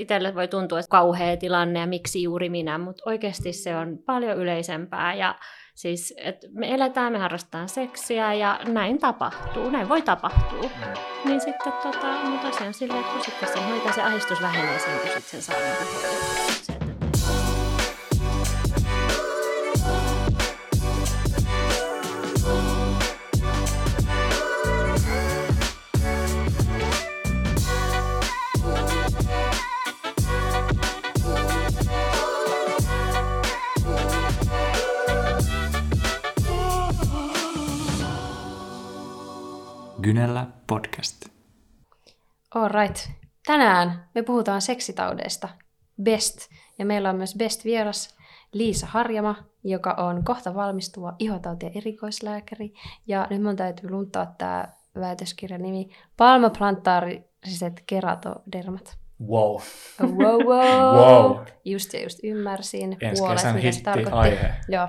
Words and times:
itselle 0.00 0.34
voi 0.34 0.48
tuntua, 0.48 0.78
että 0.78 0.90
kauhea 0.90 1.36
tilanne 1.36 1.80
ja 1.80 1.86
miksi 1.86 2.22
juuri 2.22 2.48
minä, 2.48 2.78
mutta 2.78 3.02
oikeasti 3.06 3.52
se 3.52 3.76
on 3.76 3.98
paljon 4.06 4.36
yleisempää 4.36 5.14
ja 5.14 5.34
siis, 5.74 6.14
että 6.16 6.46
me 6.50 6.74
eletään, 6.74 7.12
me 7.12 7.18
harrastetaan 7.18 7.68
seksiä 7.68 8.34
ja 8.34 8.60
näin 8.68 8.98
tapahtuu, 8.98 9.70
näin 9.70 9.88
voi 9.88 10.02
tapahtua. 10.02 10.62
Mm. 10.62 11.28
Niin 11.28 11.40
sitten 11.40 11.72
tota, 11.72 12.06
mutta 12.24 12.46
tosiaan 12.50 12.74
silleen, 12.74 13.00
että 13.00 13.12
kun 13.12 13.24
sitten 13.24 13.48
se, 13.48 13.94
se 13.94 14.02
ahdistus 14.02 14.42
vähenee 14.42 14.78
sen, 14.78 14.98
kun 14.98 15.08
sitten 15.08 15.22
sen 15.22 15.42
saa 15.42 15.56
niin 16.80 16.89
Kynellä 40.20 40.46
podcast. 40.66 41.24
right. 42.72 42.96
Tänään 43.46 44.08
me 44.14 44.22
puhutaan 44.22 44.60
seksitaudeista. 44.60 45.48
Best. 46.02 46.38
Ja 46.78 46.86
meillä 46.86 47.10
on 47.10 47.16
myös 47.16 47.34
Best 47.38 47.64
vieras 47.64 48.16
Liisa 48.52 48.86
Harjama, 48.86 49.36
joka 49.64 49.92
on 49.92 50.24
kohta 50.24 50.54
valmistuva 50.54 51.14
ihotauti- 51.18 51.66
ja 51.66 51.72
erikoislääkäri. 51.74 52.72
Ja 53.06 53.26
nyt 53.30 53.42
mun 53.42 53.56
täytyy 53.56 53.90
luntaa 53.90 54.34
tämä 54.38 54.68
väitöskirjan 55.00 55.62
nimi 55.62 55.88
Palmaplantaariset 56.16 57.82
keratodermat. 57.86 58.98
Wow. 59.28 59.60
Wow, 60.02 60.44
wow. 60.44 60.96
wow. 61.00 61.46
Just 61.64 61.92
ja 61.92 62.02
just 62.02 62.18
ymmärsin 62.22 62.96
Ensi 63.00 63.22
puolet, 63.22 63.54
mitä 63.54 63.72
se 63.72 63.82
tarkoitti. 63.82 64.12
Aihe. 64.12 64.54
Joo. 64.68 64.88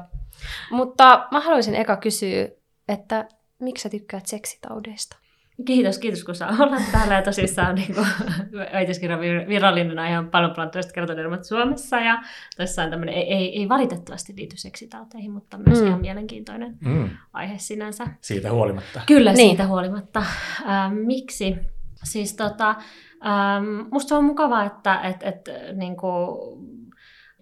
Mutta 0.71 1.27
mä 1.31 1.39
haluaisin 1.39 1.75
eka 1.75 1.97
kysyä, 1.97 2.47
että 2.87 3.27
miksi 3.59 3.83
sä 3.83 3.89
tykkäät 3.89 4.25
seksitaudeista? 4.25 5.20
Kiitos, 5.65 5.99
kiitos 5.99 6.23
kun 6.23 6.35
saa 6.35 6.49
olla 6.59 6.77
täällä. 6.91 7.15
Ja 7.15 7.21
tosissaan 7.21 7.75
niin 7.75 7.95
äitiskirjan 8.71 9.19
virallinen 9.47 9.99
aihe 9.99 10.19
on 10.19 10.29
paljon 10.29 10.51
plantoista 10.51 10.93
kertodermat 10.93 11.43
Suomessa. 11.43 11.99
Ja 11.99 12.23
tosissaan 12.57 12.89
tämmöinen 12.89 13.15
ei, 13.15 13.33
ei, 13.33 13.59
ei, 13.59 13.69
valitettavasti 13.69 14.33
liity 14.37 14.57
seksitauteihin, 14.57 15.31
mutta 15.31 15.57
myös 15.57 15.81
mm. 15.81 15.87
ihan 15.87 16.01
mielenkiintoinen 16.01 16.77
mm. 16.85 17.09
aihe 17.33 17.57
sinänsä. 17.57 18.07
Siitä 18.21 18.51
huolimatta. 18.51 19.01
Kyllä, 19.07 19.33
niin. 19.33 19.49
siitä 19.49 19.67
huolimatta. 19.67 20.23
Ähm, 20.69 20.93
miksi? 20.93 21.55
Siis 22.03 22.33
tota, 22.33 22.69
ähm, 22.69 23.87
musta 23.91 24.17
on 24.17 24.23
mukavaa, 24.23 24.65
että 24.65 25.01
et, 25.01 25.23
et, 25.23 25.49
niin 25.73 25.97
kuin, 25.97 26.37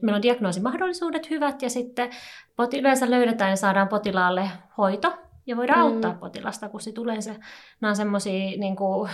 meillä 0.01 0.15
on 0.15 0.21
diagnoosimahdollisuudet 0.21 1.29
hyvät 1.29 1.61
ja 1.61 1.69
sitten 1.69 2.09
yleensä 2.79 3.09
löydetään 3.09 3.49
ja 3.49 3.55
saadaan 3.55 3.87
potilaalle 3.87 4.49
hoito 4.77 5.28
ja 5.49 5.57
voidaan 5.57 5.79
mm. 5.79 5.85
auttaa 5.85 6.13
potilasta, 6.13 6.69
kun 6.69 6.81
se 6.81 6.91
tulee 6.91 7.21
se, 7.21 7.35
nämä 7.81 7.89
on 7.89 7.95
semmoisia, 7.95 8.57
niin 8.57 8.75
kuin, 8.75 9.09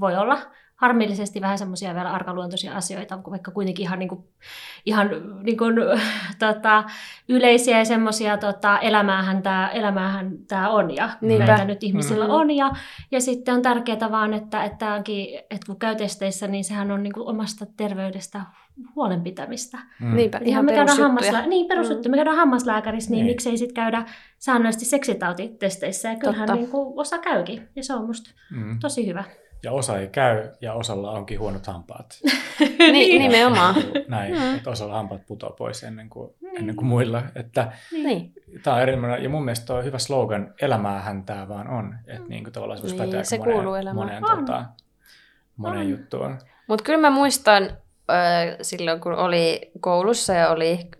voi 0.00 0.16
olla 0.16 0.38
harmillisesti 0.76 1.40
vähän 1.40 1.58
semmoisia 1.58 1.94
vielä 1.94 2.12
arkaluontoisia 2.12 2.76
asioita, 2.76 3.18
vaikka 3.30 3.50
kuitenkin 3.50 3.82
ihan, 3.82 3.98
niin 3.98 4.08
kuin, 4.08 4.24
ihan 4.86 5.10
niin 5.42 5.56
kuin, 5.56 5.74
tota, 6.38 6.84
yleisiä 7.28 7.78
ja 7.78 7.84
semmoisia 7.84 8.38
tota, 8.38 8.78
elämäähän 8.78 9.42
tämä 9.42 9.68
elämäähän 9.68 10.38
tää 10.48 10.70
on 10.70 10.96
ja 10.96 11.10
Niinpä. 11.20 11.46
näitä 11.46 11.64
nyt 11.64 11.84
ihmisillä 11.84 12.24
mm-hmm. 12.24 12.40
on. 12.40 12.50
Ja, 12.50 12.70
ja 13.10 13.20
sitten 13.20 13.54
on 13.54 13.62
tärkeää 13.62 14.10
vaan, 14.10 14.34
että, 14.34 14.64
että, 14.64 15.02
että 15.50 15.66
kun 15.66 15.78
käy 15.78 15.96
testeissä, 15.96 16.48
niin 16.48 16.64
sehän 16.64 16.90
on 16.90 17.02
niin 17.02 17.12
kuin 17.12 17.28
omasta 17.28 17.66
terveydestä 17.76 18.40
huolenpitämistä. 18.96 19.78
Mm. 20.00 20.16
Niinpä, 20.16 20.38
ihan, 20.38 20.48
ihan 20.48 20.64
me 20.64 20.72
käydään 20.72 20.98
hammaslä... 20.98 21.46
Niin, 21.46 21.68
perusjuttu. 21.68 22.08
Mm. 22.08 22.10
Me 22.10 22.16
käydään 22.16 22.36
hammaslääkärissä, 22.36 23.10
niin, 23.10 23.24
niin. 23.24 23.32
miksei 23.32 23.56
sitten 23.56 23.74
käydä 23.74 24.04
säännöllisesti 24.38 24.84
seksitautitesteissä. 24.84 26.08
Ja 26.08 26.16
kyllähän 26.16 26.48
niin 26.48 26.70
kuin 26.70 26.98
osa 27.00 27.18
käykin. 27.18 27.68
Ja 27.76 27.84
se 27.84 27.94
on 27.94 28.06
musta 28.06 28.30
mm. 28.50 28.78
tosi 28.78 29.06
hyvä. 29.06 29.24
Ja 29.62 29.72
osa 29.72 29.98
ei 29.98 30.08
käy, 30.08 30.48
ja 30.60 30.74
osalla 30.74 31.10
onkin 31.10 31.40
huonot 31.40 31.66
hampaat. 31.66 32.20
niin, 32.78 33.22
nimenomaan. 33.22 33.74
Näin, 34.08 34.34
mm. 34.34 34.54
että 34.56 34.70
osalla 34.70 34.94
hampaat 34.94 35.26
putoaa 35.26 35.52
pois 35.52 35.82
ennen 35.84 36.10
kuin, 36.10 36.34
niin. 36.40 36.58
ennen 36.58 36.76
kuin 36.76 36.86
muilla. 36.86 37.22
Että 37.34 37.72
niin. 37.92 38.32
Tämä 38.62 38.76
on 38.76 38.82
erinomainen, 38.82 39.22
ja 39.22 39.28
mun 39.28 39.44
mielestä 39.44 39.74
on 39.74 39.84
hyvä 39.84 39.98
slogan, 39.98 40.54
elämäähän 40.62 41.24
tämä 41.24 41.48
vaan 41.48 41.68
on. 41.68 41.94
Että 42.06 42.28
niin 42.28 42.44
kuin 42.44 42.52
tavallaan 42.52 42.78
se 42.78 42.86
niin, 42.86 43.24
se 43.24 43.38
moneen, 43.38 43.56
kuuluu 43.56 43.74
elämään. 43.74 43.96
moneen, 43.96 44.22
tota, 44.22 44.64
moneen 45.56 45.86
on. 45.86 45.90
juttuun. 45.90 46.38
Mutta 46.66 46.84
kyllä 46.84 47.00
mä 47.00 47.10
muistan 47.10 47.70
silloin, 48.62 49.00
kun 49.00 49.14
oli 49.14 49.70
koulussa 49.80 50.32
ja 50.32 50.48
oli 50.48 50.90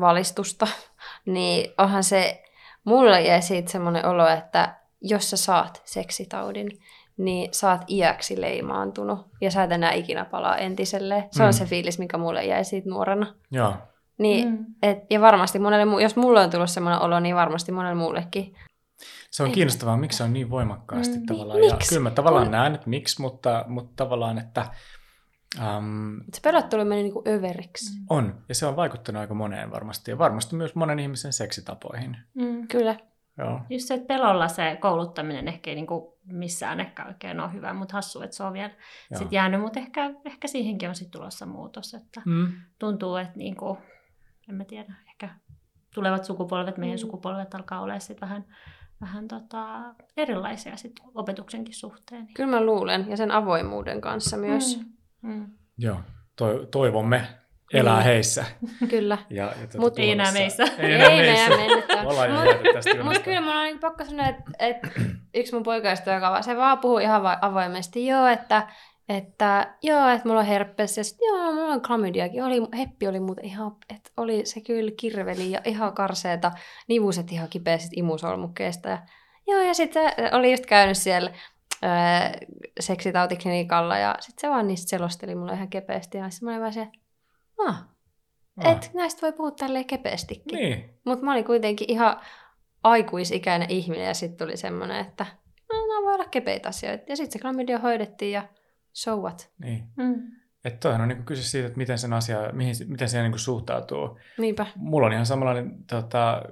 valistusta, 0.00 0.66
niin 1.26 1.72
onhan 1.78 2.04
se, 2.04 2.42
mulle 2.84 3.20
jäi 3.20 3.42
siitä 3.42 3.70
semmoinen 3.70 4.06
olo, 4.06 4.28
että 4.28 4.74
jos 5.00 5.30
sä 5.30 5.36
saat 5.36 5.82
seksitaudin, 5.84 6.70
niin 7.16 7.54
sä 7.54 7.70
oot 7.70 7.80
iäksi 7.88 8.40
leimaantunut 8.40 9.26
ja 9.40 9.50
sä 9.50 9.62
et 9.62 9.72
enää 9.72 9.92
ikinä 9.92 10.24
palaa 10.24 10.56
entiselle. 10.56 11.28
Se 11.30 11.42
mm. 11.42 11.46
on 11.46 11.52
se 11.52 11.64
fiilis, 11.64 11.98
mikä 11.98 12.18
mulle 12.18 12.44
jäi 12.44 12.64
siitä 12.64 12.88
nuorena. 12.88 13.34
Joo. 13.50 13.74
Niin, 14.18 14.48
mm. 14.48 14.66
et, 14.82 14.98
ja 15.10 15.20
varmasti 15.20 15.58
monelle, 15.58 16.02
jos 16.02 16.16
mulle 16.16 16.40
on 16.40 16.50
tullut 16.50 16.70
semmoinen 16.70 17.02
olo, 17.02 17.20
niin 17.20 17.36
varmasti 17.36 17.72
monelle 17.72 17.94
muullekin. 17.94 18.54
Se 19.30 19.42
on 19.42 19.52
kiinnostavaa, 19.52 19.96
miksi 19.96 20.18
se 20.18 20.24
on 20.24 20.32
niin 20.32 20.50
voimakkaasti 20.50 21.18
mm, 21.18 21.26
tavallaan. 21.26 21.60
Miksi? 21.60 21.74
Ja 21.74 21.88
kyllä 21.88 22.02
mä 22.02 22.10
tavallaan 22.10 22.44
Kun... 22.44 22.52
näen, 22.52 22.74
että 22.74 22.90
miksi, 22.90 23.20
mutta, 23.20 23.64
mutta 23.68 23.92
tavallaan, 23.96 24.38
että... 24.38 24.66
Um, 25.58 26.20
se 26.32 26.40
pelottelu 26.42 26.84
meni 26.84 27.02
niin 27.02 27.12
kuin 27.12 27.28
överiksi. 27.28 28.00
On, 28.10 28.34
ja 28.48 28.54
se 28.54 28.66
on 28.66 28.76
vaikuttanut 28.76 29.20
aika 29.20 29.34
moneen 29.34 29.70
varmasti, 29.70 30.10
ja 30.10 30.18
varmasti 30.18 30.56
myös 30.56 30.74
monen 30.74 30.98
ihmisen 30.98 31.32
seksitapoihin. 31.32 32.16
Mm, 32.34 32.68
kyllä. 32.68 32.96
Joo. 33.38 33.60
Just 33.70 33.88
se, 33.88 33.94
että 33.94 34.06
pelolla 34.06 34.48
se 34.48 34.78
kouluttaminen 34.80 35.48
ehkä 35.48 35.70
ei 35.70 35.74
niin 35.74 35.86
kuin 35.86 36.12
missään 36.24 36.80
ehkä 36.80 37.06
oikein 37.06 37.40
ole 37.40 37.52
hyvä, 37.52 37.72
mutta 37.72 37.94
hassu, 37.94 38.22
että 38.22 38.36
se 38.36 38.42
on 38.42 38.52
vielä 38.52 38.70
sit 39.18 39.32
jäänyt, 39.32 39.60
mutta 39.60 39.80
ehkä, 39.80 40.10
ehkä 40.24 40.48
siihenkin 40.48 40.88
on 40.88 40.94
sitten 40.94 41.20
tulossa 41.20 41.46
muutos, 41.46 41.94
että 41.94 42.22
mm. 42.24 42.52
tuntuu, 42.78 43.16
että 43.16 43.38
niin 43.38 43.56
kuin, 43.56 43.78
en 44.48 44.54
mä 44.54 44.64
tiedä, 44.64 44.94
ehkä 45.06 45.28
tulevat 45.94 46.24
sukupolvet, 46.24 46.76
meidän 46.76 46.96
mm. 46.96 47.00
sukupolvet 47.00 47.54
alkaa 47.54 47.80
olla 47.80 47.98
sitten 47.98 48.28
vähän, 48.28 48.44
vähän 49.00 49.28
tota, 49.28 49.94
erilaisia 50.16 50.76
sit 50.76 50.92
opetuksenkin 51.14 51.74
suhteen. 51.74 52.26
Kyllä 52.34 52.50
mä 52.50 52.64
luulen, 52.64 53.06
ja 53.08 53.16
sen 53.16 53.30
avoimuuden 53.30 54.00
kanssa 54.00 54.36
myös. 54.36 54.78
Mm. 54.78 54.93
Mm. 55.24 55.46
Joo, 55.78 56.00
toivomme 56.70 57.26
elää 57.72 57.96
niin. 57.96 58.04
heissä. 58.04 58.44
Kyllä. 58.90 59.18
Ja, 59.30 59.44
ja 59.44 59.52
tuota, 59.54 59.78
Mutta 59.78 60.02
ei 60.02 60.10
enää 60.10 60.32
meissä. 60.32 60.64
Ei 60.78 60.92
enää 60.92 61.10
meissä. 61.10 61.50
Mutta 63.04 63.20
kyllä 63.20 63.40
mulla 63.40 63.58
on 63.58 63.64
niin 63.64 63.78
pakko 63.78 64.04
sanoa, 64.04 64.26
että, 64.26 64.42
että 64.58 64.88
yksi 65.34 65.52
mun 65.52 65.62
poikaista, 65.62 66.12
joka 66.12 66.42
se 66.42 66.56
vaan 66.56 66.78
puhuu 66.78 66.98
ihan 66.98 67.38
avoimesti, 67.40 68.06
joo, 68.06 68.26
että, 68.26 68.68
että 69.08 69.74
joo, 69.82 70.08
että 70.08 70.28
mulla 70.28 70.40
on 70.40 70.46
herpes 70.46 70.98
ja 70.98 71.04
sitten 71.04 71.26
joo, 71.26 71.52
mulla 71.52 71.72
on 71.72 71.82
klamydiakin. 71.82 72.44
Oli, 72.44 72.62
heppi 72.78 73.08
oli 73.08 73.20
muuten 73.20 73.44
ihan, 73.44 73.76
että 73.94 74.10
oli 74.16 74.46
se 74.46 74.60
kyllä 74.60 74.92
kirveli 74.96 75.50
ja 75.50 75.60
ihan 75.64 75.94
karseeta, 75.94 76.52
nivuset 76.88 77.32
ihan 77.32 77.48
kipeästi 77.48 77.96
imusolmukkeesta. 77.96 78.88
Ja, 78.88 78.98
joo, 79.46 79.60
ja 79.60 79.74
sitten 79.74 80.12
oli 80.32 80.50
just 80.50 80.66
käynyt 80.66 80.96
siellä 80.98 81.30
öö, 81.84 82.46
seksitautiklinikalla 82.80 83.98
ja 83.98 84.16
sitten 84.20 84.40
se 84.40 84.50
vaan 84.50 84.66
niistä 84.68 84.88
selosteli 84.88 85.34
mulle 85.34 85.52
ihan 85.52 85.68
kepeästi 85.68 86.18
ja 86.18 86.30
sitten 86.30 86.46
mä 86.46 86.50
olin 86.50 86.60
vaan 86.60 86.72
se, 86.72 86.88
ah, 87.66 87.84
ah. 88.64 88.72
että 88.72 88.90
näistä 88.94 89.22
voi 89.22 89.32
puhua 89.32 89.50
tälleen 89.50 89.84
kepeästikin. 89.84 90.58
Niin. 90.58 90.90
Mutta 91.04 91.24
mä 91.24 91.32
olin 91.32 91.44
kuitenkin 91.44 91.90
ihan 91.90 92.20
aikuisikäinen 92.82 93.70
ihminen 93.70 94.06
ja 94.06 94.14
sitten 94.14 94.46
tuli 94.46 94.56
semmoinen, 94.56 95.00
että 95.00 95.26
no, 95.72 95.86
nämä 95.86 96.02
voi 96.04 96.14
olla 96.14 96.24
kepeitä 96.24 96.68
asioita. 96.68 97.04
Ja 97.08 97.16
sitten 97.16 97.32
se 97.32 97.38
klamydia 97.38 97.78
hoidettiin 97.78 98.32
ja 98.32 98.48
so 98.92 99.16
what. 99.16 99.50
Niin. 99.58 99.84
Mm. 99.96 100.14
Että 100.64 100.80
toihan 100.80 101.00
on 101.00 101.08
niin 101.08 101.24
kyse 101.24 101.42
siitä, 101.42 101.66
että 101.66 101.78
miten 101.78 101.98
sen 101.98 102.12
asia, 102.12 102.52
mihin, 102.52 102.74
miten 102.88 103.08
se 103.08 103.22
niin 103.22 103.38
suhtautuu. 103.38 104.18
Niinpä. 104.38 104.66
Mulla 104.76 105.06
on 105.06 105.12
ihan 105.12 105.26
samanlainen 105.26 105.84
tota, 105.86 106.42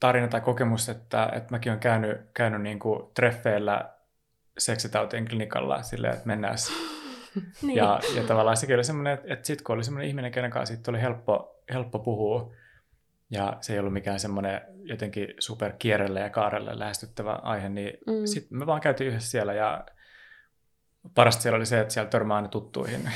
tarina 0.00 0.28
tai 0.28 0.40
kokemus, 0.40 0.88
että, 0.88 1.28
että 1.32 1.50
mäkin 1.50 1.72
olen 1.72 1.80
käynyt, 1.80 2.20
käynyt 2.34 2.62
niin 2.62 2.78
kuin 2.78 3.02
treffeillä 3.14 3.93
seksitautien 4.58 5.28
klinikalla 5.28 5.82
silleen, 5.82 6.14
että 6.14 6.26
mennään 6.26 6.56
niin. 7.62 7.76
ja, 7.76 8.00
ja 8.16 8.22
tavallaan 8.22 8.56
sekin 8.56 8.74
oli 8.74 8.84
semmoinen, 8.84 9.14
että, 9.14 9.32
että 9.32 9.46
sitten 9.46 9.64
kun 9.64 9.74
oli 9.74 9.84
semmoinen 9.84 10.08
ihminen, 10.08 10.32
kenen 10.32 10.50
kanssa 10.50 10.74
oli 10.88 11.00
helppo, 11.00 11.62
helppo 11.72 11.98
puhua, 11.98 12.54
ja 13.30 13.56
se 13.60 13.72
ei 13.72 13.78
ollut 13.78 13.92
mikään 13.92 14.20
semmoinen 14.20 14.60
jotenkin 14.82 15.28
super 15.38 15.72
kierrelle 15.78 16.20
ja 16.20 16.30
kaarelle 16.30 16.78
lähestyttävä 16.78 17.32
aihe, 17.32 17.68
niin 17.68 17.98
mm. 18.06 18.26
sitten 18.26 18.58
me 18.58 18.66
vaan 18.66 18.80
käytiin 18.80 19.08
yhdessä 19.08 19.30
siellä 19.30 19.52
ja 19.52 19.84
parasta 21.14 21.42
siellä 21.42 21.56
oli 21.56 21.66
se, 21.66 21.80
että 21.80 21.94
siellä 21.94 22.10
törmää 22.10 22.36
aina 22.36 22.48
tuttuihin. 22.48 23.10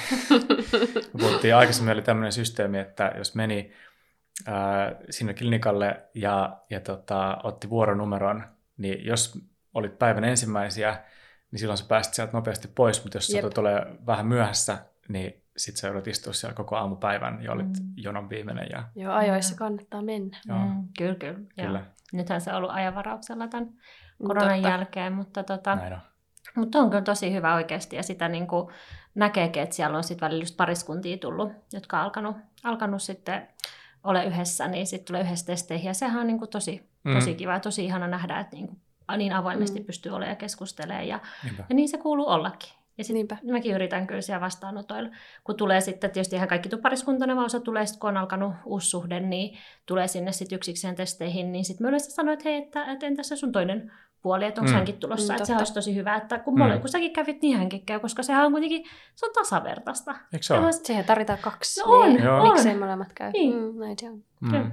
puhuttiin 1.20 1.54
aikaisemmin 1.54 1.92
oli 1.92 2.02
tämmöinen 2.02 2.32
systeemi, 2.32 2.78
että 2.78 3.12
jos 3.16 3.34
meni 3.34 3.72
ää, 4.46 4.96
sinne 5.10 5.34
klinikalle 5.34 6.02
ja, 6.14 6.58
ja 6.70 6.80
tota, 6.80 7.38
otti 7.42 7.70
vuoronumeron, 7.70 8.44
niin 8.76 9.04
jos 9.04 9.38
olit 9.74 9.98
päivän 9.98 10.24
ensimmäisiä, 10.24 11.04
niin 11.50 11.60
silloin 11.60 11.78
sä 11.78 11.84
pääsit 11.88 12.14
sieltä 12.14 12.32
nopeasti 12.32 12.68
pois, 12.68 13.04
mutta 13.04 13.16
jos 13.16 13.26
sä 13.26 13.50
tulee 13.54 13.86
vähän 14.06 14.26
myöhässä, 14.26 14.78
niin 15.08 15.42
sitten 15.56 15.80
sä 15.80 15.86
joudut 15.86 16.06
istua 16.06 16.32
siellä 16.32 16.54
koko 16.54 16.76
aamupäivän 16.76 17.42
ja 17.42 17.52
olit 17.52 17.66
mm. 17.66 17.92
jonon 17.96 18.30
viimeinen. 18.30 18.66
Ja... 18.70 18.88
Joo, 18.96 19.12
ajoissa 19.12 19.56
kannattaa 19.56 20.02
mennä. 20.02 20.38
Joo. 20.46 20.58
Mm, 20.58 20.88
kyllä, 20.98 21.14
kyllä. 21.14 21.38
kyllä. 21.60 21.84
Nythän 22.12 22.40
se 22.40 22.50
on 22.50 22.56
ollut 22.56 22.70
ajanvarauksella 22.70 23.48
tämän 23.48 23.68
koronan 24.26 24.54
Totta. 24.54 24.68
jälkeen, 24.68 25.12
mutta, 25.12 25.42
tota, 25.42 25.76
Näin 25.76 25.92
on. 25.92 26.00
mutta 26.56 26.78
on 26.78 26.90
kyllä 26.90 27.02
tosi 27.02 27.32
hyvä 27.32 27.54
oikeasti 27.54 27.96
ja 27.96 28.02
sitä 28.02 28.28
niin 28.28 28.46
kuin 28.46 28.68
näkeekin, 29.14 29.62
että 29.62 29.76
siellä 29.76 29.96
on 29.96 30.04
sitten 30.04 30.26
välillä 30.26 30.42
just 30.42 30.56
pariskuntia 30.56 31.18
tullut, 31.18 31.52
jotka 31.72 31.98
on 31.98 32.04
alkanut, 32.04 32.36
alkanut 32.64 33.02
sitten 33.02 33.48
ole 34.04 34.24
yhdessä, 34.24 34.68
niin 34.68 34.86
sitten 34.86 35.06
tulee 35.06 35.22
yhdessä 35.22 35.46
testeihin 35.46 35.86
ja 35.86 35.94
sehän 35.94 36.20
on 36.20 36.26
niin 36.26 36.38
kuin 36.38 36.50
tosi, 36.50 36.90
mm. 37.04 37.14
tosi 37.14 37.34
kiva 37.34 37.52
ja 37.52 37.60
tosi 37.60 37.84
ihana 37.84 38.06
nähdä, 38.06 38.40
että 38.40 38.56
niin, 38.56 38.66
kuin, 38.66 38.80
niin 39.16 39.32
avoimesti 39.32 39.80
mm. 39.80 39.86
pystyy 39.86 40.12
olemaan 40.12 40.30
ja 40.30 40.36
keskustelemaan 40.36 41.08
ja, 41.08 41.20
ja 41.68 41.74
niin 41.74 41.88
se 41.88 41.98
kuuluu 41.98 42.28
ollakin. 42.28 42.78
Ja 42.98 43.04
sitten 43.04 43.38
mäkin 43.52 43.74
yritän 43.74 44.06
kyllä 44.06 44.20
siellä 44.20 44.40
vastaanotoilla. 44.40 45.10
Kun 45.44 45.56
tulee 45.56 45.80
sitten, 45.80 46.10
tietysti 46.10 46.36
ihan 46.36 46.48
kaikki 46.48 46.68
pariskuntana, 46.68 47.34
vaan 47.34 47.46
osa 47.46 47.60
tulee 47.60 47.86
sitten, 47.86 48.00
kun 48.00 48.10
on 48.10 48.16
alkanut 48.16 48.54
uusi 48.64 48.90
suhde, 48.90 49.20
niin 49.20 49.58
tulee 49.86 50.08
sinne 50.08 50.32
sitten 50.32 50.56
yksikseen 50.56 50.94
testeihin, 50.94 51.52
niin 51.52 51.64
sitten 51.64 51.84
mä 51.84 51.88
yleensä 51.88 52.10
sanoin, 52.10 52.32
että 52.32 52.48
hei, 52.48 52.62
että, 52.62 52.84
että 52.84 53.06
entäs 53.06 53.28
se 53.28 53.36
sun 53.36 53.52
toinen 53.52 53.92
puoli, 54.22 54.44
että 54.44 54.60
onko 54.60 54.70
mm. 54.70 54.74
hänkin 54.74 54.96
tulossa. 54.96 55.32
Mm, 55.32 55.36
että 55.36 55.44
se 55.44 55.56
olisi 55.56 55.74
tosi 55.74 55.94
hyvä, 55.94 56.16
että 56.16 56.38
kun, 56.38 56.54
mm. 56.54 56.80
kun 56.80 56.88
säkin 56.88 57.12
kävit, 57.12 57.42
niin 57.42 57.58
hänkin 57.58 57.86
käy, 57.86 58.00
koska 58.00 58.22
sehän 58.22 58.46
on 58.46 58.52
kuitenkin, 58.52 58.84
se 59.14 59.26
on 59.26 59.32
tasavertaista. 59.32 60.14
Eikö 60.32 60.46
se 60.46 60.54
ole? 60.54 60.72
Siihen 60.72 61.04
tarvitaan 61.04 61.38
kaksi. 61.42 61.80
No 61.80 61.86
on, 61.92 62.08
niin. 62.08 62.28
on. 62.28 62.48
Miksei 62.48 62.74
molemmat 62.74 63.12
käy? 63.14 63.30
Niin. 63.30 63.54
Mm, 63.54 63.80
näin 63.80 63.98
se 63.98 64.10
on. 64.10 64.24
Mm. 64.40 64.72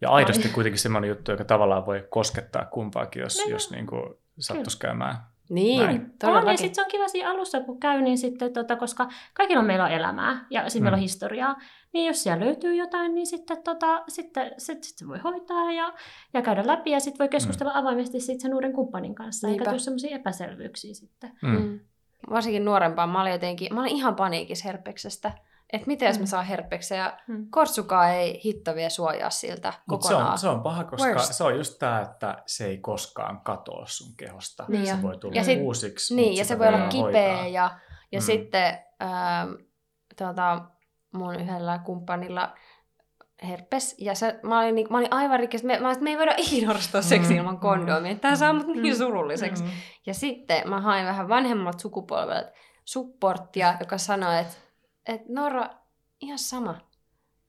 Ja 0.00 0.10
aidosti 0.10 0.48
kuitenkin 0.48 0.80
semmoinen 0.80 1.08
juttu, 1.08 1.30
joka 1.30 1.44
tavallaan 1.44 1.86
voi 1.86 2.06
koskettaa 2.10 2.64
kumpaakin, 2.64 3.20
jos, 3.20 3.38
no, 3.38 3.50
jos 3.50 3.70
niin 3.70 3.86
kuin 3.86 4.14
sattuisi 4.38 4.78
käymään 4.78 5.16
niin, 5.48 5.80
Näin. 5.80 6.12
On, 6.22 6.46
ja 6.46 6.56
sitten 6.56 6.74
se 6.74 6.82
on 6.82 6.90
kiva 6.90 7.08
siinä 7.08 7.30
alussa, 7.30 7.60
kun 7.60 7.80
käy, 7.80 8.02
niin 8.02 8.18
sitten, 8.18 8.52
tota, 8.52 8.76
koska 8.76 9.08
kaikilla 9.34 9.62
meillä 9.62 9.84
on 9.84 9.90
elämää 9.90 10.46
ja 10.50 10.62
sitten 10.62 10.82
mm. 10.82 10.84
meillä 10.84 10.94
on 10.94 11.00
mm. 11.00 11.02
historiaa, 11.02 11.56
niin 11.92 12.06
jos 12.06 12.22
siellä 12.22 12.44
löytyy 12.44 12.74
jotain, 12.74 13.14
niin 13.14 13.26
sitten, 13.26 13.62
tota, 13.62 14.02
sitten 14.08 14.52
sit, 14.58 14.84
sit 14.84 14.98
se 14.98 15.08
voi 15.08 15.18
hoitaa 15.18 15.72
ja, 15.72 15.92
ja 16.34 16.42
käydä 16.42 16.66
läpi 16.66 16.90
ja 16.90 17.00
sitten 17.00 17.18
voi 17.18 17.28
keskustella 17.28 17.72
mm. 17.72 17.78
avoimesti 17.78 18.20
sit 18.20 18.40
sen 18.40 18.54
uuden 18.54 18.72
kumppanin 18.72 19.14
kanssa, 19.14 19.46
Niinpä. 19.46 19.62
eikä 19.62 19.70
tule 19.70 19.78
sellaisia 19.78 20.16
epäselvyyksiä 20.16 20.94
sitten. 20.94 21.32
Mm. 21.42 21.50
Mm. 21.50 21.80
Varsinkin 22.30 22.64
nuorempaan, 22.64 23.08
mä 23.08 23.20
olin 23.20 23.32
jotenkin, 23.32 23.74
mä 23.74 23.80
olin 23.80 23.96
ihan 23.96 24.16
paniikissa 24.16 24.68
herpeksestä 24.68 25.32
että 25.72 25.86
miten 25.86 26.06
jos 26.06 26.18
mä 26.18 26.22
mm. 26.22 26.26
saan 26.26 26.46
herpeksen 26.46 26.98
ja 26.98 27.18
mm. 27.26 27.46
kortsukaa 27.50 28.08
ei 28.08 28.40
hitto 28.44 28.74
vie 28.74 28.90
suojaa 28.90 29.30
siltä 29.30 29.72
Mut 29.88 30.00
kokonaan. 30.00 30.26
Se 30.26 30.32
on, 30.32 30.38
se 30.38 30.48
on 30.58 30.62
paha, 30.62 30.84
koska 30.84 31.08
Worst. 31.08 31.32
se 31.32 31.44
on 31.44 31.56
just 31.56 31.78
tämä, 31.78 32.00
että 32.00 32.42
se 32.46 32.66
ei 32.66 32.78
koskaan 32.78 33.40
katoa 33.40 33.84
sun 33.86 34.16
kehosta. 34.16 34.64
Niin 34.68 34.86
se 34.86 35.02
voi 35.02 35.18
tulla 35.18 35.34
ja 35.34 35.44
sit, 35.44 35.60
uusiksi. 35.60 36.14
Niin, 36.14 36.36
ja 36.36 36.44
se 36.44 36.58
voi 36.58 36.68
olla 36.68 36.88
kipeä 36.88 37.28
hoitaa. 37.28 37.48
ja, 37.48 37.70
ja 38.12 38.20
mm. 38.20 38.22
sitten 38.22 38.78
ähm, 39.02 39.52
tota, 40.16 40.64
mun 41.14 41.34
yhdellä 41.34 41.78
kumppanilla 41.78 42.54
herpes, 43.42 43.94
ja 43.98 44.14
se, 44.14 44.40
mä, 44.42 44.60
olin, 44.60 44.86
mä 44.90 44.98
olin 44.98 45.12
aivan 45.12 45.40
rikki, 45.40 45.58
me, 45.62 45.80
mä, 45.80 45.94
me 46.00 46.10
ei 46.10 46.18
voida 46.18 46.34
ikinä 46.36 46.66
harrastaa 46.66 47.02
seksiä 47.02 47.30
mm. 47.30 47.38
ilman 47.38 47.58
kondomia, 47.58 48.14
tämä 48.14 48.36
saa 48.36 48.52
mut 48.52 48.66
niin 48.66 48.94
mm. 48.94 48.98
surulliseksi. 48.98 49.62
Mm. 49.62 49.70
Ja 50.06 50.14
sitten 50.14 50.68
mä 50.68 50.80
hain 50.80 51.06
vähän 51.06 51.28
vanhemmalta 51.28 51.78
sukupolvelta 51.78 52.50
supporttia, 52.84 53.74
joka 53.80 53.98
sanoi, 53.98 54.38
että 54.38 54.54
että 55.08 55.26
Nora, 55.28 55.70
ihan 56.20 56.38
sama. 56.38 56.80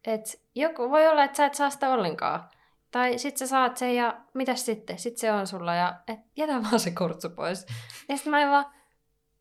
että 0.08 0.30
joku, 0.56 0.90
voi 0.90 1.08
olla, 1.08 1.24
että 1.24 1.38
sä 1.38 1.46
et 1.46 1.54
saa 1.54 1.70
sitä 1.70 1.90
ollenkaan. 1.90 2.50
Tai 2.92 3.18
sit 3.18 3.38
sä 3.38 3.48
saat 3.48 3.78
sen 3.78 3.96
ja 3.96 4.22
mitä 4.34 4.56
sitten? 4.56 5.00
Sitten 5.00 5.20
se 5.20 5.32
on 5.32 5.48
sulla 5.48 5.76
ja 5.76 5.96
et 6.08 6.20
jätä 6.36 6.54
vaan 6.64 6.80
se 6.80 6.92
kortsu 6.92 7.30
pois. 7.30 7.66
Ja 8.10 8.16
sitten 8.16 8.32
mä 8.32 8.50
vaan, 8.50 8.66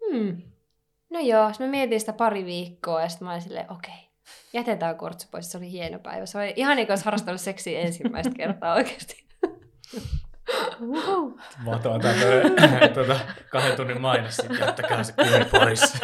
hmm, 0.06 0.42
no 1.10 1.20
joo. 1.20 1.48
Sitten 1.48 1.66
mä 1.66 1.70
mietin 1.70 2.00
sitä 2.00 2.12
pari 2.12 2.44
viikkoa 2.44 3.02
ja 3.02 3.08
sitten 3.08 3.26
mä 3.26 3.32
olin 3.32 3.42
silleen, 3.42 3.72
okei, 3.72 3.94
okay, 3.94 4.04
jätetään 4.52 4.96
kortsu 4.96 5.28
pois. 5.30 5.52
Se 5.52 5.58
oli 5.58 5.70
hieno 5.70 5.98
päivä. 5.98 6.26
Se 6.26 6.38
oli 6.38 6.52
ihan 6.56 6.76
niin 6.76 6.86
kuin 6.86 6.92
olisi 6.92 7.04
harrastanut 7.04 7.40
seksiä 7.40 7.80
ensimmäistä 7.80 8.32
kertaa 8.36 8.74
oikeasti. 8.74 9.24
Mato 11.64 11.98
tämä 11.98 12.14
tämmöinen 12.56 12.94
tuota, 12.94 13.16
kahden 13.50 13.76
tunnin 13.76 14.00
mainos, 14.00 14.36
sitten 14.36 14.58
jättäkää 14.58 15.02
se 15.02 15.12
kuvi 15.12 15.44
pois. 15.44 16.02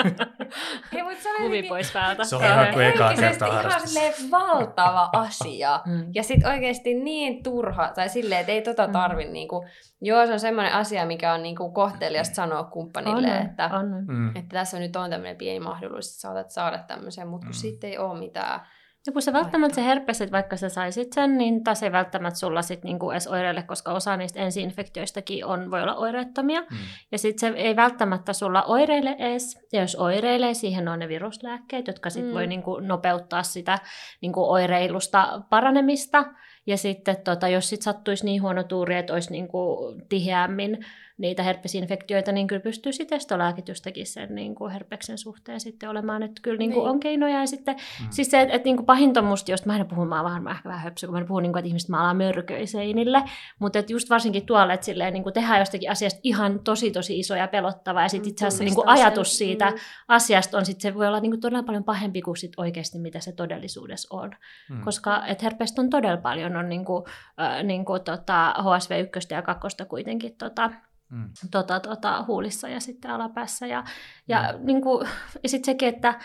Ei, 0.93 1.02
mutta 1.02 1.23
se 1.23 1.29
kuvi 1.37 1.62
pois 1.62 1.93
päältä. 1.93 2.25
Se 2.25 2.37
on 2.37 2.44
ihan 2.44 2.73
kuin 2.73 2.87
ekaa 2.87 3.14
kertaa 3.14 3.52
harrastus. 3.52 3.96
ihan 3.96 4.12
valtava 4.31 5.11
asia. 5.12 5.81
Mm. 5.87 6.06
Ja 6.14 6.23
sitten 6.23 6.50
oikeasti 6.50 6.94
niin 6.94 7.43
turha, 7.43 7.93
tai 7.94 8.08
silleen, 8.08 8.41
että 8.41 8.52
ei 8.52 8.62
tota 8.62 8.88
tarvi. 8.88 9.25
Mm. 9.25 9.32
Niinku, 9.32 9.67
joo, 10.00 10.26
se 10.26 10.32
on 10.32 10.41
semmoinen 10.41 10.73
asia, 10.73 11.06
mikä 11.06 11.32
on 11.32 11.43
niinku 11.43 11.73
kohteliasta 11.73 12.35
sanoa 12.35 12.64
kumppanille, 12.64 13.31
on, 13.31 13.47
että, 13.47 13.70
on. 13.73 14.05
Mm. 14.06 14.29
että 14.29 14.49
tässä 14.58 14.79
nyt 14.79 14.97
on 14.97 15.11
tämmöinen 15.11 15.37
pieni 15.37 15.61
mahdollisuus, 15.61 16.12
että 16.12 16.20
saatat 16.20 16.50
saada 16.50 16.79
tämmöisen, 16.79 17.29
mutta 17.29 17.47
kun 17.47 17.56
mm. 17.56 17.61
sitten 17.61 17.90
ei 17.90 17.99
ole 17.99 18.19
mitään 18.19 18.61
ja 19.06 19.12
kun 19.12 19.22
se 19.22 19.32
välttämättä 19.32 19.74
se 19.74 19.84
herpes, 19.84 20.20
että 20.20 20.32
vaikka 20.32 20.56
sä 20.56 20.68
saisit 20.68 21.12
sen, 21.12 21.38
niin 21.38 21.64
taas 21.64 21.82
ei 21.82 21.92
välttämättä 21.92 22.38
sulla 22.38 22.62
sit 22.62 22.84
niinku 22.84 23.10
edes 23.10 23.26
oireille, 23.26 23.62
koska 23.62 23.92
osa 23.92 24.16
niistä 24.16 24.40
ensiinfektioistakin 24.40 25.44
on, 25.44 25.70
voi 25.70 25.82
olla 25.82 25.94
oireettomia. 25.94 26.60
Mm. 26.60 26.76
Ja 27.12 27.18
sitten 27.18 27.40
se 27.40 27.58
ei 27.58 27.76
välttämättä 27.76 28.32
sulla 28.32 28.62
oireille 28.62 29.16
edes. 29.18 29.66
Ja 29.72 29.80
jos 29.80 29.96
oireilee, 29.96 30.54
siihen 30.54 30.88
on 30.88 30.98
ne 30.98 31.08
viruslääkkeet, 31.08 31.86
jotka 31.86 32.10
sit 32.10 32.26
mm. 32.26 32.32
voi 32.32 32.46
niinku 32.46 32.78
nopeuttaa 32.80 33.42
sitä 33.42 33.78
niinku 34.20 34.50
oireilusta 34.50 35.42
paranemista. 35.50 36.24
Ja 36.66 36.76
sitten 36.76 37.16
tota, 37.16 37.48
jos 37.48 37.68
sit 37.68 37.82
sattuisi 37.82 38.24
niin 38.24 38.42
huono 38.42 38.62
tuuri, 38.62 38.96
että 38.96 39.12
olisi 39.12 39.32
niinku 39.32 39.78
tiheämmin 40.08 40.84
niitä 41.19 41.43
herpesinfektioita, 41.43 42.32
niin 42.32 42.46
kyllä 42.46 42.62
pystyy 42.62 42.93
sitten 42.93 43.16
estolääkitystäkin 43.16 44.06
sen 44.06 44.34
niin 44.34 44.55
kuin 44.55 44.72
herpeksen 44.72 45.19
suhteen 45.19 45.61
sitten 45.61 45.88
olemaan. 45.88 46.22
Että 46.22 46.40
kyllä 46.43 46.58
niin 46.58 46.72
kuin 46.72 46.82
niin. 46.82 46.90
on 46.90 47.00
keinoja. 47.00 47.40
Ja 47.40 47.46
sitten, 47.46 47.76
mm. 47.76 48.06
siis 48.11 48.31
se, 48.31 48.40
että, 48.40 48.55
että 48.55 48.66
niin 48.66 48.76
kuin 48.76 48.87
pahinta 48.87 49.22
musta, 49.22 49.50
josta 49.50 49.66
mä 49.66 49.76
en 49.76 49.87
puhu, 49.87 50.05
mä 50.05 50.22
oon 50.22 50.49
ehkä 50.49 50.69
vähän 50.69 50.82
höpsy, 50.82 51.06
kun 51.06 51.19
mä 51.19 51.25
puhun, 51.25 51.43
niin 51.43 51.52
kuin, 51.52 51.61
että 51.61 51.69
ihmiset 51.69 51.88
maalaa 51.88 52.14
mörköiseinille. 52.14 53.22
Mutta 53.58 53.78
että 53.78 53.93
just 53.93 54.11
varsinkin 54.11 54.46
tuolle, 54.46 54.72
että 54.72 54.87
silleen, 54.87 55.12
niin 55.12 55.22
kuin 55.22 55.32
tehdään 55.32 55.58
jostakin 55.58 55.90
asiasta 55.90 56.20
ihan 56.22 56.61
tosi 56.61 56.90
tosi 56.90 57.19
iso 57.19 57.34
ja 57.34 57.49
pelottava. 57.49 58.02
Ja 58.02 58.08
sitten 58.08 58.28
mm, 58.28 58.31
itse 58.31 58.46
asiassa 58.46 58.64
niin 58.64 58.75
kuin 58.75 58.88
ajatus 58.88 59.38
siitä 59.38 59.70
mm. 59.70 59.76
asiasta 60.08 60.58
on, 60.58 60.66
sitten 60.66 60.82
se 60.82 60.94
voi 60.94 61.06
olla 61.06 61.20
niin 61.20 61.32
kuin 61.32 61.40
todella 61.40 61.62
paljon 61.62 61.84
pahempi 61.84 62.22
kuin 62.22 62.37
sit 62.37 62.52
oikeasti 62.56 62.99
mitä 62.99 63.20
se 63.20 63.32
todellisuudessa 63.32 64.16
on. 64.16 64.31
Mm. 64.70 64.81
Koska 64.81 65.26
että 65.26 65.44
herpestä 65.44 65.82
on 65.82 65.90
todella 65.90 66.16
paljon, 66.16 66.56
on 66.56 66.69
niin 66.69 66.84
kuin, 66.84 67.05
äh, 67.40 67.62
niin 67.62 67.84
kuin, 67.84 68.02
tota, 68.02 68.55
HSV1 68.58 69.34
ja 69.34 69.43
2 69.43 69.84
kuitenkin 69.88 70.37
tota, 70.37 70.70
mm. 71.14 71.31
tota, 71.50 71.81
tota, 71.81 72.25
huulissa 72.26 72.69
ja 72.69 72.81
sitten 72.81 73.11
alapäässä. 73.11 73.66
Ja, 73.66 73.84
ja, 74.28 74.55
mm. 74.58 74.66
niin 74.66 74.82
kuin, 74.82 75.08
ja 75.43 75.49
sitten 75.49 75.72
sekin, 75.72 75.88
että 75.88 76.20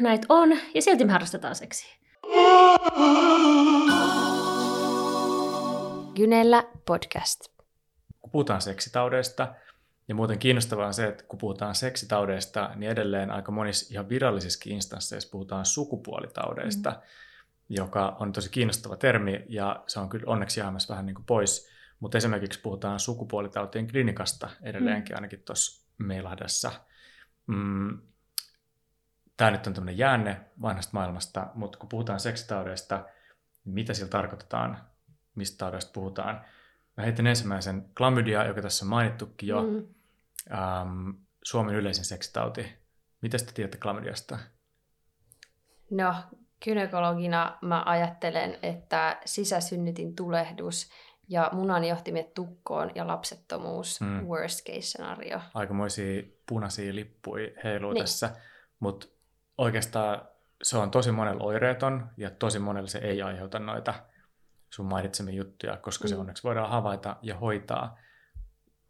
näitä 0.00 0.26
on, 0.28 0.50
ja 0.74 0.82
silti 0.82 1.04
me 1.04 1.12
harrastetaan 1.12 1.54
seksiä. 1.54 1.96
Gynellä 6.14 6.64
podcast. 6.86 7.40
Kun 8.20 8.30
puhutaan 8.30 8.60
seksitaudeista, 8.60 9.54
ja 10.08 10.14
muuten 10.14 10.38
kiinnostavaa 10.38 10.86
on 10.86 10.94
se, 10.94 11.06
että 11.06 11.24
kun 11.24 11.38
puhutaan 11.38 11.74
seksitaudeista, 11.74 12.70
niin 12.74 12.92
edelleen 12.92 13.30
aika 13.30 13.52
monissa 13.52 13.94
ihan 13.94 14.08
virallisissa 14.08 14.64
instansseissa 14.66 15.30
puhutaan 15.32 15.66
sukupuolitaudeista, 15.66 16.90
mm. 16.90 16.96
joka 17.68 18.16
on 18.20 18.32
tosi 18.32 18.50
kiinnostava 18.50 18.96
termi, 18.96 19.44
ja 19.48 19.84
se 19.86 20.00
on 20.00 20.08
kyllä 20.08 20.24
onneksi 20.26 20.60
jäämässä 20.60 20.92
vähän 20.92 21.06
niin 21.06 21.14
kuin 21.14 21.26
pois 21.26 21.71
mutta 22.02 22.18
esimerkiksi 22.18 22.60
puhutaan 22.60 23.00
sukupuolitautien 23.00 23.90
klinikasta 23.90 24.50
edelleenkin, 24.62 25.14
mm. 25.14 25.16
ainakin 25.16 25.42
tuossa 25.42 25.88
Meilahdessa. 25.98 26.72
Mm, 27.46 27.98
Tämä 29.36 29.50
nyt 29.50 29.66
on 29.66 29.74
tämmöinen 29.74 29.98
jäänne 29.98 30.40
vanhasta 30.62 30.90
maailmasta, 30.92 31.46
mutta 31.54 31.78
kun 31.78 31.88
puhutaan 31.88 32.20
seksitaudeista, 32.20 33.04
niin 33.64 33.74
mitä 33.74 33.94
sillä 33.94 34.08
tarkoitetaan, 34.08 34.78
mistä 35.34 35.58
taudeista 35.58 35.92
puhutaan. 35.92 36.44
Mä 36.96 37.04
heitän 37.04 37.26
ensimmäisen 37.26 37.90
klamydia, 37.96 38.44
joka 38.44 38.62
tässä 38.62 38.84
on 38.84 38.88
mainittukin 38.88 39.48
jo, 39.48 39.62
mm. 39.62 39.86
ähm, 40.52 41.10
Suomen 41.44 41.74
yleisin 41.74 42.04
seksitauti. 42.04 42.66
Mitä 43.20 43.38
te 43.38 43.52
tiedätte 43.54 43.78
klamydiasta? 43.78 44.38
No, 45.90 46.14
gynekologina 46.64 47.58
mä 47.62 47.82
ajattelen, 47.86 48.58
että 48.62 49.20
sisäsynnytin 49.24 50.16
tulehdus 50.16 50.90
ja 51.32 51.50
munanjohtimet 51.52 52.34
tukkoon 52.34 52.90
ja 52.94 53.06
lapsettomuus, 53.06 54.00
mm. 54.00 54.26
worst 54.26 54.66
case 54.66 54.80
scenario. 54.80 55.40
Aikamoisia 55.54 56.22
punaisia 56.46 56.94
lippuja 56.94 57.50
heiluu 57.64 57.92
niin. 57.92 58.02
tässä, 58.02 58.30
mutta 58.80 59.06
oikeastaan 59.58 60.28
se 60.62 60.78
on 60.78 60.90
tosi 60.90 61.12
monella 61.12 61.44
oireeton 61.44 62.10
ja 62.16 62.30
tosi 62.30 62.58
monella 62.58 62.88
se 62.88 62.98
ei 62.98 63.22
aiheuta 63.22 63.58
noita 63.58 63.94
sun 64.70 64.86
mainitsemia 64.86 65.34
juttuja, 65.34 65.76
koska 65.76 66.04
mm. 66.04 66.08
se 66.08 66.16
onneksi 66.16 66.42
voidaan 66.42 66.70
havaita 66.70 67.16
ja 67.22 67.36
hoitaa. 67.36 67.98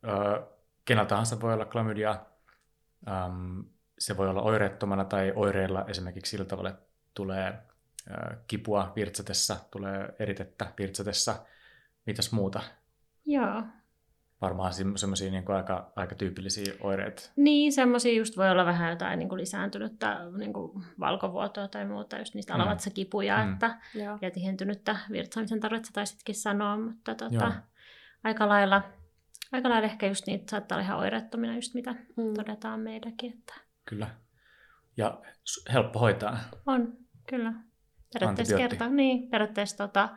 Öö, 0.09 0.43
kenellä 0.85 1.09
tahansa 1.09 1.41
voi 1.41 1.55
olla 1.55 1.65
klamydia, 1.65 2.17
öm, 3.09 3.65
se 3.99 4.17
voi 4.17 4.29
olla 4.29 4.43
oireettomana 4.43 5.05
tai 5.05 5.33
oireilla 5.37 5.85
esimerkiksi 5.89 6.31
sillä 6.31 6.45
tavalla, 6.45 6.71
että 6.71 6.83
tulee 7.15 7.59
ö, 8.11 8.37
kipua 8.47 8.93
virtsatessa, 8.97 9.57
tulee 9.71 10.15
eritettä 10.19 10.73
virtsatessa, 10.79 11.37
Mitäs 12.07 12.33
muuta? 12.33 12.63
Joo. 13.27 13.63
varmaan 14.41 14.73
semmoisia 14.97 15.31
niin 15.31 15.51
aika, 15.51 15.93
aika 15.97 16.15
tyypillisiä 16.15 16.75
oireita. 16.81 17.23
Niin, 17.37 17.73
semmoisia 17.73 18.13
just 18.13 18.37
voi 18.37 18.51
olla 18.51 18.65
vähän 18.65 18.91
jotain 18.91 19.19
niin 19.19 19.29
kuin 19.29 19.41
lisääntynyttä 19.41 20.19
niin 20.37 20.53
kuin 20.53 20.85
valkovuotoa 21.01 21.69
tai 21.69 21.85
muuta, 21.87 22.19
just 22.19 22.35
niistä 22.35 22.55
mm. 22.55 22.61
alavatsakipuja, 22.61 23.45
mm. 23.45 23.53
että, 23.53 23.79
ja 24.21 24.31
tihentynyttä 24.31 24.97
virtsaamisen 25.13 25.61
tarvetta 25.61 25.91
taisitkin 25.93 26.35
sanoa, 26.35 26.77
mutta 26.77 27.15
tota, 27.15 27.53
aika 28.25 28.49
lailla, 28.49 28.83
aika 29.53 29.69
lailla 29.69 29.89
ehkä 29.89 30.07
just 30.07 30.27
niitä 30.27 30.51
saattaa 30.51 30.77
olla 30.77 30.85
ihan 30.85 30.99
oireettomina, 30.99 31.55
just 31.55 31.75
mitä 31.75 31.93
mm. 31.93 32.35
todetaan 32.35 32.81
meidänkin. 32.81 33.33
Että... 33.33 33.55
Kyllä. 33.85 34.11
Ja 34.97 35.21
helppo 35.73 35.99
hoitaa. 35.99 36.39
On, 36.67 36.93
kyllä. 37.29 37.53
Periaatteessa 38.13 38.57
kerta, 38.57 38.89
niin, 38.89 39.31
periaatteessa 39.31 39.77
tota, 39.77 40.09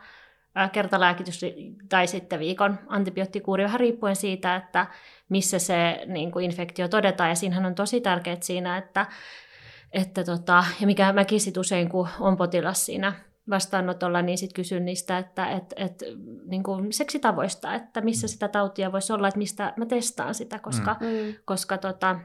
kertalääkitys 0.71 1.41
tai 1.89 2.07
sitten 2.07 2.39
viikon 2.39 2.79
antibioottikuuri, 2.87 3.63
vähän 3.63 3.79
riippuen 3.79 4.15
siitä, 4.15 4.55
että 4.55 4.87
missä 5.29 5.59
se 5.59 6.03
niin 6.05 6.31
kuin 6.31 6.45
infektio 6.45 6.87
todetaan. 6.87 7.29
Ja 7.29 7.35
siinähän 7.35 7.65
on 7.65 7.75
tosi 7.75 8.01
tärkeää 8.01 8.37
siinä, 8.41 8.77
että, 8.77 9.05
että 9.91 10.23
tota, 10.23 10.63
ja 10.81 10.87
mikä 10.87 11.13
mäkin 11.13 11.41
sit 11.41 11.57
usein, 11.57 11.89
kun 11.89 12.07
on 12.19 12.37
potilas 12.37 12.85
siinä 12.85 13.13
vastaanotolla, 13.49 14.21
niin 14.21 14.37
sitten 14.37 14.55
kysyn 14.55 14.85
niistä, 14.85 15.17
että 15.17 15.49
et, 15.49 15.73
et, 15.75 16.03
niin 16.45 16.63
kuin 16.63 16.93
seksitavoista, 16.93 17.73
että 17.73 18.01
missä 18.01 18.27
mm. 18.27 18.29
sitä 18.29 18.47
tautia 18.47 18.91
voisi 18.91 19.13
olla, 19.13 19.27
että 19.27 19.37
mistä 19.37 19.73
mä 19.77 19.85
testaan 19.85 20.35
sitä, 20.35 20.59
koska, 20.59 20.95
mm. 20.99 21.35
koska 21.45 21.77
tota, 21.77 22.19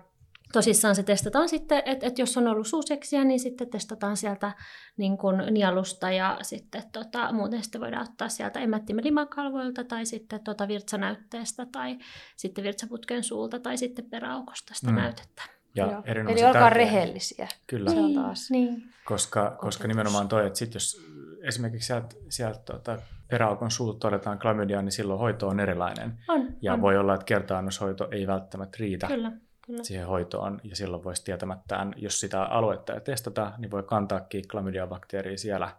tosissaan 0.52 0.96
se 0.96 1.02
testataan 1.02 1.48
sitten, 1.48 1.82
että, 1.84 2.06
että 2.06 2.22
jos 2.22 2.36
on 2.36 2.46
ollut 2.46 2.66
suuseksiä, 2.66 3.24
niin 3.24 3.40
sitten 3.40 3.70
testataan 3.70 4.16
sieltä 4.16 4.52
niin 4.96 5.18
kuin 5.18 5.42
nielusta 5.50 6.10
ja 6.10 6.38
sitten 6.42 6.82
tota, 6.92 7.32
muuten 7.32 7.62
sitten 7.62 7.80
voidaan 7.80 8.08
ottaa 8.10 8.28
sieltä 8.28 8.60
emättimen 8.60 9.04
limakalvoilta 9.04 9.84
tai 9.84 10.06
sitten 10.06 10.44
tota 10.44 10.68
virtsanäytteestä 10.68 11.66
tai 11.72 11.98
sitten 12.36 12.64
virtsaputken 12.64 13.24
suulta 13.24 13.58
tai 13.58 13.76
sitten 13.76 14.04
peräaukosta 14.04 14.74
sitä 14.74 14.90
mm. 14.90 14.96
näytettä. 14.96 15.42
Ja 15.74 16.02
Eli 16.04 16.44
olkaa 16.44 16.70
rehellisiä. 16.70 17.48
Kyllä. 17.66 17.90
On 17.90 18.14
taas. 18.14 18.50
Niin. 18.50 18.82
Koska, 19.04 19.56
koska 19.60 19.88
nimenomaan 19.88 20.28
toi, 20.28 20.46
että 20.46 20.58
sit 20.58 20.74
jos 20.74 21.02
esimerkiksi 21.42 21.86
sieltä, 21.86 22.16
sieltä 22.28 22.60
tuota, 22.64 22.98
peräaukon 23.28 23.70
suut 23.70 23.98
todetaan 23.98 24.38
klamydia, 24.38 24.82
niin 24.82 24.92
silloin 24.92 25.20
hoito 25.20 25.48
on 25.48 25.60
erilainen. 25.60 26.18
On, 26.28 26.48
ja 26.62 26.72
on. 26.72 26.82
voi 26.82 26.96
olla, 26.96 27.14
että 27.14 27.24
kertaannoshoito 27.24 28.08
ei 28.10 28.26
välttämättä 28.26 28.76
riitä. 28.80 29.06
Kyllä 29.06 29.32
Kyllä. 29.70 29.84
siihen 29.84 30.06
hoitoon, 30.06 30.60
ja 30.64 30.76
silloin 30.76 31.04
voisi 31.04 31.24
tietämättään, 31.24 31.94
jos 31.96 32.20
sitä 32.20 32.42
aluetta 32.42 32.94
ei 32.94 33.00
testata, 33.00 33.52
niin 33.58 33.70
voi 33.70 33.82
kantaakin 33.82 34.44
klamydia-bakteeria 34.48 35.38
siellä 35.38 35.76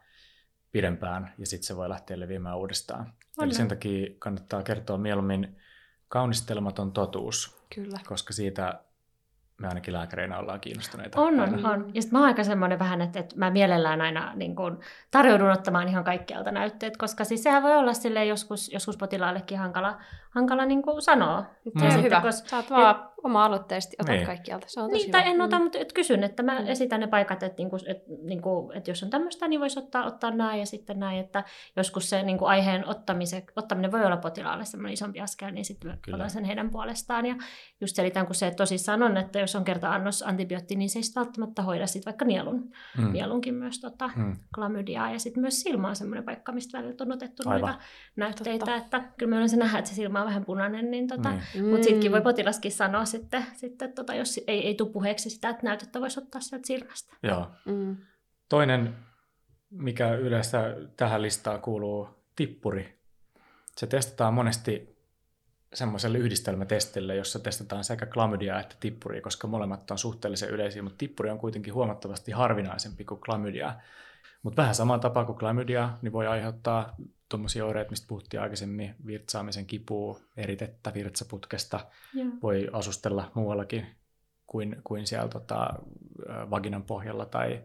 pidempään, 0.72 1.34
ja 1.38 1.46
sitten 1.46 1.68
se 1.68 1.76
voi 1.76 1.90
lähteä 1.90 2.20
leviämään 2.20 2.58
uudestaan. 2.58 3.14
On 3.38 3.46
Eli 3.46 3.54
sen 3.54 3.68
takia 3.68 4.08
kannattaa 4.20 4.64
kertoa 4.64 4.98
mieluummin 4.98 5.58
kaunistelematon 6.08 6.92
totuus, 6.92 7.66
Kyllä. 7.76 8.00
koska 8.08 8.34
siitä 8.34 8.80
me 9.62 9.68
ainakin 9.68 9.94
lääkäreinä 9.94 10.40
ollaan 10.40 10.60
kiinnostuneita. 10.60 11.22
On, 11.22 11.40
on, 11.40 11.66
on. 11.66 11.92
Ja 11.94 12.02
sitten 12.02 12.18
mä 12.18 12.20
oon 12.20 12.28
aika 12.28 12.44
semmoinen 12.44 12.80
vähän, 12.80 13.02
että, 13.02 13.20
että 13.20 13.36
mä 13.38 13.50
mielellään 13.50 14.02
aina 14.02 14.36
niin 14.36 14.56
kun, 14.56 14.80
tarjoudun 15.12 15.52
ottamaan 15.52 15.88
ihan 15.88 16.04
kaikkialta 16.04 16.52
näytteet, 16.52 16.98
koska 16.98 17.24
siis 17.24 17.44
sehän 17.44 17.64
voi 17.64 17.76
olla 17.76 17.94
sille 17.94 18.26
joskus, 18.26 18.74
joskus 18.74 18.98
potilaallekin 18.98 19.58
hankala, 19.58 19.98
hankala 20.32 20.66
niin 20.66 20.82
kuin 20.82 21.02
sanoa. 21.02 21.42
Mm. 21.76 21.84
Ja 21.84 21.92
hyvä. 21.92 22.22
Koska, 22.22 22.50
Saat 22.50 22.70
vaan 22.70 23.12
oma-aloitteisesti 23.24 23.96
otat 24.00 24.16
niin. 24.16 24.26
kaikkialta. 24.26 24.68
Se 24.70 24.82
on 24.82 24.90
niin, 24.90 25.08
hyvä. 25.08 25.12
tai 25.12 25.32
en 25.32 25.42
ota, 25.42 25.58
mm. 25.58 25.64
mutta 25.64 25.80
et 25.80 25.94
kysyn, 25.94 26.24
että 26.24 26.44
mä 26.44 26.60
mm. 26.60 26.68
esitän 26.68 27.00
ne 27.00 27.08
paikat, 27.08 27.44
että, 27.44 27.58
niinku, 27.58 27.78
että, 27.88 28.04
niinku, 28.24 28.72
että 28.76 28.92
jos 28.92 29.04
on 29.04 29.10
tämmöistä, 29.10 29.48
niin 29.48 29.60
voisi 29.60 29.80
ottaa, 29.80 30.06
ottaa 30.06 30.32
näin 30.32 30.60
ja 30.60 30.66
sitten 30.66 31.00
näin, 31.00 31.20
että 31.20 31.44
joskus 31.76 32.10
se 32.10 32.24
niinku, 32.24 32.46
aiheen 32.46 32.86
ottaminen 33.56 33.92
voi 33.92 34.06
olla 34.06 34.18
potilaalle 34.18 34.66
semmoinen 34.66 34.94
isompi 34.94 35.20
askel, 35.20 35.52
niin 35.52 35.66
sitten 35.66 36.00
otan 36.14 36.30
sen 36.30 36.44
heidän 36.44 36.70
puolestaan. 36.70 37.26
Ja 37.26 37.36
just 37.82 37.96
selitän, 37.96 38.26
kun 38.26 38.36
se 38.36 38.52
tosissaan 38.52 39.04
on, 39.04 39.18
että 39.18 39.40
jos 39.40 39.56
on 39.56 39.64
kerta 39.64 39.92
annos 39.92 40.24
antibiootti, 40.24 40.76
niin 40.76 40.90
se 40.90 41.00
ei 41.00 41.04
välttämättä 41.16 41.62
hoida 41.62 41.88
sit 41.88 42.06
vaikka 42.06 42.26
nielun, 42.26 42.72
mm. 42.98 43.12
nielunkin 43.12 43.54
myös 43.54 43.80
tota, 43.80 44.10
mm. 44.16 44.36
klamydiaa. 44.56 45.12
Ja 45.12 45.20
sitten 45.20 45.42
myös 45.42 45.62
silmä 45.62 45.88
on 45.88 45.96
semmoinen 45.96 46.24
paikka, 46.24 46.52
mistä 46.52 46.78
välillä 46.78 46.96
on 47.02 47.12
otettu 47.12 47.44
Aivan. 47.46 47.70
noita 47.70 47.84
näytteitä, 48.16 48.66
Totta. 48.66 48.76
että 48.76 49.00
kyllä 49.18 49.30
me 49.30 49.36
yleensä 49.36 49.58
nähdään, 49.58 49.80
että 49.80 49.90
se 49.90 49.96
silmä 49.96 50.21
on 50.22 50.28
vähän 50.28 50.46
punainen, 50.46 50.92
niin 50.92 51.08
tota, 51.08 51.30
mm. 51.32 51.66
mutta 51.66 51.84
sittenkin 51.84 52.12
voi 52.12 52.22
potilaskin 52.22 52.72
sanoa 52.72 53.06
sitten, 53.06 53.46
sitten 53.54 53.94
tota, 53.94 54.16
jos 54.16 54.40
ei, 54.48 54.68
ei 54.68 54.76
tule 54.76 54.90
puheeksi 54.90 55.30
sitä, 55.30 55.50
että 55.50 55.64
näytettä 55.64 56.02
voisi 56.02 56.20
ottaa 56.20 56.42
sieltä 56.42 56.68
silmästä. 56.68 57.16
Joo. 57.24 57.48
Mm. 57.66 57.98
Toinen, 58.50 58.96
mikä 59.70 60.14
yleensä 60.14 60.76
tähän 60.98 61.22
listaan 61.22 61.62
kuuluu, 61.62 62.10
tippuri. 62.36 63.02
Se 63.78 63.88
testataan 63.88 64.34
monesti 64.34 64.92
semmoiselle 65.74 66.18
yhdistelmätestille, 66.18 67.16
jossa 67.16 67.40
testataan 67.40 67.84
sekä 67.84 68.06
klamydia 68.06 68.60
että 68.60 68.76
tippuri, 68.80 69.22
koska 69.22 69.48
molemmat 69.48 69.92
on 69.92 69.98
suhteellisen 69.98 70.50
yleisiä, 70.50 70.82
mutta 70.82 70.98
tippuri 70.98 71.30
on 71.30 71.40
kuitenkin 71.40 71.74
huomattavasti 71.74 72.32
harvinaisempi 72.32 73.06
kuin 73.06 73.22
klamydia. 73.22 73.76
Mutta 74.44 74.62
vähän 74.62 74.76
samaan 74.76 75.00
tapaan 75.00 75.26
kuin 75.26 75.38
klamydia, 75.38 75.90
niin 76.02 76.14
voi 76.14 76.28
aiheuttaa 76.28 76.96
tuommoisia 77.32 77.66
oireita, 77.66 77.90
mistä 77.90 78.08
puhuttiin 78.08 78.42
aikaisemmin, 78.42 78.96
virtsaamisen 79.06 79.66
kipua, 79.66 80.20
eritettä 80.38 80.94
virtsaputkesta, 80.94 81.80
Joo. 82.14 82.28
voi 82.44 82.70
asustella 82.74 83.32
muuallakin 83.36 83.86
kuin, 84.48 84.82
kuin 84.84 85.08
siellä 85.08 85.28
tota, 85.28 85.74
vaginan 86.50 86.84
pohjalla 86.84 87.26
tai, 87.26 87.64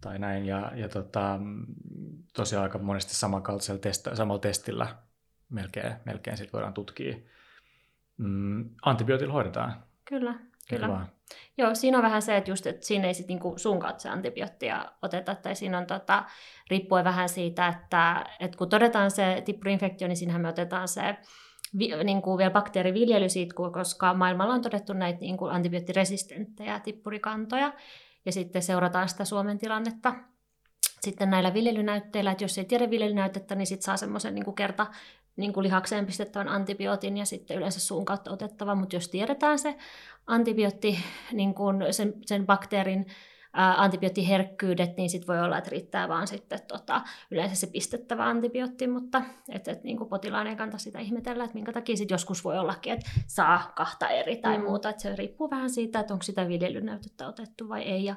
tai 0.00 0.18
näin. 0.18 0.46
Ja, 0.46 0.72
ja 0.74 0.88
tota, 0.88 1.40
tosiaan 2.32 2.62
aika 2.62 2.78
monesti 2.78 3.14
samankaltaisella 3.14 3.80
testa, 3.80 4.16
samalla 4.16 4.40
testillä 4.40 4.96
melkein, 5.48 5.94
melkein 6.04 6.36
sit 6.36 6.52
voidaan 6.52 6.74
tutkia. 6.74 7.16
Mm, 8.16 8.70
antibiootilla 8.82 9.32
hoidetaan. 9.32 9.84
Kyllä, 10.04 10.34
kyllä. 10.68 10.86
Kyllä 10.86 11.06
Joo, 11.58 11.74
siinä 11.74 11.98
on 11.98 12.04
vähän 12.04 12.22
se, 12.22 12.36
että, 12.36 12.50
just, 12.50 12.66
että 12.66 12.86
siinä 12.86 13.06
ei 13.06 13.14
sit 13.14 13.28
niinku 13.28 13.54
sun 13.56 13.80
kautta 13.80 14.12
antibioottia 14.12 14.92
oteta, 15.02 15.34
tai 15.34 15.54
siinä 15.54 15.78
on 15.78 15.86
tota, 15.86 16.24
riippuen 16.70 17.04
vähän 17.04 17.28
siitä, 17.28 17.68
että, 17.68 18.24
että 18.40 18.58
kun 18.58 18.68
todetaan 18.68 19.10
se 19.10 19.42
tippurinfektio, 19.44 20.08
niin 20.08 20.16
siinähän 20.16 20.42
me 20.42 20.48
otetaan 20.48 20.88
se 20.88 21.16
vi, 21.78 22.04
niin 22.04 22.22
kuin 22.22 22.38
vielä 22.38 22.50
bakteeriviljely 22.50 23.28
siitä, 23.28 23.54
koska 23.72 24.14
maailmalla 24.14 24.54
on 24.54 24.62
todettu 24.62 24.92
näitä 24.92 25.20
niin 25.20 25.36
kuin 25.36 25.52
antibioottiresistenttejä 25.52 26.80
tippurikantoja, 26.80 27.72
ja 28.26 28.32
sitten 28.32 28.62
seurataan 28.62 29.08
sitä 29.08 29.24
Suomen 29.24 29.58
tilannetta 29.58 30.14
sitten 31.00 31.30
näillä 31.30 31.54
viljelynäytteillä, 31.54 32.30
että 32.30 32.44
jos 32.44 32.58
ei 32.58 32.64
tiedä 32.64 32.90
viljelynäytettä, 32.90 33.54
niin 33.54 33.66
sitten 33.66 33.84
saa 33.84 33.96
semmoisen 33.96 34.34
niin 34.34 34.54
kerta 34.54 34.86
niin 35.36 35.52
kuin 35.52 35.64
lihakseen 35.64 36.06
pistettävän 36.06 36.48
antibiootin 36.48 37.16
ja 37.16 37.26
sitten 37.26 37.56
yleensä 37.56 37.80
suun 37.80 38.04
kautta 38.04 38.30
otettava, 38.30 38.74
mutta 38.74 38.96
jos 38.96 39.08
tiedetään 39.08 39.58
se 39.58 39.76
antibiootti, 40.26 40.98
niin 41.32 41.54
kuin 41.54 41.76
sen, 41.90 42.14
sen 42.26 42.46
bakteerin 42.46 43.06
ää, 43.52 43.82
antibioottiherkkyydet, 43.82 44.96
niin 44.96 45.10
sitten 45.10 45.26
voi 45.26 45.44
olla, 45.44 45.58
että 45.58 45.70
riittää 45.70 46.08
vaan 46.08 46.26
sitten 46.26 46.58
tota, 46.68 47.02
yleensä 47.30 47.54
se 47.54 47.66
pistettävä 47.66 48.24
antibiootti, 48.24 48.86
mutta 48.86 49.22
et, 49.48 49.68
et, 49.68 49.84
niin 49.84 49.96
kuin 49.96 50.08
potilaan 50.08 50.46
ei 50.46 50.56
kannata 50.56 50.78
sitä 50.78 50.98
ihmetellä, 50.98 51.44
että 51.44 51.54
minkä 51.54 51.72
takia 51.72 51.96
sitten 51.96 52.14
joskus 52.14 52.44
voi 52.44 52.58
ollakin, 52.58 52.92
että 52.92 53.10
saa 53.26 53.72
kahta 53.76 54.08
eri 54.08 54.36
tai 54.36 54.58
mm. 54.58 54.64
muuta, 54.64 54.88
että 54.88 55.02
se 55.02 55.16
riippuu 55.16 55.50
vähän 55.50 55.70
siitä, 55.70 56.00
että 56.00 56.14
onko 56.14 56.22
sitä 56.22 56.48
viljelynäytettä 56.48 57.28
otettu 57.28 57.68
vai 57.68 57.82
ei 57.82 58.04
ja 58.04 58.16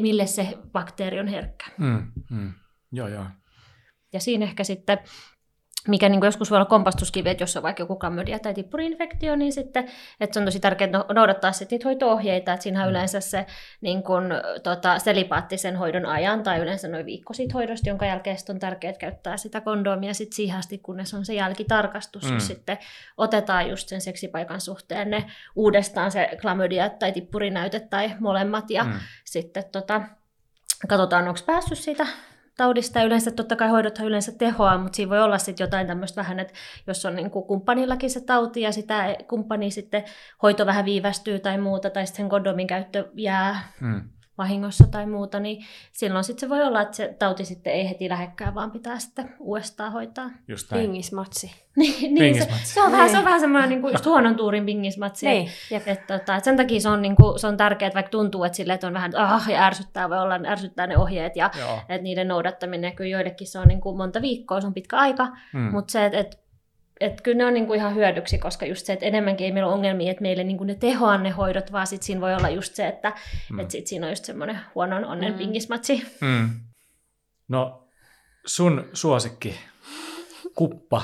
mille 0.00 0.26
se 0.26 0.58
bakteeri 0.72 1.20
on 1.20 1.28
herkkä. 1.28 1.64
Mm, 1.78 2.12
mm. 2.30 2.52
Joo, 2.92 3.08
joo. 3.08 3.24
Ja 4.12 4.20
siinä 4.20 4.44
ehkä 4.44 4.64
sitten 4.64 4.98
mikä 5.88 6.08
niin 6.08 6.24
joskus 6.24 6.50
voi 6.50 6.56
olla 6.56 6.64
kompastuskivi, 6.64 7.30
että 7.30 7.42
jos 7.42 7.56
on 7.56 7.62
vaikka 7.62 7.82
joku 7.82 7.96
klamydia 7.96 8.38
tai 8.38 8.54
tippuriinfektio, 8.54 9.36
niin 9.36 9.52
sitten, 9.52 9.88
että 10.20 10.34
se 10.34 10.40
on 10.40 10.44
tosi 10.44 10.60
tärkeää 10.60 10.90
no, 10.90 11.04
noudattaa 11.14 11.52
sitten 11.52 11.76
niitä 11.76 11.88
hoito-ohjeita, 11.88 12.52
että 12.52 12.62
siinähän 12.62 12.88
mm. 12.88 12.90
yleensä 12.90 13.20
se 13.20 13.46
niin 13.80 14.02
kun, 14.02 14.24
tota, 14.62 14.98
selipaattisen 14.98 15.76
hoidon 15.76 16.06
ajan 16.06 16.42
tai 16.42 16.58
yleensä 16.58 16.88
noin 16.88 17.06
viikko 17.06 17.32
siitä 17.32 17.54
hoidosta, 17.54 17.88
jonka 17.88 18.06
jälkeen 18.06 18.36
on 18.48 18.58
tärkeää 18.58 18.92
käyttää 18.92 19.36
sitä 19.36 19.60
kondomia 19.60 20.14
sitten 20.14 20.36
siihen 20.36 20.58
asti, 20.58 20.78
kunnes 20.78 21.14
on 21.14 21.24
se 21.24 21.34
jälkitarkastus, 21.34 22.24
mm. 22.24 22.34
jos 22.34 22.46
sitten 22.46 22.78
otetaan 23.16 23.70
just 23.70 23.88
sen 23.88 24.00
seksipaikan 24.00 24.60
suhteen 24.60 25.10
ne 25.10 25.24
uudestaan 25.56 26.10
se 26.10 26.30
klamydia 26.40 26.88
tai 26.88 27.12
tippurinäyte 27.12 27.80
tai 27.80 28.14
molemmat 28.20 28.70
ja 28.70 28.84
mm. 28.84 28.92
sitten 29.24 29.64
tota, 29.72 30.02
katsotaan, 30.88 31.28
onko 31.28 31.40
päässyt 31.46 31.78
siitä 31.78 32.06
taudista. 32.56 33.02
Yleensä 33.02 33.30
totta 33.30 33.56
kai 33.56 33.68
hoidothan 33.68 34.06
yleensä 34.06 34.32
tehoa, 34.32 34.78
mutta 34.78 34.96
siinä 34.96 35.10
voi 35.10 35.22
olla 35.22 35.38
sitten 35.38 35.64
jotain 35.64 35.86
tämmöistä 35.86 36.20
vähän, 36.20 36.40
että 36.40 36.54
jos 36.86 37.06
on 37.06 37.16
niin 37.16 37.30
kuin 37.30 37.46
kumppanillakin 37.46 38.10
se 38.10 38.20
tauti 38.20 38.60
ja 38.60 38.72
sitä 38.72 39.16
kumppani 39.28 39.70
sitten 39.70 40.04
hoito 40.42 40.66
vähän 40.66 40.84
viivästyy 40.84 41.38
tai 41.38 41.58
muuta, 41.58 41.90
tai 41.90 42.06
sitten 42.06 42.22
sen 42.22 42.30
kondomin 42.30 42.66
käyttö 42.66 43.10
jää 43.14 43.72
hmm 43.80 44.02
vahingossa 44.38 44.84
tai 44.86 45.06
muuta, 45.06 45.40
niin 45.40 45.64
silloin 45.92 46.24
sitten 46.24 46.40
se 46.40 46.48
voi 46.48 46.62
olla, 46.62 46.82
että 46.82 46.96
se 46.96 47.16
tauti 47.18 47.44
sitten 47.44 47.72
ei 47.72 47.88
heti 47.88 48.08
lähekkää, 48.08 48.54
vaan 48.54 48.70
pitää 48.70 48.98
sitten 48.98 49.34
uudestaan 49.40 49.92
hoitaa. 49.92 50.30
Just 50.48 50.70
näin. 50.70 50.82
Pingismatsi. 50.82 51.52
niin, 51.76 52.14
niin 52.14 52.34
se, 52.34 52.48
se, 52.64 52.82
on 52.82 52.92
vähän, 52.92 53.10
se 53.10 53.18
on 53.18 53.24
vähän 53.24 53.40
semmoinen 53.40 53.68
niin 53.68 53.80
kuin 53.80 53.92
just 53.92 54.06
huonon 54.12 54.36
tuurin 54.36 54.66
pingismatsi. 54.66 55.26
Niin. 55.26 55.50
Et, 55.70 55.88
et, 55.88 56.06
tota, 56.06 56.36
et 56.36 56.44
sen 56.44 56.56
takia 56.56 56.80
se 56.80 56.88
on, 56.88 57.02
niin 57.02 57.16
kuin, 57.16 57.38
se 57.38 57.46
on 57.46 57.56
tärkeää, 57.56 57.86
että 57.86 57.94
vaikka 57.94 58.10
tuntuu, 58.10 58.44
että, 58.44 58.56
sille, 58.56 58.72
että 58.72 58.86
on 58.86 58.94
vähän 58.94 59.16
ah, 59.16 59.48
ja 59.48 59.64
ärsyttää, 59.64 60.10
voi 60.10 60.18
olla 60.18 60.40
ärsyttää 60.46 60.86
ne 60.86 60.98
ohjeet 60.98 61.36
ja 61.36 61.50
että 61.88 62.02
niiden 62.02 62.28
noudattaminen, 62.28 62.96
kyllä 62.96 63.10
joillekin 63.10 63.46
se 63.46 63.58
on 63.58 63.68
niin 63.68 63.80
kuin 63.80 63.96
monta 63.96 64.22
viikkoa, 64.22 64.60
se 64.60 64.66
on 64.66 64.74
pitkä 64.74 64.96
aika, 64.96 65.28
hmm. 65.52 65.70
mutta 65.70 65.92
se, 65.92 66.06
että 66.06 66.18
et, 66.18 66.41
et 67.02 67.20
kyllä 67.20 67.38
ne 67.38 67.44
on 67.44 67.54
niinku 67.54 67.74
ihan 67.74 67.94
hyödyksi, 67.94 68.38
koska 68.38 68.66
just 68.66 68.86
se, 68.86 68.92
että 68.92 69.06
enemmänkin 69.06 69.44
ei 69.44 69.52
meillä 69.52 69.66
ole 69.66 69.74
ongelmia, 69.74 70.10
että 70.10 70.22
meille 70.22 70.44
niinku 70.44 70.64
ne 70.64 70.74
tehoa 70.74 71.18
ne 71.18 71.30
hoidot, 71.30 71.72
vaan 71.72 71.86
sit 71.86 72.02
siinä 72.02 72.20
voi 72.20 72.34
olla 72.34 72.48
just 72.48 72.74
se, 72.74 72.88
että 72.88 73.12
mm. 73.50 73.58
et 73.58 73.70
sit 73.70 73.86
siinä 73.86 74.06
on 74.06 74.12
just 74.12 74.24
semmoinen 74.24 74.60
huonon 74.74 75.04
onnen 75.04 75.32
mm. 75.32 75.38
pingismatsi. 75.38 76.06
Mm. 76.20 76.50
No 77.48 77.88
sun 78.46 78.88
suosikki, 78.92 79.60
kuppa. 80.54 81.02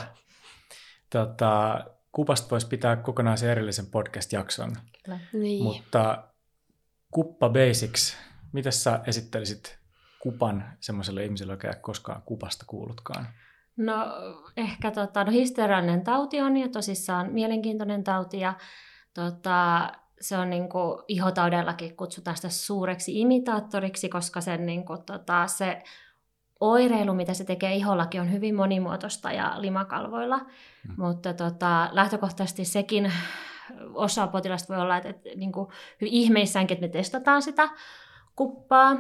Tota, 1.11 1.85
kupasta 2.13 2.51
voisi 2.51 2.67
pitää 2.67 2.97
kokonaisen 2.97 3.51
erillisen 3.51 3.87
podcast-jakson. 3.87 4.77
Kyllä. 5.05 5.19
Niin. 5.33 5.63
Mutta 5.65 6.25
kuppa 7.11 7.49
basics, 7.49 8.17
mitä 8.53 8.71
sä 8.71 9.01
esittelisit 9.07 9.79
kupan 10.19 10.77
semmoiselle 10.81 11.25
ihmiselle, 11.25 11.53
joka 11.53 11.69
ei 11.69 11.75
koskaan 11.81 12.23
kupasta 12.23 12.65
kuullutkaan? 12.69 13.29
No 13.79 13.95
ehkä 14.57 14.91
tota, 14.91 15.25
no, 15.25 15.33
historiallinen 15.33 16.05
tauti 16.05 16.41
on 16.41 16.57
ja 16.57 16.69
tosissaan 16.69 17.33
mielenkiintoinen 17.33 18.05
tauti 18.05 18.41
ja 18.41 18.55
tota, 19.15 19.91
se 20.21 20.39
on 20.39 20.51
niin 20.51 20.69
kuin, 20.69 21.03
ihotaudellakin 21.09 21.97
kutsutaan 21.97 22.37
sitä 22.37 22.49
suureksi 22.49 23.21
imitaattoriksi, 23.21 24.09
koska 24.09 24.41
sen, 24.41 24.67
niin 24.67 24.85
kuin, 24.85 25.03
tota, 25.03 25.47
se 25.47 25.83
oireilu, 26.61 27.15
mitä 27.15 27.35
se 27.35 27.45
tekee 27.45 27.75
ihollakin, 27.75 28.21
on 28.21 28.33
hyvin 28.33 28.55
monimuotoista 28.55 29.33
ja 29.33 29.55
limakalvoilla. 29.59 30.39
Mm. 30.39 30.95
Mutta 30.97 31.33
tota, 31.33 31.89
lähtökohtaisesti 31.93 32.65
sekin 32.65 33.13
osa 33.95 34.27
potilasta 34.27 34.75
voi 34.75 34.83
olla, 34.83 34.97
että, 34.97 35.09
että 35.09 35.29
niin 35.37 35.53
kuin, 35.53 35.69
hyvin 36.01 36.13
ihmeissäänkin, 36.13 36.75
että 36.75 36.87
me 36.87 36.93
testataan 36.93 37.43
sitä 37.43 37.69
kuppaa. 38.37 38.97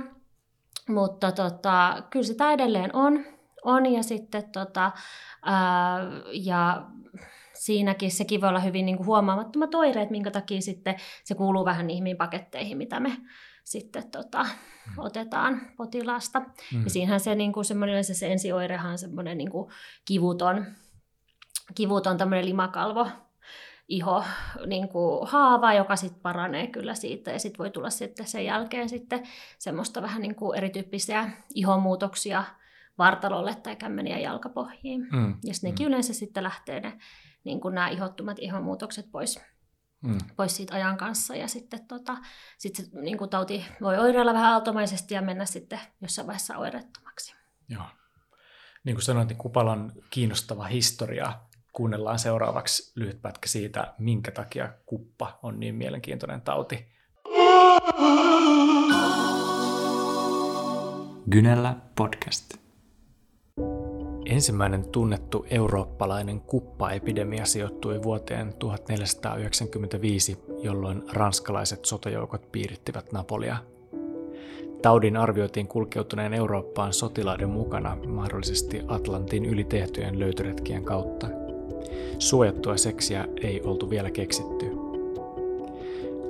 Mutta 0.89 1.33
tota, 1.33 2.03
kyllä 2.11 2.27
sitä 2.27 2.53
edelleen 2.53 2.97
on 2.97 3.25
on 3.65 3.93
ja 3.93 4.03
sitten 4.03 4.51
tota, 4.53 4.93
ää, 5.43 6.01
ja 6.33 6.87
siinäkin 7.55 8.11
sekin 8.11 8.41
voi 8.41 8.49
olla 8.49 8.61
hyvin 8.61 8.87
niin 8.87 8.97
kuin 8.97 9.07
huomaamattomat 9.07 9.75
oireet, 9.75 10.11
minkä 10.11 10.31
takia 10.31 10.61
sitten 10.61 10.97
se 11.25 11.35
kuuluu 11.35 11.65
vähän 11.65 11.87
niihin 11.87 12.17
paketteihin, 12.17 12.79
mitä 12.79 13.01
me 13.01 13.17
sitten 13.65 14.11
tota, 14.11 14.43
mm. 14.43 14.93
otetaan 14.99 15.61
potilaasta. 15.77 16.41
Mm. 16.41 16.85
Ja 16.85 16.91
siinähän 16.91 17.21
se, 17.21 17.35
niin 17.35 17.53
kuin 17.53 17.65
semmoinen, 17.65 18.05
se, 18.05 18.15
se 18.15 18.33
ensioirehan 18.33 18.93
on 18.93 18.99
semmoinen 18.99 19.39
niin 19.39 19.51
kuin 19.51 19.71
kivuton, 20.05 20.67
kivuton 21.75 22.17
tämmöinen 22.17 22.47
limakalvo, 22.47 23.09
iho 23.89 24.25
niin 24.67 24.89
kuin 24.89 25.29
haava, 25.29 25.75
joka 25.75 25.97
sitten 25.97 26.23
paranee 26.23 26.67
kyllä 26.67 26.95
siitä. 26.95 27.31
Ja 27.31 27.39
sitten 27.39 27.59
voi 27.59 27.71
tulla 27.71 27.91
sitten 27.91 28.27
sen 28.27 28.45
jälkeen 28.45 28.89
sitten 28.89 29.23
semmoista 29.59 30.03
vähän 30.03 30.23
niin 30.23 30.35
kuin 30.35 30.59
erityyppisiä 30.59 31.31
ihomuutoksia, 31.55 32.45
vartalolle 32.99 33.55
tai 33.55 33.77
kämmeniä 33.77 34.19
jalkapohjiin. 34.19 35.09
Mm. 35.13 35.37
Ja 35.45 35.55
nekin 35.63 35.87
mm. 35.87 35.89
yleensä 35.89 36.15
sitten 36.15 36.43
lähtee 36.43 36.81
ne, 36.81 36.99
niin 37.45 37.61
kuin 37.61 37.75
nämä 37.75 37.89
ihottumat 37.89 38.39
ihonmuutokset 38.39 39.11
pois, 39.13 39.41
mm. 40.03 40.19
pois 40.37 40.57
siitä 40.57 40.75
ajan 40.75 40.97
kanssa. 40.97 41.37
Ja 41.37 41.49
sitten 41.49 41.87
tota, 41.87 42.17
sit 42.59 42.77
se, 42.77 42.85
niin 42.93 43.19
kuin 43.19 43.31
tauti 43.31 43.65
voi 43.81 43.99
oireilla 43.99 44.35
vähän 44.35 44.53
aaltomaisesti 44.53 45.15
ja 45.15 45.23
mennä 45.23 45.45
sitten 45.45 45.81
jossain 46.03 46.27
vaiheessa 46.27 46.59
oireettomaksi. 46.59 47.35
Joo. 47.69 47.85
Niin 48.85 48.97
kuin 48.97 49.03
sanoit, 49.03 49.29
niin 49.29 49.39
Kupalan 49.39 49.93
kiinnostava 50.11 50.65
historia. 50.65 51.33
Kuunnellaan 51.73 52.19
seuraavaksi 52.19 52.93
lyhyt 52.97 53.23
pätkä 53.23 53.49
siitä, 53.49 53.95
minkä 53.99 54.31
takia 54.31 54.73
kuppa 54.87 55.39
on 55.43 55.61
niin 55.61 55.75
mielenkiintoinen 55.75 56.41
tauti. 56.41 56.89
Gynellä 61.31 61.77
podcast. 61.97 62.68
Ensimmäinen 64.29 64.85
tunnettu 64.85 65.47
eurooppalainen 65.51 66.41
kuppaepidemia 66.41 67.45
sijoittui 67.45 68.03
vuoteen 68.03 68.55
1495, 68.59 70.39
jolloin 70.63 71.03
ranskalaiset 71.13 71.85
sotajoukot 71.85 72.53
piirittivät 72.53 73.13
Napolia. 73.13 73.57
Taudin 74.83 75.17
arvioitiin 75.17 75.69
kulkeutuneen 75.69 76.35
Eurooppaan 76.35 76.93
sotilaiden 76.93 77.49
mukana 77.49 77.97
mahdollisesti 78.07 78.81
Atlantin 78.89 79.45
yli 79.45 79.65
tehtyjen 79.65 80.19
löytöretkien 80.19 80.85
kautta. 80.85 81.27
Suojattua 82.19 82.77
seksiä 82.77 83.29
ei 83.43 83.63
oltu 83.63 83.91
vielä 83.91 84.11
keksitty. 84.11 84.78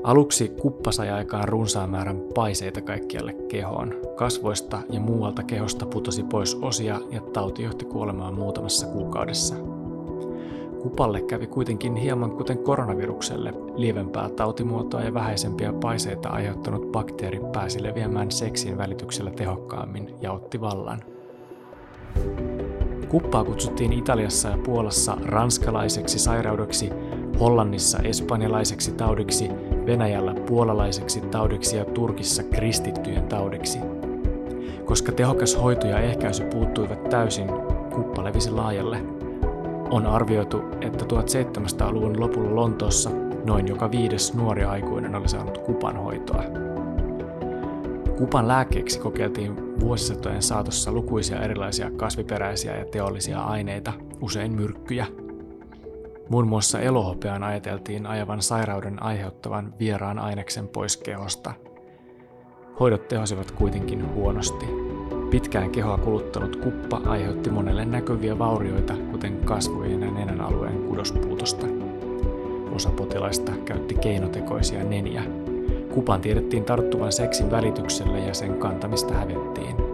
Aluksi 0.08 0.48
kuppa 0.48 0.92
sai 0.92 1.10
aikaan 1.10 1.48
runsaan 1.48 1.90
määrän 1.90 2.20
paiseita 2.34 2.80
kaikkialle 2.80 3.32
kehoon. 3.32 3.94
Kasvoista 4.16 4.78
ja 4.90 5.00
muualta 5.00 5.42
kehosta 5.42 5.86
putosi 5.86 6.22
pois 6.22 6.58
osia 6.62 7.00
ja 7.10 7.20
tauti 7.20 7.62
johti 7.62 7.84
kuolemaan 7.84 8.34
muutamassa 8.34 8.86
kuukaudessa. 8.86 9.54
Kupalle 10.82 11.20
kävi 11.20 11.46
kuitenkin 11.46 11.96
hieman 11.96 12.30
kuten 12.30 12.58
koronavirukselle, 12.58 13.54
lievempää 13.76 14.28
tautimuotoa 14.28 15.02
ja 15.02 15.14
vähäisempiä 15.14 15.72
paiseita 15.72 16.28
aiheuttanut 16.28 16.92
bakteeri 16.92 17.40
pääsi 17.52 17.82
leviämään 17.82 18.30
seksin 18.30 18.78
välityksellä 18.78 19.30
tehokkaammin 19.30 20.14
ja 20.20 20.32
otti 20.32 20.60
vallan. 20.60 21.02
Kuppaa 23.08 23.44
kutsuttiin 23.44 23.92
Italiassa 23.92 24.48
ja 24.48 24.58
Puolassa 24.58 25.16
ranskalaiseksi 25.24 26.18
sairaudeksi, 26.18 26.90
Hollannissa 27.40 27.98
espanjalaiseksi 27.98 28.92
taudiksi 28.92 29.48
Venäjällä 29.86 30.34
puolalaiseksi 30.34 31.20
taudiksi 31.20 31.76
ja 31.76 31.84
Turkissa 31.84 32.42
kristittyjen 32.42 33.28
taudiksi. 33.28 33.78
Koska 34.84 35.12
tehokas 35.12 35.62
hoito 35.62 35.86
ja 35.86 35.98
ehkäisy 35.98 36.44
puuttuivat 36.44 37.08
täysin, 37.08 37.48
kuppa 37.94 38.24
levisi 38.24 38.50
laajalle. 38.50 39.02
On 39.90 40.06
arvioitu, 40.06 40.62
että 40.80 41.04
1700-luvun 41.04 42.20
lopulla 42.20 42.54
Lontoossa 42.54 43.10
noin 43.44 43.68
joka 43.68 43.90
viides 43.90 44.34
nuori 44.34 44.64
aikuinen 44.64 45.14
oli 45.14 45.28
saanut 45.28 45.58
kupan 45.58 45.96
hoitoa. 45.96 46.44
Kupan 48.18 48.48
lääkkeeksi 48.48 48.98
kokeiltiin 48.98 49.80
vuosisatojen 49.80 50.42
saatossa 50.42 50.92
lukuisia 50.92 51.42
erilaisia 51.42 51.90
kasviperäisiä 51.90 52.76
ja 52.76 52.84
teollisia 52.84 53.40
aineita, 53.40 53.92
usein 54.20 54.52
myrkkyjä– 54.52 55.06
Muun 56.28 56.48
muassa 56.48 56.80
elohopean 56.80 57.42
ajateltiin 57.42 58.06
ajavan 58.06 58.42
sairauden 58.42 59.02
aiheuttavan 59.02 59.74
vieraan 59.78 60.18
aineksen 60.18 60.68
pois 60.68 60.96
kehosta. 60.96 61.52
Hoidot 62.80 63.08
tehosivat 63.08 63.50
kuitenkin 63.50 64.14
huonosti. 64.14 64.66
Pitkään 65.30 65.70
kehoa 65.70 65.98
kuluttanut 65.98 66.56
kuppa 66.56 67.00
aiheutti 67.06 67.50
monelle 67.50 67.84
näkyviä 67.84 68.38
vaurioita, 68.38 68.94
kuten 69.10 69.36
kasvojen 69.44 70.02
ja 70.02 70.10
nenän 70.10 70.40
alueen 70.40 70.82
kudospuutosta. 70.82 71.66
Osa 72.74 72.90
potilaista 72.90 73.52
käytti 73.64 73.94
keinotekoisia 73.94 74.84
neniä. 74.84 75.22
Kupan 75.94 76.20
tiedettiin 76.20 76.64
tarttuvan 76.64 77.12
seksin 77.12 77.50
välityksellä 77.50 78.18
ja 78.18 78.34
sen 78.34 78.54
kantamista 78.54 79.14
hävettiin. 79.14 79.87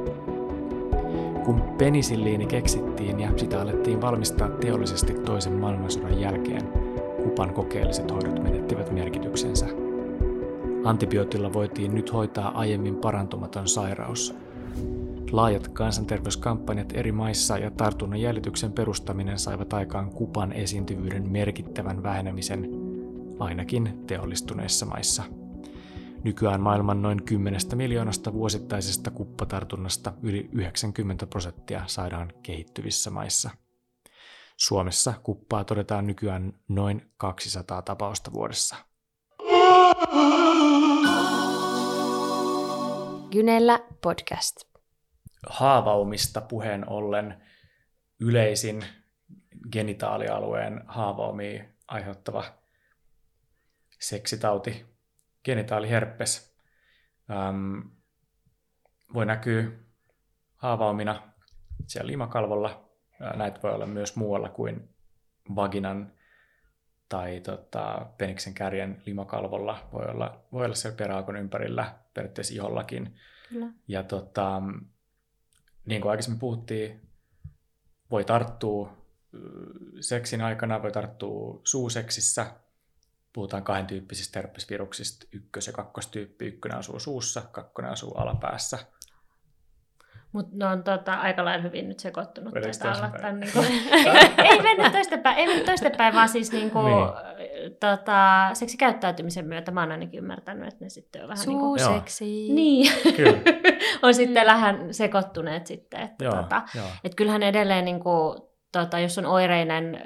Kun 1.45 1.63
penisilliini 1.79 2.47
keksittiin 2.47 3.21
ja 3.21 3.31
sitä 3.37 3.63
alettiin 3.63 4.01
valmistaa 4.01 4.49
teollisesti 4.49 5.13
toisen 5.13 5.53
maailmansodan 5.53 6.21
jälkeen, 6.21 6.69
kupan 7.23 7.55
kokeelliset 7.55 8.11
hoidot 8.11 8.43
menettivät 8.43 8.93
merkityksensä. 8.93 9.67
Antibiootilla 10.85 11.53
voitiin 11.53 11.95
nyt 11.95 12.13
hoitaa 12.13 12.59
aiemmin 12.59 12.97
parantumaton 12.97 13.69
sairaus. 13.69 14.35
Laajat 15.33 15.69
kansanterveyskampanjat 15.69 16.93
eri 16.95 17.13
maissa 17.13 17.59
ja 17.59 17.71
tartunnan 17.71 18.21
jäljityksen 18.21 18.73
perustaminen 18.73 19.39
saivat 19.39 19.73
aikaan 19.73 20.11
kupan 20.11 20.53
esiintyvyyden 20.53 21.33
merkittävän 21.33 22.03
vähenemisen, 22.03 22.71
ainakin 23.39 23.89
teollistuneissa 24.07 24.87
maissa. 24.87 25.23
Nykyään 26.25 26.61
maailman 26.61 27.03
noin 27.03 27.25
10 27.25 27.61
miljoonasta 27.75 28.33
vuosittaisesta 28.33 29.11
kuppatartunnasta 29.11 30.13
yli 30.23 30.49
90 30.53 31.27
prosenttia 31.27 31.83
saadaan 31.87 32.33
kehittyvissä 32.43 33.11
maissa. 33.11 33.51
Suomessa 34.57 35.15
kuppaa 35.23 35.65
todetaan 35.65 36.07
nykyään 36.07 36.53
noin 36.69 37.11
200 37.17 37.83
tapausta 37.83 38.33
vuodessa. 38.33 38.77
Gynellä 43.31 43.81
podcast. 44.03 44.57
Haavaumista 45.49 46.41
puheen 46.41 46.89
ollen 46.89 47.43
yleisin 48.21 48.85
genitaalialueen 49.73 50.85
haavaumia 50.87 51.65
aiheuttava 51.89 52.45
seksitauti 54.01 54.94
genitaaliherpes 55.45 56.57
ähm, 57.31 57.81
voi 59.15 59.27
näkyä 59.27 59.65
haavaumina 60.57 61.23
siellä 61.87 62.07
limakalvolla. 62.07 62.85
Näitä 63.35 63.61
voi 63.63 63.75
olla 63.75 63.87
myös 63.87 64.17
muualla 64.17 64.49
kuin 64.49 64.89
vaginan 65.57 66.13
tai 67.09 67.41
tota, 67.41 68.07
peniksen 68.19 68.55
kärjen 68.55 69.03
limakalvolla. 69.07 69.89
Voi 69.93 70.05
olla, 70.07 70.45
voi 70.53 70.65
olla 70.65 70.75
siellä 70.75 70.97
peräaukon 70.97 71.37
ympärillä, 71.37 71.95
periaatteessa 72.15 72.55
ihollakin. 72.55 73.17
Kyllä. 73.49 73.67
Ja 73.89 74.03
tota, 74.03 74.63
niin 75.87 76.01
kuin 76.01 76.11
aikaisemmin 76.11 76.41
puhuttiin, 76.41 77.09
voi 78.11 78.25
tarttua 78.25 79.05
seksin 80.01 80.41
aikana 80.41 80.83
voi 80.83 80.93
tarttua 80.93 81.61
suuseksissä. 81.65 82.47
Puhutaan 83.35 83.65
kahden 83.65 83.87
tyyppisistä 83.87 84.39
herpesviruksista, 84.39 85.27
ykkös- 85.33 85.67
ja 85.67 85.73
kakkostyyppi. 85.73 86.47
Ykkönen 86.47 86.79
asuu 86.79 86.99
suussa, 86.99 87.43
kakkonen 87.53 87.91
asuu 87.91 88.15
alapäässä. 88.15 88.79
Mutta 90.35 90.57
ne 90.57 90.67
on 90.67 90.83
tota, 90.83 91.15
aika 91.15 91.45
lailla 91.45 91.63
hyvin 91.63 91.89
nyt 91.89 92.01
sekoittunut. 92.01 92.55
Olla 92.55 93.11
tämän, 93.11 93.41
niin 93.41 93.53
kuin, 93.53 93.67
ei, 93.93 94.51
ei 94.51 94.63
mennyt 94.63 94.93
toistepäin, 94.93 95.39
ei 95.39 95.47
mennyt 95.47 95.67
toistepäin 95.67 96.15
vaan 96.15 96.29
siis 96.29 96.53
niin 96.53 96.71
kuin, 96.71 96.85
niin. 96.87 97.77
Tota, 97.81 98.51
seksikäyttäytymisen 98.53 99.47
myötä 99.47 99.71
mä 99.71 99.81
oon 99.81 99.93
ainakin 99.93 100.19
ymmärtänyt, 100.19 100.69
että 100.69 100.85
ne 100.85 100.89
sitten 100.89 101.23
on 101.23 101.29
vähän 101.29 101.45
Suuseksi. 101.45 102.25
niin 102.25 102.55
Niin. 102.55 103.15
Kyllä. 103.17 103.39
on 104.03 104.15
sitten 104.15 104.47
vähän 104.47 104.95
sekoittuneet 104.95 105.67
sitten. 105.67 106.01
Että, 106.01 106.25
joo, 106.25 106.35
tota, 106.35 106.63
joo. 106.75 106.87
Että 107.05 107.17
kyllähän 107.17 107.43
edelleen, 107.43 107.85
niin 107.85 108.01
kuin, 108.01 108.39
tota, 108.73 108.99
jos 108.99 109.19
on 109.19 109.27
oireinen 109.27 110.03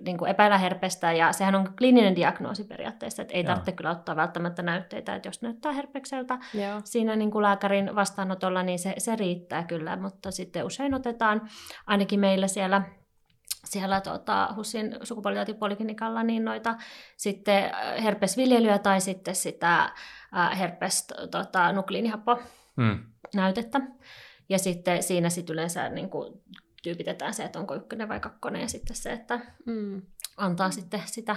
niin 0.00 0.18
kuin 0.18 0.30
epäillä 0.30 0.58
herpestä, 0.58 1.12
ja 1.12 1.32
sehän 1.32 1.54
on 1.54 1.74
kliininen 1.78 2.16
diagnoosi 2.16 2.64
periaatteessa, 2.64 3.22
että 3.22 3.34
ei 3.34 3.40
Joo. 3.42 3.46
tarvitse 3.46 3.72
kyllä 3.72 3.90
ottaa 3.90 4.16
välttämättä 4.16 4.62
näytteitä, 4.62 5.14
että 5.14 5.28
jos 5.28 5.42
näyttää 5.42 5.72
herpekseltä 5.72 6.38
Joo. 6.54 6.80
siinä 6.84 7.16
niin 7.16 7.30
kuin 7.30 7.42
lääkärin 7.42 7.94
vastaanotolla, 7.94 8.62
niin 8.62 8.78
se, 8.78 8.94
se 8.98 9.16
riittää 9.16 9.64
kyllä, 9.64 9.96
mutta 9.96 10.30
sitten 10.30 10.64
usein 10.64 10.94
otetaan, 10.94 11.48
ainakin 11.86 12.20
meillä 12.20 12.48
siellä 12.48 12.82
siellä 13.66 14.00
tota, 14.00 14.54
HUSin 14.56 14.96
sukupuolitautipoliklinikalla 15.02 16.22
niin 16.22 16.44
noita 16.44 16.74
sitten 17.16 17.64
äh, 17.64 18.04
herpesviljelyä 18.04 18.78
tai 18.78 19.00
sitten 19.00 19.34
sitä 19.34 19.82
äh, 20.36 20.58
herpes 20.58 21.06
tota, 21.30 21.72
nukliinihappo 21.72 22.38
hmm. 22.76 22.98
näytettä. 23.34 23.80
Ja 24.48 24.58
sitten 24.58 25.02
siinä 25.02 25.30
sitten 25.30 25.54
yleensä 25.54 25.88
niin 25.88 26.10
kuin, 26.10 26.42
tyypitetään 26.86 27.34
se, 27.34 27.44
että 27.44 27.58
onko 27.58 27.74
ykkönen 27.74 28.08
vai 28.08 28.20
kakkonen 28.20 28.62
ja 28.62 28.68
sitten 28.68 28.96
se, 28.96 29.12
että 29.12 29.40
mm. 29.64 30.02
antaa 30.36 30.70
sitten 30.70 31.02
sitä, 31.04 31.36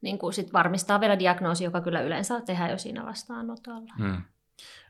niin 0.00 0.18
kuin 0.18 0.32
sit 0.32 0.52
varmistaa 0.52 1.00
vielä 1.00 1.18
diagnoosi, 1.18 1.64
joka 1.64 1.80
kyllä 1.80 2.00
yleensä 2.00 2.40
tehdään 2.40 2.70
jo 2.70 2.78
siinä 2.78 3.06
vastaanotolla. 3.06 3.92
Mm. 3.98 4.22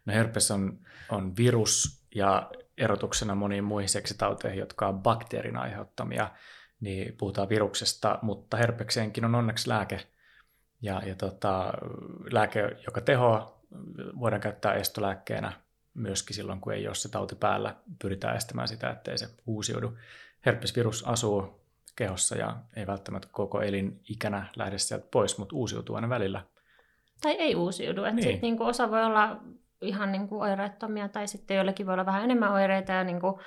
No 0.05 0.15
herpes 0.15 0.51
on, 0.51 0.79
on 1.09 1.37
virus 1.37 2.05
ja 2.15 2.51
erotuksena 2.77 3.35
moniin 3.35 3.65
muihin 3.65 3.89
seksitauteihin, 3.89 4.59
jotka 4.59 4.89
on 4.89 5.03
bakteerin 5.03 5.57
aiheuttamia, 5.57 6.31
niin 6.81 7.17
puhutaan 7.17 7.49
viruksesta, 7.49 8.19
mutta 8.23 8.57
herpekseenkin 8.57 9.25
on 9.25 9.35
onneksi 9.35 9.69
lääke. 9.69 10.01
Ja, 10.83 11.03
ja 11.07 11.15
tota, 11.15 11.73
lääke, 12.31 12.77
joka 12.87 13.01
tehoa, 13.01 13.61
voidaan 14.21 14.41
käyttää 14.41 14.75
estolääkkeenä 14.75 15.53
myöskin 15.95 16.37
silloin, 16.37 16.61
kun 16.61 16.73
ei 16.73 16.87
ole 16.87 16.95
se 16.95 17.09
tauti 17.09 17.35
päällä, 17.35 17.75
pyritään 18.03 18.37
estämään 18.37 18.69
sitä, 18.69 18.91
ettei 18.91 19.19
se 19.19 19.29
uusiudu. 19.47 19.99
Herpesvirus 20.47 21.05
asuu 21.07 21.61
kehossa 21.97 22.37
ja 22.37 22.57
ei 22.77 22.87
välttämättä 22.87 23.29
koko 23.33 23.61
elinikänä 23.61 24.47
lähde 24.57 24.79
sieltä 24.79 25.07
pois, 25.11 25.39
mutta 25.39 25.57
uusiutuu 25.57 25.97
aina 25.97 26.09
välillä. 26.09 26.43
Tai 27.21 27.33
ei 27.33 27.55
uusiudu. 27.55 28.03
Niin. 28.03 28.23
sit 28.23 28.43
niinku 28.43 28.65
osa 28.65 28.91
voi 28.91 29.05
olla 29.05 29.37
ihan 29.81 30.13
niinku 30.13 30.41
oireettomia 30.41 31.09
tai 31.09 31.29
sitten 31.29 31.55
joillekin 31.55 31.87
voi 31.87 31.93
olla 31.93 32.07
vähän 32.07 32.25
enemmän 32.25 32.53
oireita 32.53 32.93
ja 32.93 33.05
niinku 33.05 33.41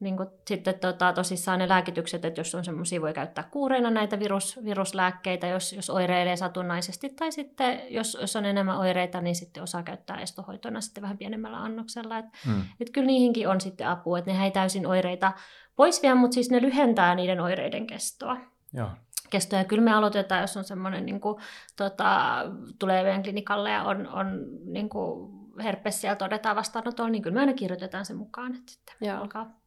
niin 0.00 0.16
kuin, 0.16 0.28
sitten 0.46 0.78
tota, 0.78 1.12
tosissaan 1.12 1.58
ne 1.58 1.68
lääkitykset, 1.68 2.24
että 2.24 2.40
jos 2.40 2.54
on 2.54 2.64
semmoisia, 2.64 3.00
voi 3.00 3.12
käyttää 3.12 3.48
kuureina 3.50 3.90
näitä 3.90 4.18
virus, 4.18 4.60
viruslääkkeitä, 4.64 5.46
jos, 5.46 5.72
jos 5.72 5.90
oireilee 5.90 6.36
satunnaisesti, 6.36 7.08
tai 7.08 7.32
sitten 7.32 7.80
jos, 7.88 8.18
jos 8.20 8.36
on 8.36 8.44
enemmän 8.44 8.78
oireita, 8.78 9.20
niin 9.20 9.34
sitten 9.34 9.62
osaa 9.62 9.82
käyttää 9.82 10.20
estohoitona 10.20 10.80
sitten 10.80 11.02
vähän 11.02 11.18
pienemmällä 11.18 11.58
annoksella. 11.58 12.18
Et, 12.18 12.26
hmm. 12.46 12.62
et 12.80 12.90
kyllä 12.90 13.06
niihinkin 13.06 13.48
on 13.48 13.60
sitten 13.60 13.88
apua, 13.88 14.18
että 14.18 14.32
ne 14.32 14.44
ei 14.44 14.50
täysin 14.50 14.86
oireita 14.86 15.32
pois 15.76 16.02
vie, 16.02 16.14
mutta 16.14 16.34
siis 16.34 16.50
ne 16.50 16.62
lyhentää 16.62 17.14
niiden 17.14 17.40
oireiden 17.40 17.86
kestoa. 17.86 18.36
Joo 18.72 18.88
kestoa. 19.30 19.58
Ja 19.58 19.64
kyllä 19.64 19.82
me 19.82 19.92
aloitetaan, 19.92 20.40
jos 20.40 20.56
on 20.56 20.64
semmoinen, 20.64 21.06
niin 21.06 21.20
kuin, 21.20 21.42
tota, 21.76 22.38
tulee 22.78 23.02
meidän 23.02 23.22
klinikalle 23.22 23.70
ja 23.70 23.82
on, 23.82 24.08
on 24.08 24.46
niin 24.64 24.88
kuin 24.88 25.32
herpes 25.62 26.00
siellä 26.00 26.16
todetaan 26.16 26.56
vastaanotolla, 26.56 27.10
niin 27.10 27.22
kyllä 27.22 27.34
me 27.34 27.40
aina 27.40 27.52
kirjoitetaan 27.52 28.04
sen 28.04 28.16
mukaan, 28.16 28.54
että 28.54 28.72
sitten 28.72 28.96
Joo. 29.00 29.20
alkaa 29.20 29.58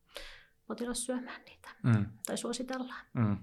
potilas 0.71 1.05
syömään 1.05 1.41
niitä 1.45 1.69
mm. 1.84 2.05
tai 2.25 2.38
suositellaan. 2.38 3.05
Mm. 3.13 3.38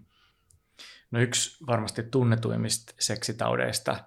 No 1.11 1.21
yksi 1.21 1.67
varmasti 1.67 2.03
tunnetuimmista 2.03 2.95
seksitaudeista, 2.99 4.05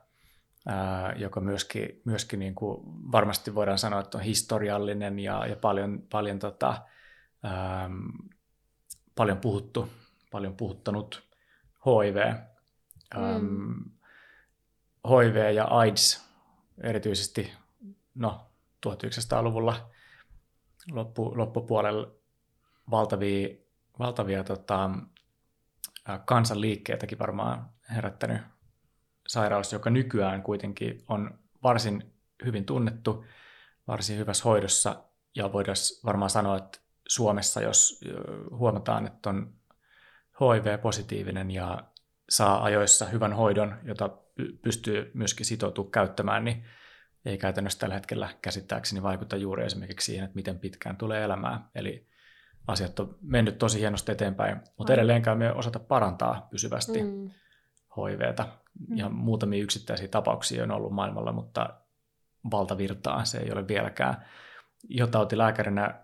ää, 0.68 1.14
joka 1.16 1.40
myöskin, 1.40 2.02
myöskin 2.06 2.40
niin 2.40 2.56
kuin 2.56 2.82
varmasti 3.12 3.56
voidaan 3.56 3.78
sanoa, 3.78 4.00
että 4.00 4.18
on 4.18 4.24
historiallinen 4.24 5.20
ja, 5.20 5.46
ja 5.46 5.56
paljon, 5.56 6.04
paljon, 6.12 6.40
tota, 6.40 6.82
ää, 7.44 7.90
paljon 9.16 9.38
puhuttu, 9.38 9.90
paljon 10.32 10.56
puhuttanut 10.56 11.24
HIV. 11.86 12.34
Mm. 13.16 13.92
HIV 15.10 15.56
ja 15.56 15.66
AIDS 15.66 16.30
erityisesti 16.84 17.54
no, 18.16 18.52
1900-luvulla 18.88 19.90
loppu, 20.92 21.38
loppupuolella 21.38 22.21
valtavia, 22.92 23.48
valtavia 24.00 24.44
tota, 24.44 24.90
kansanliikkeitäkin 26.26 27.20
varmaan 27.20 27.70
herättänyt 27.96 28.42
sairaus, 29.28 29.74
joka 29.74 29.90
nykyään 29.90 30.44
kuitenkin 30.44 31.04
on 31.08 31.40
varsin 31.64 32.14
hyvin 32.46 32.66
tunnettu, 32.66 33.26
varsin 33.88 34.18
hyvässä 34.18 34.44
hoidossa 34.44 35.04
ja 35.36 35.54
voidaan 35.54 35.76
varmaan 36.06 36.30
sanoa, 36.30 36.58
että 36.58 36.80
Suomessa, 37.08 37.62
jos 37.62 38.02
huomataan, 38.52 39.08
että 39.08 39.30
on 39.30 39.54
HIV-positiivinen 40.40 41.52
ja 41.52 41.84
saa 42.30 42.64
ajoissa 42.64 43.06
hyvän 43.06 43.34
hoidon, 43.34 43.78
jota 43.84 44.10
pystyy 44.62 45.12
myöskin 45.14 45.46
sitoutumaan 45.46 45.92
käyttämään, 45.92 46.46
niin 46.46 46.66
ei 47.26 47.38
käytännössä 47.38 47.80
tällä 47.80 47.96
hetkellä 47.96 48.30
käsittääkseni 48.42 49.04
vaikuta 49.04 49.36
juuri 49.36 49.66
esimerkiksi 49.66 50.06
siihen, 50.06 50.26
että 50.26 50.36
miten 50.36 50.60
pitkään 50.60 50.98
tulee 50.98 51.24
elämää. 51.24 51.70
Eli 51.76 52.11
asiat 52.68 53.00
on 53.00 53.16
mennyt 53.22 53.58
tosi 53.58 53.80
hienosti 53.80 54.12
eteenpäin, 54.12 54.58
mutta 54.78 54.94
edelleenkään 54.94 55.38
me 55.38 55.54
osata 55.54 55.80
parantaa 55.80 56.48
pysyvästi 56.52 57.04
mm. 57.04 57.30
HIVtä. 57.98 58.46
Mm. 58.88 58.98
Ja 58.98 59.10
muutamia 59.10 59.64
yksittäisiä 59.64 60.08
tapauksia 60.08 60.64
on 60.64 60.72
ollut 60.72 60.92
maailmalla, 60.92 61.32
mutta 61.32 61.70
valtavirtaa 62.52 63.26
se 63.26 63.38
ei 63.38 63.52
ole 63.52 63.68
vieläkään. 63.68 64.26
lääkärinä, 65.38 66.02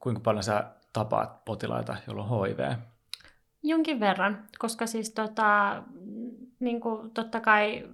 kuinka 0.00 0.20
paljon 0.20 0.42
sä 0.42 0.64
tapaat 0.92 1.44
potilaita, 1.44 1.96
joilla 2.06 2.22
on 2.22 2.46
HIV? 2.46 2.76
Jonkin 3.62 4.00
verran, 4.00 4.44
koska 4.58 4.86
siis 4.86 5.10
tota, 5.10 5.82
niin 6.60 6.80
kuin, 6.80 7.10
totta 7.10 7.40
kai 7.40 7.88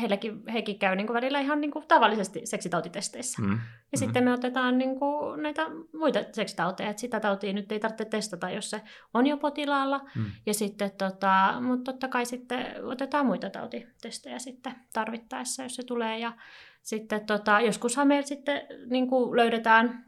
heilläkin, 0.00 0.42
hekin 0.52 0.78
käy 0.78 0.96
niin 0.96 1.06
kuin 1.06 1.14
välillä 1.14 1.40
ihan 1.40 1.60
niin 1.60 1.70
kuin 1.70 1.84
tavallisesti 1.88 2.40
seksitautitesteissä. 2.44 3.42
Mm. 3.42 3.50
Ja 3.50 3.56
mm. 3.56 3.98
sitten 3.98 4.24
me 4.24 4.32
otetaan 4.32 4.78
niin 4.78 4.98
kuin 4.98 5.42
näitä 5.42 5.66
muita 5.98 6.18
seksitauteja, 6.32 6.90
että 6.90 7.00
sitä 7.00 7.20
tautia 7.20 7.52
nyt 7.52 7.72
ei 7.72 7.80
tarvitse 7.80 8.04
testata, 8.04 8.50
jos 8.50 8.70
se 8.70 8.82
on 9.14 9.26
jo 9.26 9.36
potilaalla. 9.36 10.00
Mm. 10.14 10.24
Ja 10.46 10.54
sitten, 10.54 10.90
tota, 10.90 11.54
mutta 11.60 11.92
totta 11.92 12.08
kai 12.08 12.26
sitten 12.26 12.66
otetaan 12.82 13.26
muita 13.26 13.50
tautitestejä 13.50 14.38
sitten 14.38 14.74
tarvittaessa, 14.92 15.62
jos 15.62 15.76
se 15.76 15.82
tulee. 15.82 16.18
Ja 16.18 16.32
sitten 16.82 17.26
tota, 17.26 17.60
joskushan 17.60 18.08
meillä 18.08 18.26
sitten 18.26 18.62
niin 18.90 19.08
kuin 19.08 19.36
löydetään 19.36 20.06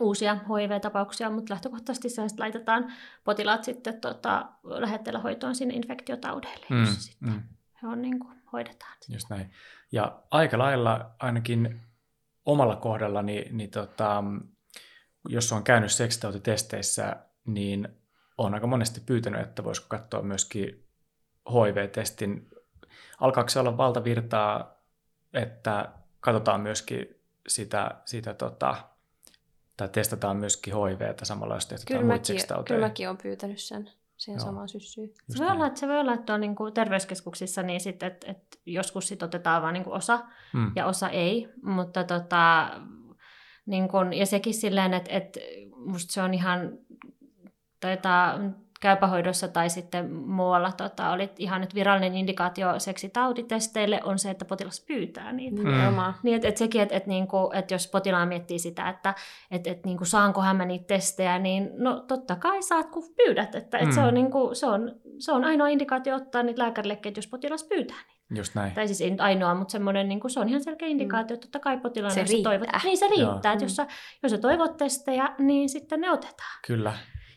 uusia 0.00 0.34
HIV-tapauksia, 0.34 1.30
mutta 1.30 1.54
lähtökohtaisesti 1.54 2.08
se 2.08 2.22
laitetaan 2.38 2.92
potilaat 3.24 3.64
sitten 3.64 4.00
tota, 4.00 4.46
lähetteellä 4.64 5.20
hoitoon 5.20 5.54
sinne 5.54 5.74
infektiotaudeille, 5.74 6.66
mm, 6.70 6.80
jossa 6.80 7.00
sitten 7.00 7.28
mm. 7.28 7.42
he 7.82 7.88
on 7.88 8.02
niin 8.02 8.18
kuin, 8.18 8.36
hoidetaan. 8.56 8.92
Just 9.08 9.30
näin. 9.30 9.50
Ja 9.92 10.22
aika 10.30 10.58
lailla 10.58 11.10
ainakin 11.18 11.80
omalla 12.46 12.76
kohdalla, 12.76 13.22
niin, 13.22 13.56
niin 13.56 13.70
tota, 13.70 14.24
jos 15.28 15.52
on 15.52 15.62
käynyt 15.64 15.92
seksitautitesteissä, 15.92 17.16
niin 17.46 17.88
on 18.38 18.54
aika 18.54 18.66
monesti 18.66 19.00
pyytänyt, 19.00 19.40
että 19.40 19.64
voisiko 19.64 19.86
katsoa 19.88 20.22
myöskin 20.22 20.86
HIV-testin. 21.50 22.50
Alkaako 23.20 23.48
se 23.48 23.60
olla 23.60 23.76
valtavirtaa, 23.76 24.82
että 25.32 25.92
katsotaan 26.20 26.60
myöskin 26.60 27.20
sitä, 27.48 27.90
sitä 28.04 28.34
tota, 28.34 28.76
tai 29.76 29.88
testataan 29.88 30.36
myöskin 30.36 30.74
HIVtä 30.74 31.24
samalla, 31.24 31.54
jos 31.54 31.66
testataan 31.66 32.00
kyllä 32.00 32.18
seksitauteja. 32.22 32.76
Kyllä 32.76 32.88
mäkin 32.88 33.08
olen 33.08 33.18
pyytänyt 33.22 33.58
sen 33.58 33.90
siihen 34.26 34.38
Joo. 34.38 34.46
samaan 34.46 34.68
syssyyn. 34.68 35.10
Se 35.28 35.44
voi, 35.44 35.52
olla, 35.52 35.66
että 35.66 35.80
se 35.80 35.88
voi 35.88 36.00
olla, 36.00 36.14
että 36.14 36.34
on 36.34 36.40
niin 36.40 36.54
kuin 36.56 36.74
terveyskeskuksissa 36.74 37.62
niin 37.62 37.80
sit, 37.80 38.02
että, 38.02 38.30
että 38.30 38.58
joskus 38.66 39.08
sit 39.08 39.22
otetaan 39.22 39.62
vain 39.62 39.72
niin 39.72 39.88
osa 39.88 40.24
mm. 40.52 40.72
ja 40.76 40.86
osa 40.86 41.08
ei, 41.08 41.48
mutta 41.62 42.04
tota, 42.04 42.70
niin 43.66 43.88
kuin, 43.88 44.12
ja 44.12 44.26
sekin 44.26 44.54
silleen, 44.54 44.94
että, 44.94 45.10
että 45.12 45.40
musta 45.76 46.12
se 46.12 46.22
on 46.22 46.34
ihan 46.34 46.78
Tota, 47.80 48.38
käypähoidossa 48.80 49.48
tai 49.48 49.70
sitten 49.70 50.12
muualla 50.14 50.72
tota, 50.72 51.10
oli 51.10 51.30
ihan 51.38 51.60
nyt 51.60 51.74
virallinen 51.74 52.14
indikaatio 52.14 52.78
seksitautitesteille 52.78 54.00
on 54.04 54.18
se, 54.18 54.30
että 54.30 54.44
potilas 54.44 54.84
pyytää 54.86 55.32
niitä. 55.32 55.62
Mm. 55.62 55.70
Niin, 56.22 56.36
että 56.36 56.48
et 56.48 56.56
sekin, 56.56 56.80
että 56.82 56.96
et, 56.96 57.06
niinku, 57.06 57.50
et 57.54 57.70
jos 57.70 57.88
potilaan 57.88 58.28
miettii 58.28 58.58
sitä, 58.58 58.88
että 58.88 59.14
et, 59.50 59.66
et, 59.66 59.84
niinku, 59.84 60.04
saankohan 60.04 60.56
mä 60.56 60.64
niitä 60.64 60.86
testejä, 60.86 61.38
niin 61.38 61.70
no 61.76 62.00
totta 62.00 62.36
kai 62.36 62.62
saat, 62.62 62.90
kun 62.90 63.04
pyydät. 63.16 63.54
Että, 63.54 63.78
et 63.78 63.86
mm. 63.86 63.92
se, 63.92 64.00
on, 64.00 64.14
niinku, 64.14 64.50
se, 64.52 64.66
on, 64.66 64.92
se 65.18 65.32
on 65.32 65.44
ainoa 65.44 65.68
indikaatio 65.68 66.16
ottaa 66.16 66.42
niitä 66.42 66.62
lääkärilekkeitä, 66.62 67.18
jos 67.18 67.26
potilas 67.26 67.64
pyytää 67.64 67.96
niitä. 67.96 68.16
Just 68.34 68.54
näin. 68.54 68.72
Tai 68.72 68.86
siis 68.86 69.00
ei 69.00 69.10
nyt 69.10 69.20
ainoa, 69.20 69.54
mutta 69.54 69.72
semmoinen, 69.72 70.08
niin 70.08 70.20
kuin, 70.20 70.30
se 70.30 70.40
on 70.40 70.48
ihan 70.48 70.62
selkeä 70.64 70.88
indikaatio, 70.88 71.34
että 71.34 71.46
totta 71.46 71.58
kai 71.58 71.78
potilaan, 71.78 72.14
se 72.14 72.22
riittää. 72.22 72.52
toivot, 72.52 72.68
niin 72.84 72.98
se 72.98 73.08
riittää, 73.08 73.52
että 73.52 73.64
jos 73.64 73.76
sä, 73.76 73.86
jos 74.22 74.32
sä 74.32 74.38
toivot 74.38 74.76
testejä, 74.76 75.34
niin 75.38 75.68
sitten 75.68 76.00
ne 76.00 76.10
otetaan. 76.10 76.60
Kyllä. 76.66 76.92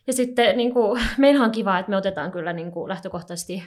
Ja 0.10 0.14
sitten 0.14 0.58
niin 0.58 0.74
kuin, 0.74 1.02
meillähän 1.18 1.46
on 1.46 1.52
kiva, 1.52 1.80
että 1.80 1.90
me 1.90 1.98
otetaan 1.98 2.32
kyllä 2.32 2.54
niin 2.54 2.72
kuin, 2.72 2.90
lähtökohtaisesti 2.90 3.64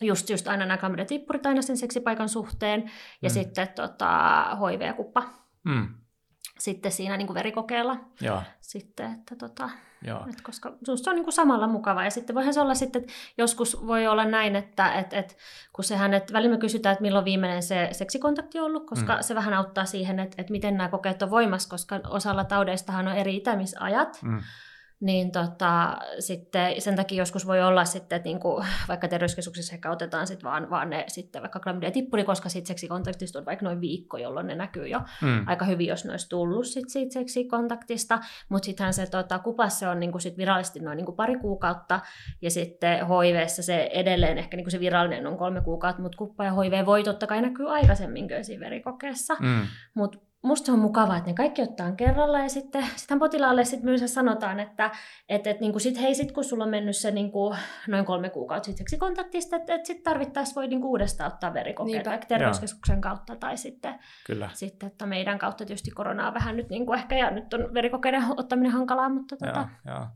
just, 0.00 0.30
just 0.30 0.48
aina 0.48 0.66
nämä 0.66 0.78
kameratippurit 0.78 1.46
aina 1.46 1.62
sen 1.62 1.76
seksipaikan 1.76 2.28
suhteen, 2.28 2.90
ja 3.22 3.28
mm. 3.28 3.32
sitten 3.32 3.68
tota, 3.68 4.44
HIV-kuppa. 4.56 5.22
Mm 5.64 5.88
sitten 6.62 6.92
siinä 6.92 7.16
niin 7.16 7.26
kuin 7.26 7.34
verikokeella. 7.34 7.96
Joo. 8.20 8.42
Sitten, 8.60 9.12
että 9.12 9.36
tota, 9.36 9.70
Joo. 10.02 10.26
Et 10.30 10.40
koska 10.40 10.72
se 10.84 11.10
on 11.10 11.16
niin 11.16 11.24
kuin 11.24 11.34
samalla 11.34 11.66
mukava. 11.66 12.04
Ja 12.04 12.10
sitten 12.10 12.34
voihan 12.34 12.54
se 12.54 12.60
olla 12.60 12.74
sitten, 12.74 13.02
että 13.02 13.12
joskus 13.38 13.86
voi 13.86 14.06
olla 14.06 14.24
näin, 14.24 14.56
että 14.56 14.94
et, 14.94 15.12
et, 15.12 15.36
kun 15.72 15.84
sehän, 15.84 16.14
että 16.14 16.32
välillä 16.32 16.54
me 16.54 16.60
kysytään, 16.60 16.92
että 16.92 17.02
milloin 17.02 17.24
viimeinen 17.24 17.62
se 17.62 17.88
seksikontakti 17.92 18.58
on 18.58 18.64
ollut, 18.64 18.86
koska 18.86 19.16
mm. 19.16 19.22
se 19.22 19.34
vähän 19.34 19.54
auttaa 19.54 19.84
siihen, 19.84 20.18
että, 20.18 20.34
että 20.38 20.52
miten 20.52 20.76
nämä 20.76 20.88
kokeet 20.88 21.22
on 21.22 21.30
voimassa, 21.30 21.68
koska 21.68 22.00
osalla 22.08 22.44
taudeistahan 22.44 23.08
on 23.08 23.16
eri 23.16 23.36
itämisajat. 23.36 24.18
Mm 24.22 24.40
niin 25.02 25.32
tota, 25.32 25.98
sitten 26.18 26.80
sen 26.80 26.96
takia 26.96 27.18
joskus 27.18 27.46
voi 27.46 27.62
olla 27.62 27.84
sitten, 27.84 28.16
että 28.16 28.28
niinku, 28.28 28.64
vaikka 28.88 29.08
terveyskeskuksissa 29.08 29.74
ehkä 29.74 29.90
otetaan 29.90 30.26
sit 30.26 30.44
vaan, 30.44 30.70
vaan 30.70 30.90
ne 30.90 31.04
sitten 31.08 31.42
vaikka 31.42 31.60
klamydia 31.60 31.90
tippuri, 31.90 32.24
koska 32.24 32.48
sitten 32.48 32.66
seksikontaktista 32.66 33.38
on 33.38 33.44
vaikka 33.44 33.64
noin 33.64 33.80
viikko, 33.80 34.16
jolloin 34.16 34.46
ne 34.46 34.54
näkyy 34.54 34.86
jo 34.86 35.00
mm. 35.22 35.48
aika 35.48 35.64
hyvin, 35.64 35.86
jos 35.86 36.04
ne 36.04 36.10
olisi 36.10 36.28
tullut 36.28 36.66
sit 36.66 36.88
siitä 36.88 37.12
seksikontaktista, 37.12 38.20
mutta 38.48 38.66
sittenhän 38.66 38.94
se 38.94 39.06
tota, 39.06 39.38
kupassa 39.38 39.90
on 39.90 40.00
niinku 40.00 40.18
sit 40.18 40.38
virallisesti 40.38 40.80
noin 40.80 40.96
niinku 40.96 41.12
pari 41.12 41.38
kuukautta, 41.38 42.00
ja 42.42 42.50
sitten 42.50 42.98
HIVssä 43.06 43.62
se 43.62 43.90
edelleen 43.92 44.38
ehkä 44.38 44.56
niinku 44.56 44.70
se 44.70 44.80
virallinen 44.80 45.26
on 45.26 45.38
kolme 45.38 45.60
kuukautta, 45.60 46.02
mutta 46.02 46.18
kuppa 46.18 46.44
ja 46.44 46.52
HIV 46.52 46.86
voi 46.86 47.02
totta 47.02 47.26
kai 47.26 47.42
näkyy 47.42 47.70
aikaisemmin 47.74 48.28
siinä 48.42 48.64
verikokeessa, 48.64 49.34
mm. 49.40 49.66
mutta 49.94 50.31
musta 50.42 50.66
se 50.66 50.72
on 50.72 50.78
mukavaa, 50.78 51.16
että 51.16 51.30
ne 51.30 51.34
kaikki 51.34 51.62
ottaa 51.62 51.92
kerralla 51.92 52.38
ja 52.38 52.48
sitten 52.48 52.86
sitten 52.96 53.18
potilaalle 53.18 53.64
sit 53.64 53.82
myös 53.82 54.14
sanotaan, 54.14 54.60
että 54.60 54.90
et, 55.28 55.46
et, 55.46 55.60
niin 55.60 55.80
sit, 55.80 56.00
hei, 56.00 56.14
sit 56.14 56.32
kun 56.32 56.44
sulla 56.44 56.64
on 56.64 56.70
mennyt 56.70 56.96
se 56.96 57.10
niin 57.10 57.32
kuin, 57.32 57.58
noin 57.88 58.04
kolme 58.04 58.30
kuukautta 58.30 58.66
sitten 58.66 58.98
kontaktista, 58.98 59.56
että 59.56 59.74
et 59.74 59.86
sitten 59.86 60.04
tarvittaessa 60.04 60.54
voi 60.54 60.68
niin 60.68 60.80
kuin, 60.80 60.90
uudestaan 60.90 61.32
ottaa 61.32 61.54
verikokeita 61.54 62.10
vaikka 62.10 62.26
terveyskeskuksen 62.26 62.96
Joo. 62.96 63.02
kautta 63.02 63.36
tai 63.36 63.56
sitten, 63.56 63.94
Kyllä. 64.26 64.50
sitten 64.52 64.86
että 64.86 65.06
meidän 65.06 65.38
kautta 65.38 65.64
tietysti 65.64 65.90
koronaa 65.90 66.34
vähän 66.34 66.56
nyt 66.56 66.68
niin 66.68 66.86
kuin 66.86 66.98
ehkä 66.98 67.16
ja 67.16 67.30
nyt 67.30 67.54
on 67.54 67.74
verikokeiden 67.74 68.22
ottaminen 68.36 68.72
hankalaa, 68.72 69.08
mutta 69.08 69.36
tota... 69.36 69.68
Joo, 69.86 70.06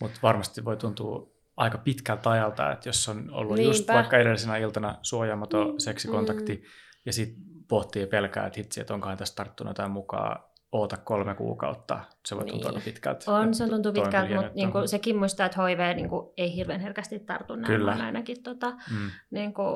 Mutta 0.00 0.18
varmasti 0.22 0.64
voi 0.64 0.76
tuntua 0.76 1.32
aika 1.56 1.78
pitkältä 1.78 2.30
ajalta, 2.30 2.72
että 2.72 2.88
jos 2.88 3.08
on 3.08 3.30
ollut 3.30 3.56
Niinpä. 3.56 3.70
just 3.70 3.88
vaikka 3.88 4.18
edellisenä 4.18 4.56
iltana 4.56 4.98
suojaamaton 5.02 5.70
mm. 5.70 5.78
seksikontakti 5.78 6.54
mm. 6.54 6.62
ja 7.06 7.12
sitten 7.12 7.51
pohtii 7.72 8.06
pelkää, 8.06 8.46
että 8.46 8.60
hitsi, 8.60 8.80
että 8.80 8.94
onkohan 8.94 9.16
tässä 9.16 9.34
tarttunut 9.34 9.70
jotain 9.70 9.90
mukaan, 9.90 10.42
oota 10.72 10.96
kolme 10.96 11.34
kuukautta. 11.34 12.00
Se 12.26 12.36
voi 12.36 12.44
tuntua 12.44 12.70
niin. 12.70 12.82
pitkältä. 12.82 13.32
On, 13.32 13.54
se 13.54 13.68
tuntuu 13.68 13.92
pitkältä, 13.92 14.34
mutta 14.34 14.52
niin 14.54 14.72
kuin, 14.72 14.88
sekin 14.88 15.16
muistaa, 15.16 15.46
että 15.46 15.66
HIV 15.66 15.96
niin 15.96 16.08
kuin, 16.08 16.26
ei 16.36 16.56
hirveän 16.56 16.80
herkästi 16.80 17.18
tartu. 17.18 17.56
Näin 17.56 17.66
Kyllä. 17.66 17.92
Olen 17.92 18.04
ainakin 18.04 18.42
tota, 18.42 18.70
mm. 18.70 19.10
niin 19.30 19.54
kuin, 19.54 19.68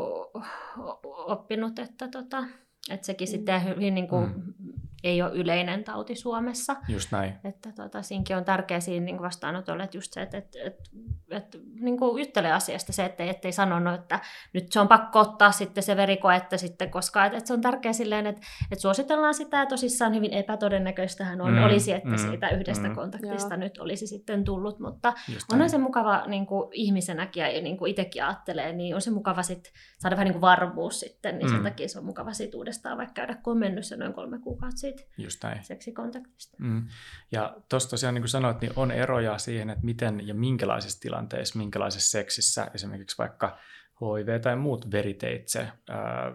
oppinut, 1.06 1.78
että, 1.78 2.09
tota, 2.09 2.44
että 2.90 3.06
sekin 3.06 3.28
mm. 3.28 3.30
sitten 3.30 3.64
hyvin 3.64 3.94
niin 3.94 4.09
kuin, 4.09 4.24
mm 4.24 4.86
ei 5.07 5.23
ole 5.23 5.33
yleinen 5.33 5.85
tauti 5.85 6.14
Suomessa. 6.14 6.77
Just 6.88 7.12
näin. 7.12 7.35
Että 7.45 7.73
tota, 7.73 8.03
siinäkin 8.03 8.37
on 8.37 8.45
tärkeää 8.45 8.81
siinä 8.81 9.05
niin 9.05 9.23
vastaanotolle, 9.23 9.83
että 9.83 9.97
just 9.97 10.12
se, 10.12 10.23
että, 10.23 10.38
että, 10.38 10.59
että, 10.64 10.83
että 11.31 11.59
niin 11.81 11.99
kuin 11.99 12.25
juttelee 12.25 12.53
asiasta 12.53 12.92
se, 12.92 13.05
että 13.05 13.25
ettei 13.25 13.53
sanonut, 13.53 13.95
että 13.95 14.21
nyt 14.53 14.73
se 14.73 14.81
on 14.81 14.88
pakko 14.88 15.21
ottaa 15.21 15.53
sitten 15.53 15.83
se 15.83 15.97
verikoetta 15.97 16.59
sitten, 16.59 16.90
koska 16.90 17.25
että, 17.25 17.38
että 17.38 17.49
se 17.49 17.55
on 17.55 17.61
tärkeää 17.61 17.92
silleen, 17.92 18.27
että, 18.27 18.42
että 18.73 18.83
suositellaan 18.83 19.35
sitä 19.35 19.57
ja 19.57 19.66
tosissaan 19.66 20.14
hyvin 20.14 20.33
epätodennäköistähän 20.33 21.40
on, 21.40 21.53
mm, 21.53 21.64
olisi, 21.64 21.92
että 21.92 22.09
mm, 22.09 22.19
siitä 22.19 22.49
yhdestä 22.49 22.88
mm, 22.88 22.95
kontaktista 22.95 23.55
joo. 23.55 23.61
nyt 23.61 23.79
olisi 23.79 24.07
sitten 24.07 24.45
tullut, 24.45 24.79
mutta 24.79 25.12
onhan 25.53 25.71
se 25.71 25.79
mukava 25.79 26.25
niin 26.27 26.47
kuin 26.47 26.69
ihmisenäkin 26.73 27.40
ja 27.40 27.62
niin 27.62 27.77
kuin 27.77 27.90
itsekin 27.90 28.25
ajattelee, 28.25 28.73
niin 28.73 28.95
on 28.95 29.01
se 29.01 29.11
mukava 29.11 29.42
sitten 29.42 29.73
saada 29.99 30.16
vähän 30.16 30.25
niin 30.25 30.35
kuin 30.35 30.40
varmuus 30.40 31.01
sitten, 31.01 31.38
niin 31.38 31.51
mm. 31.51 31.55
sen 31.55 31.62
takia 31.62 31.88
se 31.88 31.99
on 31.99 32.05
mukava 32.05 32.33
sitten 32.33 32.59
uudestaan 32.59 32.99
vaikka 32.99 33.14
käydä, 33.14 33.35
kun 33.35 33.53
on 33.53 33.59
mennyt 33.59 33.87
se 33.87 33.97
noin 33.97 34.12
kolme 34.12 34.38
kuukautta 34.38 34.81
siitä 34.81 34.95
Just 35.18 35.42
näin. 35.42 35.64
seksikontaktista. 35.64 36.56
Mm. 36.61 36.88
Ja 37.32 37.56
tuossa 37.68 37.90
tosiaan 37.90 38.14
niin 38.14 38.22
kuin 38.22 38.28
sanoit, 38.28 38.61
niin 38.61 38.72
on 38.76 38.90
eroja 38.90 39.38
siihen, 39.38 39.70
että 39.70 39.85
miten 39.85 40.26
ja 40.26 40.35
minkälaisissa 40.35 41.00
tilanteissa, 41.00 41.59
minkälaisessa 41.59 42.11
seksissä 42.11 42.70
esimerkiksi 42.74 43.18
vaikka 43.18 43.59
HIV 44.00 44.40
tai 44.40 44.56
muut 44.56 44.90
veriteitse 44.90 45.68
ää, 45.88 46.32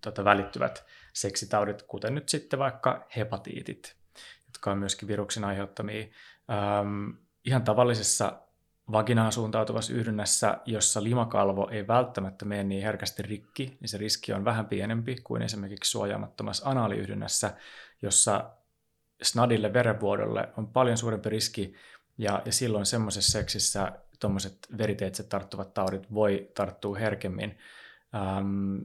tota, 0.00 0.24
välittyvät 0.24 0.84
seksitaudit, 1.12 1.82
kuten 1.82 2.14
nyt 2.14 2.28
sitten 2.28 2.58
vaikka 2.58 3.06
hepatiitit, 3.16 3.96
jotka 4.46 4.70
on 4.70 4.78
myöskin 4.78 5.08
viruksen 5.08 5.44
aiheuttamia. 5.44 6.06
Ähm, 6.50 7.10
ihan 7.44 7.62
tavallisessa 7.64 8.45
vaginaan 8.92 9.32
suuntautuvassa 9.32 9.92
yhdynnässä, 9.92 10.58
jossa 10.64 11.02
limakalvo 11.02 11.68
ei 11.70 11.86
välttämättä 11.86 12.44
mene 12.44 12.64
niin 12.64 12.82
herkästi 12.82 13.22
rikki, 13.22 13.76
niin 13.80 13.88
se 13.88 13.98
riski 13.98 14.32
on 14.32 14.44
vähän 14.44 14.66
pienempi 14.66 15.16
kuin 15.24 15.42
esimerkiksi 15.42 15.90
suojaamattomassa 15.90 16.70
anaaliyhdynnässä, 16.70 17.56
jossa 18.02 18.50
snadille 19.22 19.72
verenvuodolle 19.72 20.48
on 20.56 20.66
paljon 20.66 20.98
suurempi 20.98 21.28
riski, 21.28 21.74
ja, 22.18 22.42
ja 22.44 22.52
silloin 22.52 22.86
semmoisessa 22.86 23.32
seksissä 23.32 23.92
tuommoiset 24.20 24.58
veriteitse 24.78 25.22
tarttuvat 25.22 25.74
taudit 25.74 26.14
voi 26.14 26.50
tarttua 26.54 26.98
herkemmin. 26.98 27.58
Ähm, 28.14 28.76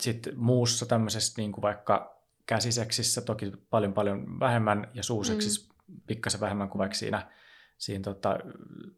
Sitten 0.00 0.38
muussa 0.38 0.86
tämmöisessä 0.86 1.34
niin 1.36 1.52
kuin 1.52 1.62
vaikka 1.62 2.20
käsiseksissä 2.46 3.20
toki 3.20 3.52
paljon 3.70 3.92
paljon 3.92 4.40
vähemmän 4.40 4.88
ja 4.94 5.02
suuseksissä 5.02 5.72
mm. 5.88 6.00
pikkasen 6.06 6.40
vähemmän 6.40 6.68
kuin 6.68 6.78
vaikka 6.78 6.96
siinä 6.96 7.30
siinä 7.78 8.02
tota, 8.02 8.38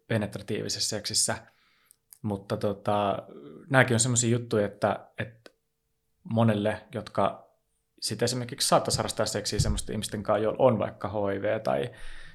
penetratiivisessa 0.06 0.88
seksissä. 0.88 1.36
Mutta 2.22 2.56
tota, 2.56 3.22
nämäkin 3.70 3.94
on 3.94 4.00
sellaisia 4.00 4.30
juttuja, 4.30 4.66
että, 4.66 5.08
että 5.18 5.50
monelle, 6.24 6.86
jotka 6.94 7.48
sitten 8.00 8.24
esimerkiksi 8.24 8.68
saattaisi 8.68 8.98
harrastaa 8.98 9.26
seksiä 9.26 9.58
semmoisten 9.58 9.92
ihmisten 9.92 10.22
kanssa, 10.22 10.42
joilla 10.42 10.64
on 10.64 10.78
vaikka 10.78 11.08
HIV 11.08 11.62
tai, 11.62 11.90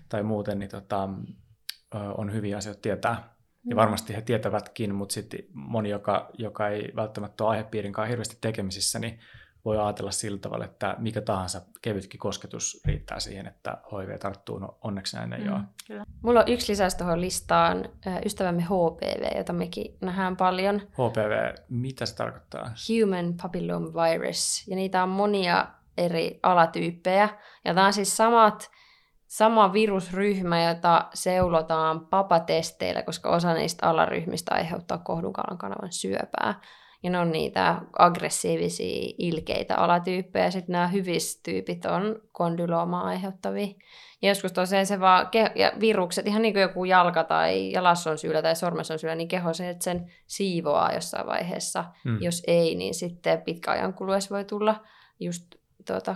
tai 0.09 0.23
muuten, 0.23 0.59
niin 0.59 0.69
tota, 0.69 1.09
on 2.17 2.33
hyviä 2.33 2.57
asioita 2.57 2.81
tietää. 2.81 3.33
Ja 3.65 3.75
mm. 3.75 3.79
varmasti 3.79 4.15
he 4.15 4.21
tietävätkin, 4.21 4.95
mutta 4.95 5.13
sitten 5.13 5.39
moni, 5.53 5.89
joka, 5.89 6.29
joka 6.37 6.69
ei 6.69 6.91
välttämättä 6.95 7.43
ole 7.43 7.51
aihepiirin 7.51 7.93
kanssa 7.93 8.09
hirveästi 8.09 8.37
tekemisissä, 8.41 8.99
niin 8.99 9.19
voi 9.65 9.79
ajatella 9.79 10.11
sillä 10.11 10.37
tavalla, 10.37 10.65
että 10.65 10.95
mikä 10.97 11.21
tahansa 11.21 11.61
kevytkin 11.81 12.19
kosketus 12.19 12.81
riittää 12.85 13.19
siihen, 13.19 13.47
että 13.47 13.77
HIV 13.91 14.19
tarttuu. 14.19 14.59
No 14.59 14.77
onneksi 14.81 15.15
näin 15.15 15.33
ei 15.33 15.43
mm, 15.43 15.53
ole. 15.53 15.61
Kyllä. 15.87 16.03
Mulla 16.23 16.39
on 16.39 16.47
yksi 16.47 16.71
lisäys 16.71 16.95
tuohon 16.95 17.21
listaan, 17.21 17.89
ystävämme 18.25 18.61
HPV, 18.61 19.37
jota 19.37 19.53
mekin 19.53 19.97
nähdään 20.01 20.37
paljon. 20.37 20.81
HPV, 20.81 21.55
mitä 21.69 22.05
se 22.05 22.15
tarkoittaa? 22.15 22.71
Human 22.89 23.33
Papillomavirus. 23.41 24.67
Ja 24.67 24.75
niitä 24.75 25.03
on 25.03 25.09
monia 25.09 25.67
eri 25.97 26.39
alatyyppejä. 26.43 27.29
Ja 27.65 27.73
tämä 27.73 27.87
on 27.87 27.93
siis 27.93 28.17
samat, 28.17 28.71
sama 29.27 29.73
virusryhmä, 29.73 30.63
jota 30.63 31.09
seulotaan 31.13 32.05
papatesteillä, 32.05 33.03
koska 33.03 33.29
osa 33.29 33.53
niistä 33.53 33.89
alaryhmistä 33.89 34.55
aiheuttaa 34.55 34.97
kohdunkalan 34.97 35.57
kanavan 35.57 35.91
syöpää 35.91 36.61
ja 37.03 37.09
ne 37.09 37.19
on 37.19 37.31
niitä 37.31 37.81
aggressiivisia, 37.97 39.13
ilkeitä 39.17 39.75
alatyyppejä, 39.75 40.51
sitten 40.51 40.73
nämä 40.73 40.87
hyvistyypit 40.87 41.85
on 41.85 42.21
kondyloomaa 42.31 43.03
aiheuttavia. 43.03 43.67
Ja 44.21 44.29
joskus 44.29 44.51
tosiaan 44.51 44.85
se 44.85 44.99
vaan, 44.99 45.25
ke- 45.25 45.51
ja 45.55 45.71
virukset, 45.79 46.27
ihan 46.27 46.41
niin 46.41 46.53
kuin 46.53 46.61
joku 46.61 46.85
jalka 46.85 47.23
tai 47.23 47.71
jalasson 47.71 48.17
syylä 48.17 48.41
tai 48.41 48.55
sormesson 48.55 48.99
syylä, 48.99 49.15
niin 49.15 49.27
keho 49.27 49.53
sen, 49.53 49.67
että 49.67 49.83
sen 49.83 50.11
siivoaa 50.27 50.93
jossain 50.93 51.27
vaiheessa. 51.27 51.85
Mm. 52.05 52.21
Jos 52.21 52.43
ei, 52.47 52.75
niin 52.75 52.93
sitten 52.93 53.41
pitkäajan 53.41 53.93
kuluessa 53.93 54.35
voi 54.35 54.45
tulla 54.45 54.83
just 55.19 55.55
tuota, 55.87 56.15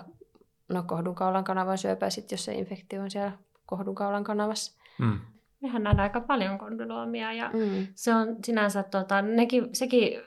no, 0.69 0.83
kohdunkaulan 0.83 1.43
kanavan 1.43 1.77
syöpä, 1.77 2.09
sit, 2.09 2.31
jos 2.31 2.45
se 2.45 2.53
infektio 2.53 3.01
on 3.01 3.11
siellä 3.11 3.31
kohdunkaulan 3.65 4.23
kanavassa. 4.23 4.81
Mm 4.97 5.19
mehän 5.61 5.83
nähdään 5.83 6.03
aika 6.03 6.21
paljon 6.21 6.57
kondyloomia 6.57 7.33
ja 7.33 7.49
mm. 7.53 7.87
se 7.95 8.13
on 8.13 8.35
sinänsä, 8.45 8.83
tota, 8.83 9.21
nekin, 9.21 9.69
sekin 9.73 10.21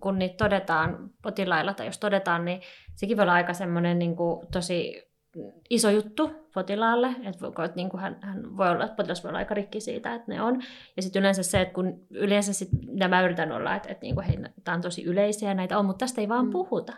kun 0.00 0.18
niitä 0.18 0.36
todetaan 0.36 1.10
potilailla 1.22 1.74
tai 1.74 1.86
jos 1.86 1.98
todetaan, 1.98 2.44
niin 2.44 2.60
sekin 2.94 3.16
voi 3.16 3.22
olla 3.22 3.32
aika 3.32 3.54
semmoinen 3.54 3.98
niin 3.98 4.16
kuin, 4.16 4.46
tosi 4.52 5.04
iso 5.70 5.90
juttu 5.90 6.30
potilaalle, 6.54 7.06
että 7.06 7.74
niin 7.74 7.88
kuin 7.88 8.00
hän, 8.00 8.18
hän 8.20 8.56
voi 8.56 8.70
olla, 8.70 8.84
että 8.84 8.96
potilas 8.96 9.24
voi 9.24 9.28
olla 9.28 9.38
aika 9.38 9.54
rikki 9.54 9.80
siitä, 9.80 10.14
että 10.14 10.32
ne 10.32 10.42
on. 10.42 10.62
Ja 10.96 11.02
sitten 11.02 11.20
yleensä 11.20 11.42
se, 11.42 11.60
että 11.60 11.74
kun 11.74 12.06
yleensä 12.10 12.52
sit, 12.52 12.68
nämä 12.92 13.22
yritän 13.22 13.52
olla, 13.52 13.76
että, 13.76 13.88
että 13.88 14.02
niin 14.02 14.14
kuin, 14.14 14.26
hei, 14.26 14.38
tämä 14.64 14.74
on 14.74 14.82
tosi 14.82 15.04
yleisiä 15.04 15.54
näitä 15.54 15.78
on, 15.78 15.86
mutta 15.86 16.04
tästä 16.04 16.20
ei 16.20 16.28
vaan 16.28 16.46
mm. 16.46 16.50
puhuta. 16.50 16.92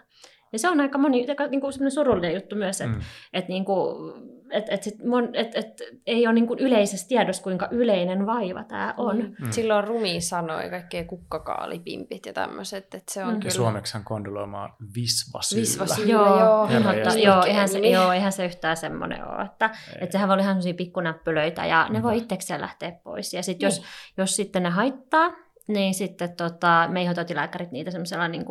Ja 0.53 0.59
se 0.59 0.69
on 0.69 0.81
aika 0.81 0.99
moni, 0.99 1.27
niin 1.51 1.61
kuin 1.61 1.91
surullinen 1.91 2.35
juttu 2.35 2.57
myös, 2.57 2.81
että 2.81 2.97
mm. 2.97 3.03
että 3.33 3.49
niin 3.49 3.65
kuin, 3.65 4.13
et, 4.51 4.65
et 4.69 4.83
sit 4.83 5.05
mon, 5.05 5.29
et, 5.33 5.55
et, 5.55 5.83
ei 6.07 6.27
ole 6.27 6.35
niin 6.35 6.47
kuin 6.47 6.59
yleisessä 6.59 7.09
tiedossa, 7.09 7.43
kuinka 7.43 7.69
yleinen 7.71 8.27
vaiva 8.27 8.65
tämä 8.65 8.95
on. 8.97 9.17
Mm. 9.17 9.35
Mm. 9.41 9.51
Silloin 9.51 9.85
rumi 9.85 10.21
sanoi 10.21 10.71
kaikkea 10.71 11.05
kukkakaalipimpit 11.05 12.27
ja 12.27 12.33
tämmöiset. 12.33 12.95
Että 12.95 13.13
se 13.13 13.25
on 13.25 13.35
mm. 13.35 13.41
kyllä... 13.41 13.55
Suomeksihan 13.55 14.05
kondyloima 14.05 14.63
on 14.63 14.71
visvasyllä. 14.95 15.61
Visvasyllä, 15.61 16.13
joo. 16.13 16.27
Joo, 16.27 16.93
joo, 16.93 17.15
joo, 17.25 17.45
eihän 17.45 17.69
se, 17.69 17.79
joo, 17.79 18.13
eihän 18.13 18.33
se 18.33 18.45
yhtään 18.45 18.77
semmoinen 18.77 19.29
ole. 19.29 19.45
Että, 19.45 19.71
että 20.01 20.13
sehän 20.13 20.29
voi 20.29 20.35
olla 20.35 20.43
ihan 20.43 20.55
sellaisia 20.55 20.75
pikkunäppylöitä 20.75 21.67
ja 21.67 21.87
ne 21.91 22.03
voi 22.03 22.19
itsekseen 22.19 22.61
lähteä 22.61 22.93
pois. 23.05 23.35
Ja 23.35 23.43
sit 23.43 23.63
jos, 23.63 23.79
niin. 23.79 23.87
jos 24.17 24.37
sitten 24.37 24.63
ne 24.63 24.71
haittaa, 24.71 25.46
niin 25.69 25.95
sitten 25.95 26.37
tota, 26.37 26.89
me 26.91 27.03
ihototilääkärit 27.03 27.71
niitä 27.71 27.91
semmoisella 27.91 28.29
niin 28.29 28.45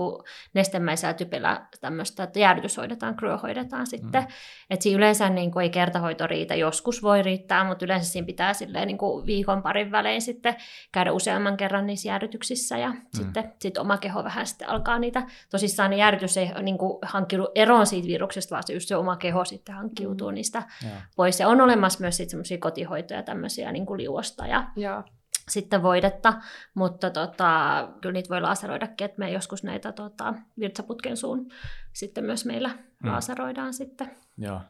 nestemäisellä 0.54 1.14
typillä 1.14 1.68
tämmöistä, 1.82 2.24
että 2.24 2.40
jäädytyshoidetaan, 2.40 3.16
kryohoidetaan 3.16 3.88
sitten. 3.88 4.22
Mm. 4.22 4.28
Että 4.70 4.84
siinä 4.84 4.98
yleensä 4.98 5.30
niin 5.30 5.52
kuin, 5.52 5.64
ei 5.64 5.70
kertahoito 5.70 6.28
riitä, 6.28 6.56
joskus 6.56 7.04
voi 7.04 7.22
riittää, 7.22 7.64
mutta 7.64 7.86
yleensä 7.86 8.12
siinä 8.12 8.26
pitää 8.26 8.54
silleen, 8.54 8.88
niin 8.88 8.98
kuin 8.98 9.26
viikon 9.26 9.62
parin 9.62 9.92
välein 9.92 10.22
sitten 10.22 10.56
käydä 10.92 11.12
useamman 11.12 11.58
kerran 11.58 11.88
niissä 11.88 12.08
jäädytyksissä 12.08 12.78
ja 12.78 12.90
mm. 12.90 13.02
sitten 13.12 13.54
sit 13.62 13.78
oma 13.78 13.98
keho 13.98 14.24
vähän 14.24 14.48
sitten 14.48 14.70
alkaa 14.70 15.00
niitä. 15.00 15.24
Tosissaan 15.50 15.90
ne 15.90 15.98
jäädytys 15.98 16.38
ei 16.38 16.52
niin 16.62 16.78
kuin, 16.78 17.00
hankkiudu 17.02 17.48
eroon 17.56 17.88
siitä 17.88 18.08
viruksesta, 18.08 18.56
vaan 18.56 18.64
se 18.66 18.74
just 18.74 18.88
se 18.88 18.96
oma 18.96 19.16
keho 19.16 19.46
sitten 19.46 19.76
hankkiutuu 19.76 20.30
mm. 20.30 20.36
niistä 20.36 20.64
ja. 20.84 20.90
pois. 21.16 21.40
Ja 21.40 21.48
on 21.48 21.62
olemassa 21.62 22.00
myös 22.00 22.18
sitten 22.18 22.30
semmoisia 22.30 22.58
kotihoitoja 22.58 23.24
tämmöisiä 23.24 23.72
niin 23.72 23.86
kuin 23.86 23.98
liuosta 23.98 24.48
ja, 24.48 24.68
ja 24.76 25.04
sitten 25.50 25.84
voidetta, 25.84 26.34
mutta 26.74 27.10
tota, 27.10 27.88
kyllä 28.02 28.14
niitä 28.14 28.30
voi 28.30 28.42
laaseroidakin, 28.42 29.06
että 29.06 29.20
me 29.20 29.32
joskus 29.32 29.64
näitä 29.64 29.92
tota, 29.92 30.34
virtsaputken 30.60 31.18
suun 31.18 31.52
sitten 31.94 32.24
myös 32.24 32.46
meillä 32.46 32.70
hmm. 32.70 33.12
laaseroidaan 33.12 33.74
sitten. 33.74 34.12
Joo. 34.38 34.62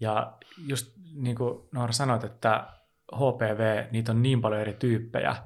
Ja 0.00 0.38
just 0.66 0.92
niin 1.14 1.36
kuin 1.36 1.68
Noora 1.72 1.92
sanoit, 1.92 2.24
että 2.24 2.66
HPV, 3.14 3.84
niitä 3.90 4.12
on 4.12 4.22
niin 4.22 4.40
paljon 4.40 4.60
eri 4.60 4.74
tyyppejä, 4.74 5.36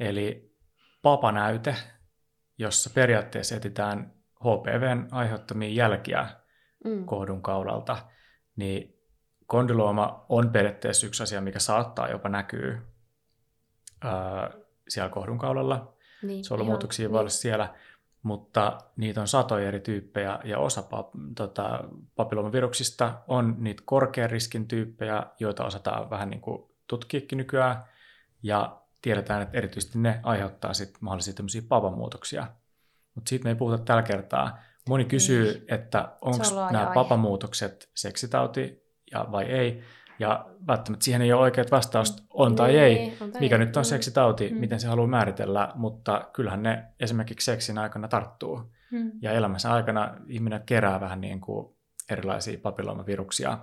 eli 0.00 0.56
papanäyte, 1.02 1.76
jossa 2.58 2.90
periaatteessa 2.94 3.56
etitään 3.56 4.12
HPVn 4.40 5.08
aiheuttamia 5.10 5.68
jälkiä 5.68 6.26
mm. 6.84 7.04
kohdun 7.04 7.42
kaulalta, 7.42 7.96
niin 8.56 8.96
kondylooma 9.46 10.26
on 10.28 10.50
periaatteessa 10.52 11.06
yksi 11.06 11.22
asia, 11.22 11.40
mikä 11.40 11.58
saattaa 11.58 12.08
jopa 12.08 12.28
näkyä 12.28 12.82
ää, 14.06 14.50
siellä 14.88 15.10
kohdunkaulalla. 15.10 15.94
Niin, 16.22 16.44
Solumuutoksia 16.44 17.10
voi 17.10 17.18
olla 17.18 17.28
niin. 17.28 17.30
siellä, 17.30 17.74
mutta 18.22 18.78
niitä 18.96 19.20
on 19.20 19.28
satoja 19.28 19.68
eri 19.68 19.80
tyyppejä 19.80 20.38
ja 20.44 20.58
osa 20.58 20.82
pap, 20.82 21.08
tota, 21.36 21.84
papillomaviruksista 22.16 23.14
on 23.28 23.56
niitä 23.58 23.82
korkean 23.84 24.30
riskin 24.30 24.68
tyyppejä, 24.68 25.26
joita 25.40 25.64
osataan 25.64 26.10
vähän 26.10 26.30
niin 26.30 26.40
kuin 26.40 26.70
tutkiakin 26.86 27.36
nykyään. 27.36 27.84
Ja 28.42 28.80
tiedetään, 29.02 29.42
että 29.42 29.58
erityisesti 29.58 29.98
ne 29.98 30.20
aiheuttaa 30.22 30.74
sit 30.74 30.94
mahdollisia 31.00 31.34
tämmöisiä 31.34 31.62
papamuutoksia. 31.68 32.46
Mutta 33.14 33.28
siitä 33.28 33.44
me 33.44 33.50
ei 33.50 33.56
puhuta 33.56 33.78
tällä 33.78 34.02
kertaa. 34.02 34.58
Moni 34.88 35.04
kysyy, 35.04 35.52
niin. 35.52 35.64
että 35.68 36.12
onko 36.20 36.44
nämä 36.70 36.90
papamuutokset 36.94 37.90
seksitauti 37.94 38.86
ja 39.12 39.26
vai 39.32 39.44
ei. 39.44 39.82
Ja 40.18 40.46
välttämättä 40.66 41.04
siihen 41.04 41.22
ei 41.22 41.32
ole 41.32 41.42
oikeat 41.42 41.70
vastausta, 41.70 42.22
on 42.30 42.56
tai 42.56 42.68
niin, 42.68 42.82
ei, 42.82 43.16
on 43.20 43.32
tai 43.32 43.40
mikä 43.40 43.54
ei. 43.54 43.58
nyt 43.58 43.76
on 43.76 43.84
seksitauti, 43.84 44.50
mm. 44.50 44.56
miten 44.56 44.80
se 44.80 44.88
haluaa 44.88 45.06
määritellä, 45.06 45.72
mutta 45.74 46.30
kyllähän 46.32 46.62
ne 46.62 46.84
esimerkiksi 47.00 47.44
seksin 47.44 47.78
aikana 47.78 48.08
tarttuu. 48.08 48.72
Mm. 48.90 49.12
Ja 49.22 49.32
elämänsä 49.32 49.72
aikana 49.72 50.14
ihminen 50.26 50.62
kerää 50.66 51.00
vähän 51.00 51.20
niin 51.20 51.40
kuin 51.40 51.76
erilaisia 52.10 52.58
papilloomaviruksia 52.62 53.58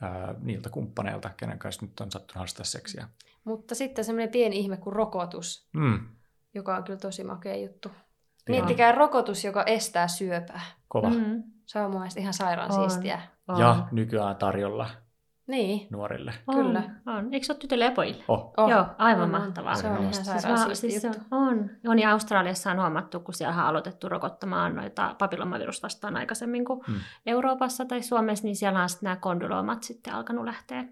ää, 0.00 0.34
niiltä 0.40 0.70
kumppaneilta, 0.70 1.30
kenen 1.36 1.58
kanssa 1.58 1.86
nyt 1.86 2.00
on 2.00 2.10
sattunut 2.10 2.34
harrastaa 2.34 2.64
seksiä. 2.64 3.08
Mutta 3.44 3.74
sitten 3.74 4.04
semmoinen 4.04 4.32
pieni 4.32 4.56
ihme 4.56 4.76
kuin 4.76 4.96
rokotus, 4.96 5.68
mm. 5.72 6.08
joka 6.54 6.76
on 6.76 6.84
kyllä 6.84 6.98
tosi 6.98 7.24
makea 7.24 7.56
juttu. 7.56 7.90
Miettikää 8.48 8.92
rokotus, 8.92 9.44
joka 9.44 9.62
estää 9.62 10.08
syöpää. 10.08 10.60
Kova. 10.88 11.10
Mm. 11.10 11.42
Se 11.66 11.80
on 11.80 11.90
mun 11.90 12.00
mielestä 12.00 12.20
ihan 12.20 12.34
sairaan 12.34 12.72
on. 12.72 12.90
siistiä. 12.90 13.20
On. 13.48 13.60
Ja 13.60 13.88
nykyään 13.92 14.36
tarjolla 14.36 14.90
niin. 15.46 15.86
nuorille. 15.90 16.34
On, 16.46 16.54
Kyllä. 16.54 16.82
On. 17.06 17.34
Eikö 17.34 17.46
se 17.46 17.52
ole 17.52 17.58
tytöille 17.58 17.84
ja 17.84 17.90
pojille? 17.90 18.24
Oh. 18.28 18.52
oh. 18.56 18.70
Joo, 18.70 18.86
aivan 18.98 19.22
on, 19.22 19.30
mahtavaa. 19.30 19.74
Se 19.74 19.88
on 19.88 19.98
ihan 19.98 20.14
sairaan 20.14 20.76
siis, 20.76 20.80
siis 20.80 21.04
on. 21.30 21.70
on. 21.86 21.98
Ja 21.98 22.10
Australiassa 22.10 22.70
on 22.70 22.80
huomattu, 22.80 23.20
kun 23.20 23.34
siellä 23.34 23.54
on 23.54 23.60
aloitettu 23.60 24.08
rokottamaan 24.08 24.76
noita 24.76 25.14
papillomavirus 25.18 25.82
vastaan 25.82 26.16
aikaisemmin 26.16 26.64
kuin 26.64 26.80
hmm. 26.86 26.96
Euroopassa 27.26 27.84
tai 27.84 28.02
Suomessa, 28.02 28.44
niin 28.44 28.56
siellä 28.56 28.82
on 28.82 28.88
sitten 28.88 29.06
nämä 29.06 29.16
kondyloomat 29.16 29.82
sitten 29.82 30.14
alkanut 30.14 30.44
lähteä 30.44 30.84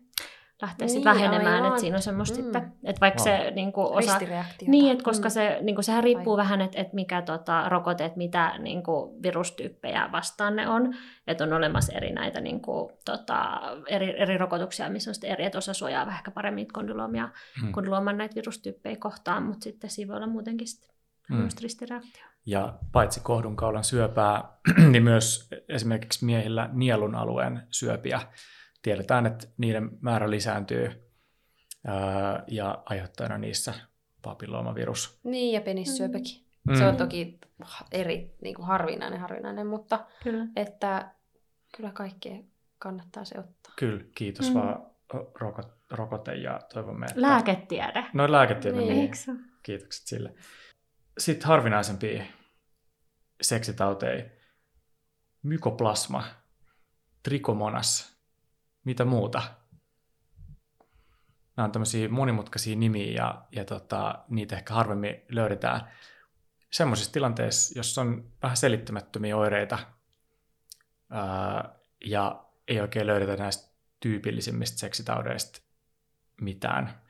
lähteä 0.62 0.86
niin, 0.86 0.92
sitten 0.92 1.14
vähenemään, 1.14 1.64
että 1.64 1.80
siinä 1.80 1.96
on 1.96 2.02
semmoista 2.02 2.38
mm. 2.38 2.42
sitten, 2.42 2.72
että 2.84 3.00
vaikka 3.00 3.22
wow. 3.24 3.24
se 3.24 3.50
niin 3.50 3.72
kuin 3.72 3.86
osa... 3.86 4.18
Niin, 4.66 4.92
että 4.92 5.04
koska 5.04 5.28
mm. 5.28 5.32
se, 5.32 5.58
niin 5.62 5.74
kuin, 5.74 5.84
sehän 5.84 6.04
riippuu 6.04 6.32
Aivan. 6.32 6.44
vähän, 6.44 6.60
että, 6.60 6.80
että 6.80 6.94
mikä 6.94 7.22
tota, 7.22 7.68
rokote, 7.68 8.04
että 8.04 8.18
mitä 8.18 8.58
niin 8.58 8.82
kuin, 8.82 9.22
virustyyppejä 9.22 10.08
vastaan 10.12 10.56
ne 10.56 10.68
on, 10.68 10.94
että 11.26 11.44
on 11.44 11.52
olemassa 11.52 11.92
eri 11.92 12.12
näitä 12.12 12.40
niin 12.40 12.60
kuin, 12.60 12.92
tota, 13.04 13.60
eri, 13.86 14.20
eri 14.20 14.38
rokotuksia, 14.38 14.90
missä 14.90 15.10
on 15.10 15.14
sitten 15.14 15.30
eri, 15.30 15.44
että 15.44 15.58
osa 15.58 15.74
suojaa 15.74 16.06
vähän 16.06 16.18
ehkä 16.18 16.30
paremmin 16.30 16.72
kondyloomia, 16.72 17.28
mm. 17.62 17.72
kondylooman 17.72 18.18
näitä 18.18 18.34
virustyyppejä 18.34 18.96
kohtaan, 18.96 19.42
mutta 19.42 19.64
sitten 19.64 19.90
siinä 19.90 20.08
voi 20.08 20.16
olla 20.16 20.26
muutenkin 20.26 20.68
sitten 20.68 20.90
mm. 21.30 21.48
ristireaktio. 21.62 22.24
Ja 22.46 22.78
paitsi 22.92 23.20
kohdunkaulan 23.20 23.84
syöpää, 23.84 24.44
niin 24.90 25.02
myös 25.02 25.48
esimerkiksi 25.68 26.24
miehillä 26.24 26.70
nielun 26.72 27.14
alueen 27.14 27.62
syöpiä 27.70 28.20
tiedetään, 28.82 29.26
että 29.26 29.46
niiden 29.58 29.90
määrä 30.00 30.30
lisääntyy 30.30 31.10
ää, 31.86 32.44
ja 32.46 32.82
aiheuttajana 32.84 33.38
niissä 33.38 33.74
papilloomavirus. 34.22 35.20
Niin, 35.24 35.52
ja 35.52 35.60
penissyöpäkin. 35.60 36.46
Mm. 36.68 36.76
Se 36.76 36.86
on 36.86 36.96
toki 36.96 37.38
eri 37.92 38.36
niin 38.42 38.54
kuin 38.54 38.66
harvinainen, 38.66 39.20
harvinainen, 39.20 39.66
mutta 39.66 40.06
kyllä. 40.22 40.46
että 40.56 41.14
kyllä 41.76 41.90
kaikkea 41.92 42.36
kannattaa 42.78 43.24
se 43.24 43.38
ottaa. 43.38 43.72
Kyllä, 43.76 44.04
kiitos 44.14 44.48
mm. 44.48 44.54
vaan 44.54 44.86
rokot, 45.40 45.72
rokote 45.90 46.34
ja 46.34 46.60
toivomme, 46.72 47.06
että... 47.06 47.22
Lääketiede. 47.22 48.06
No 48.12 48.32
lääketiede, 48.32 48.78
niin. 48.78 48.94
niin. 48.94 49.12
Kiitokset 49.62 50.06
sille. 50.06 50.34
Sitten 51.18 51.48
harvinaisempia 51.48 52.24
seksitauteja. 53.42 54.24
Mykoplasma, 55.42 56.24
trikomonas, 57.22 58.11
mitä 58.84 59.04
muuta. 59.04 59.42
Nämä 61.56 61.64
on 61.64 61.72
tämmöisiä 61.72 62.08
monimutkaisia 62.08 62.76
nimiä 62.76 63.12
ja, 63.12 63.44
ja 63.52 63.64
tota, 63.64 64.24
niitä 64.28 64.56
ehkä 64.56 64.74
harvemmin 64.74 65.22
löydetään 65.28 65.88
semmoisissa 66.70 67.12
tilanteissa, 67.12 67.78
jos 67.78 67.98
on 67.98 68.32
vähän 68.42 68.56
selittämättömiä 68.56 69.36
oireita 69.36 69.78
ää, 71.10 71.74
ja 72.04 72.44
ei 72.68 72.80
oikein 72.80 73.06
löydetä 73.06 73.36
näistä 73.36 73.72
tyypillisimmistä 74.00 74.78
seksitaudeista 74.78 75.60
mitään 76.40 77.00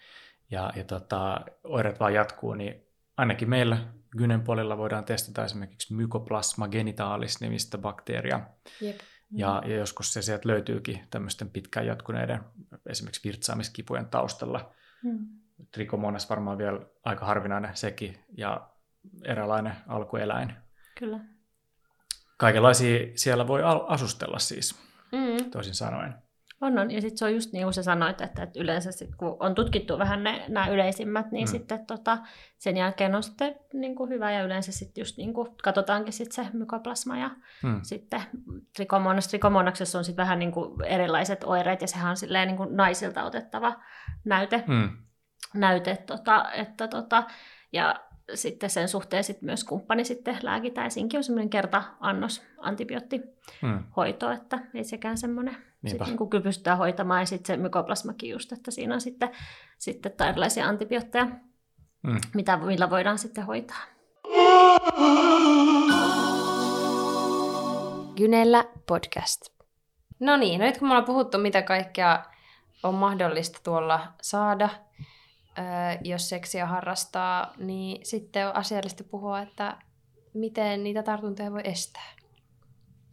ja, 0.50 0.72
ja 0.76 0.84
tota, 0.84 1.40
oireet 1.64 2.00
vaan 2.00 2.14
jatkuu, 2.14 2.54
niin 2.54 2.86
ainakin 3.16 3.50
meillä 3.50 3.78
Gynen 4.16 4.42
puolella 4.42 4.78
voidaan 4.78 5.04
testata 5.04 5.44
esimerkiksi 5.44 5.94
Mycoplasma 5.94 6.68
genitalis 6.68 7.40
nimistä 7.40 7.78
bakteeria. 7.78 8.40
Jep. 8.80 9.00
Ja, 9.32 9.62
ja 9.66 9.76
joskus 9.76 10.12
se 10.12 10.22
sieltä 10.22 10.48
löytyykin 10.48 11.06
tämmöisten 11.10 11.50
pitkään 11.50 11.86
jatkuneiden 11.86 12.40
esimerkiksi 12.86 13.28
virtsaamiskipujen 13.28 14.06
taustalla. 14.06 14.72
Hmm. 15.02 15.26
Trikomonas 15.72 16.30
varmaan 16.30 16.58
vielä 16.58 16.80
aika 17.04 17.26
harvinainen 17.26 17.76
sekin 17.76 18.24
ja 18.36 18.70
eräänlainen 19.24 19.76
alkueläin. 19.88 20.54
Kyllä. 20.98 21.20
Kaikenlaisia 22.36 23.06
siellä 23.14 23.46
voi 23.46 23.60
asustella 23.86 24.38
siis, 24.38 24.74
mm. 25.12 25.50
toisin 25.50 25.74
sanoen. 25.74 26.14
On, 26.62 26.78
on. 26.78 26.90
Ja 26.90 27.00
sitten 27.00 27.18
se 27.18 27.24
on 27.24 27.34
just 27.34 27.52
niin 27.52 27.64
kuin 27.64 27.74
sä 27.74 27.82
sanoit, 27.82 28.20
että, 28.20 28.42
että 28.42 28.60
yleensä 28.60 28.92
sit, 28.92 29.14
kun 29.16 29.36
on 29.40 29.54
tutkittu 29.54 29.98
vähän 29.98 30.24
ne, 30.24 30.44
nämä 30.48 30.66
yleisimmät, 30.66 31.32
niin 31.32 31.48
mm. 31.48 31.50
sitten 31.50 31.86
tota, 31.86 32.18
sen 32.58 32.76
jälkeen 32.76 33.14
on 33.14 33.22
sitten 33.22 33.54
niin 33.72 33.94
kuin 33.94 34.10
hyvä 34.10 34.32
ja 34.32 34.42
yleensä 34.42 34.72
sitten 34.72 35.02
just 35.02 35.16
niin 35.16 35.34
kuin 35.34 35.48
katsotaankin 35.62 36.12
sit 36.12 36.32
se 36.32 36.46
mykoplasma 36.52 37.18
ja 37.18 37.30
mm. 37.62 37.80
sitten 37.82 38.22
trikomonas. 38.76 39.28
Trikomonaksessa 39.28 39.98
on 39.98 40.04
sitten 40.04 40.22
vähän 40.22 40.38
niin 40.38 40.52
kuin 40.52 40.84
erilaiset 40.84 41.44
oireet 41.44 41.80
ja 41.80 41.86
sehän 41.86 42.10
on 42.10 42.16
silleen 42.16 42.48
niin 42.48 42.56
kuin 42.56 42.76
naisilta 42.76 43.24
otettava 43.24 43.74
näyte, 44.24 44.64
mm. 44.66 44.90
näyte 45.54 45.96
tota, 46.06 46.52
että 46.52 46.88
tota, 46.88 47.24
ja 47.72 48.00
sitten 48.34 48.70
sen 48.70 48.88
suhteen 48.88 49.24
sit 49.24 49.42
myös 49.42 49.64
kumppani 49.64 50.04
sitten 50.04 50.38
lääkitään. 50.42 50.90
Siinkin 50.90 51.18
on 51.18 51.24
semmoinen 51.24 51.50
kerta-annos 51.50 52.42
antibioottihoito, 52.58 54.28
mm. 54.28 54.32
että 54.32 54.58
ei 54.74 54.84
sekään 54.84 55.18
semmoinen 55.18 55.56
sit 55.86 56.00
niin 56.06 56.30
kyllä 56.30 56.42
pystytään 56.42 56.78
hoitamaan. 56.78 57.20
Ja 57.22 57.26
sitten 57.26 57.56
se 57.56 57.62
mykoplasmakin 57.62 58.30
just, 58.30 58.52
että 58.52 58.70
siinä 58.70 58.94
on 58.94 59.00
sitten, 59.00 59.30
sitten 59.78 60.12
erilaisia 60.28 60.68
antibiootteja, 60.68 61.24
mm. 62.02 62.20
mitä, 62.34 62.56
millä 62.56 62.90
voidaan 62.90 63.18
sitten 63.18 63.46
hoitaa. 63.46 63.82
Gynellä 68.16 68.64
podcast. 68.86 69.42
No 70.20 70.36
niin, 70.36 70.60
no 70.60 70.66
nyt 70.66 70.78
kun 70.78 70.88
me 70.88 70.92
ollaan 70.92 71.04
puhuttu, 71.04 71.38
mitä 71.38 71.62
kaikkea 71.62 72.24
on 72.82 72.94
mahdollista 72.94 73.60
tuolla 73.64 74.12
saada, 74.22 74.68
jos 76.04 76.28
seksiä 76.28 76.66
harrastaa, 76.66 77.54
niin 77.58 78.06
sitten 78.06 78.48
on 78.48 78.56
asiallista 78.56 79.04
puhua, 79.04 79.40
että 79.40 79.76
miten 80.34 80.84
niitä 80.84 81.02
tartuntoja 81.02 81.52
voi 81.52 81.60
estää. 81.64 82.12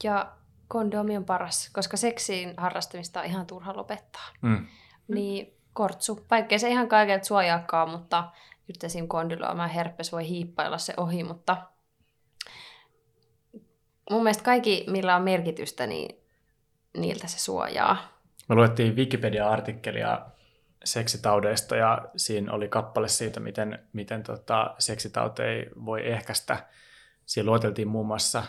Ja 0.04 0.32
kondomi 0.70 1.18
on 1.18 1.26
paras, 1.26 1.70
koska 1.74 1.98
seksiin 1.98 2.54
harrastamista 2.58 3.20
on 3.20 3.26
ihan 3.26 3.46
turha 3.46 3.78
lopettaa. 3.78 4.28
Mm. 4.42 4.68
Niin 5.08 5.54
kortsu, 5.74 6.26
vaikkei 6.32 6.60
se 6.60 6.70
ihan 6.70 6.88
kaikilta 6.88 7.26
suojaakaan, 7.26 7.90
mutta 7.90 8.32
just 8.68 8.84
esim. 8.84 9.08
kondylooma 9.08 9.68
herpes 9.68 10.12
voi 10.12 10.28
hiippailla 10.28 10.78
se 10.78 10.94
ohi, 10.98 11.24
mutta 11.24 11.58
mun 14.10 14.24
mielestä 14.24 14.44
kaikki, 14.44 14.86
millä 14.88 15.16
on 15.16 15.22
merkitystä, 15.22 15.88
niin 15.88 16.22
niiltä 16.98 17.28
se 17.28 17.40
suojaa. 17.40 17.98
Me 18.50 18.56
luettiin 18.56 18.96
Wikipedia-artikkelia 18.96 20.22
seksitaudeista 20.84 21.76
ja 21.76 22.10
siinä 22.16 22.54
oli 22.54 22.68
kappale 22.68 23.08
siitä, 23.08 23.40
miten, 23.40 23.80
miten 23.94 24.24
tota, 24.24 24.76
seksitauteja 24.80 25.66
voi 25.86 26.08
ehkäistä. 26.08 26.66
Siinä 27.26 27.50
lueteltiin 27.50 27.88
muun 27.88 28.08
muassa 28.08 28.44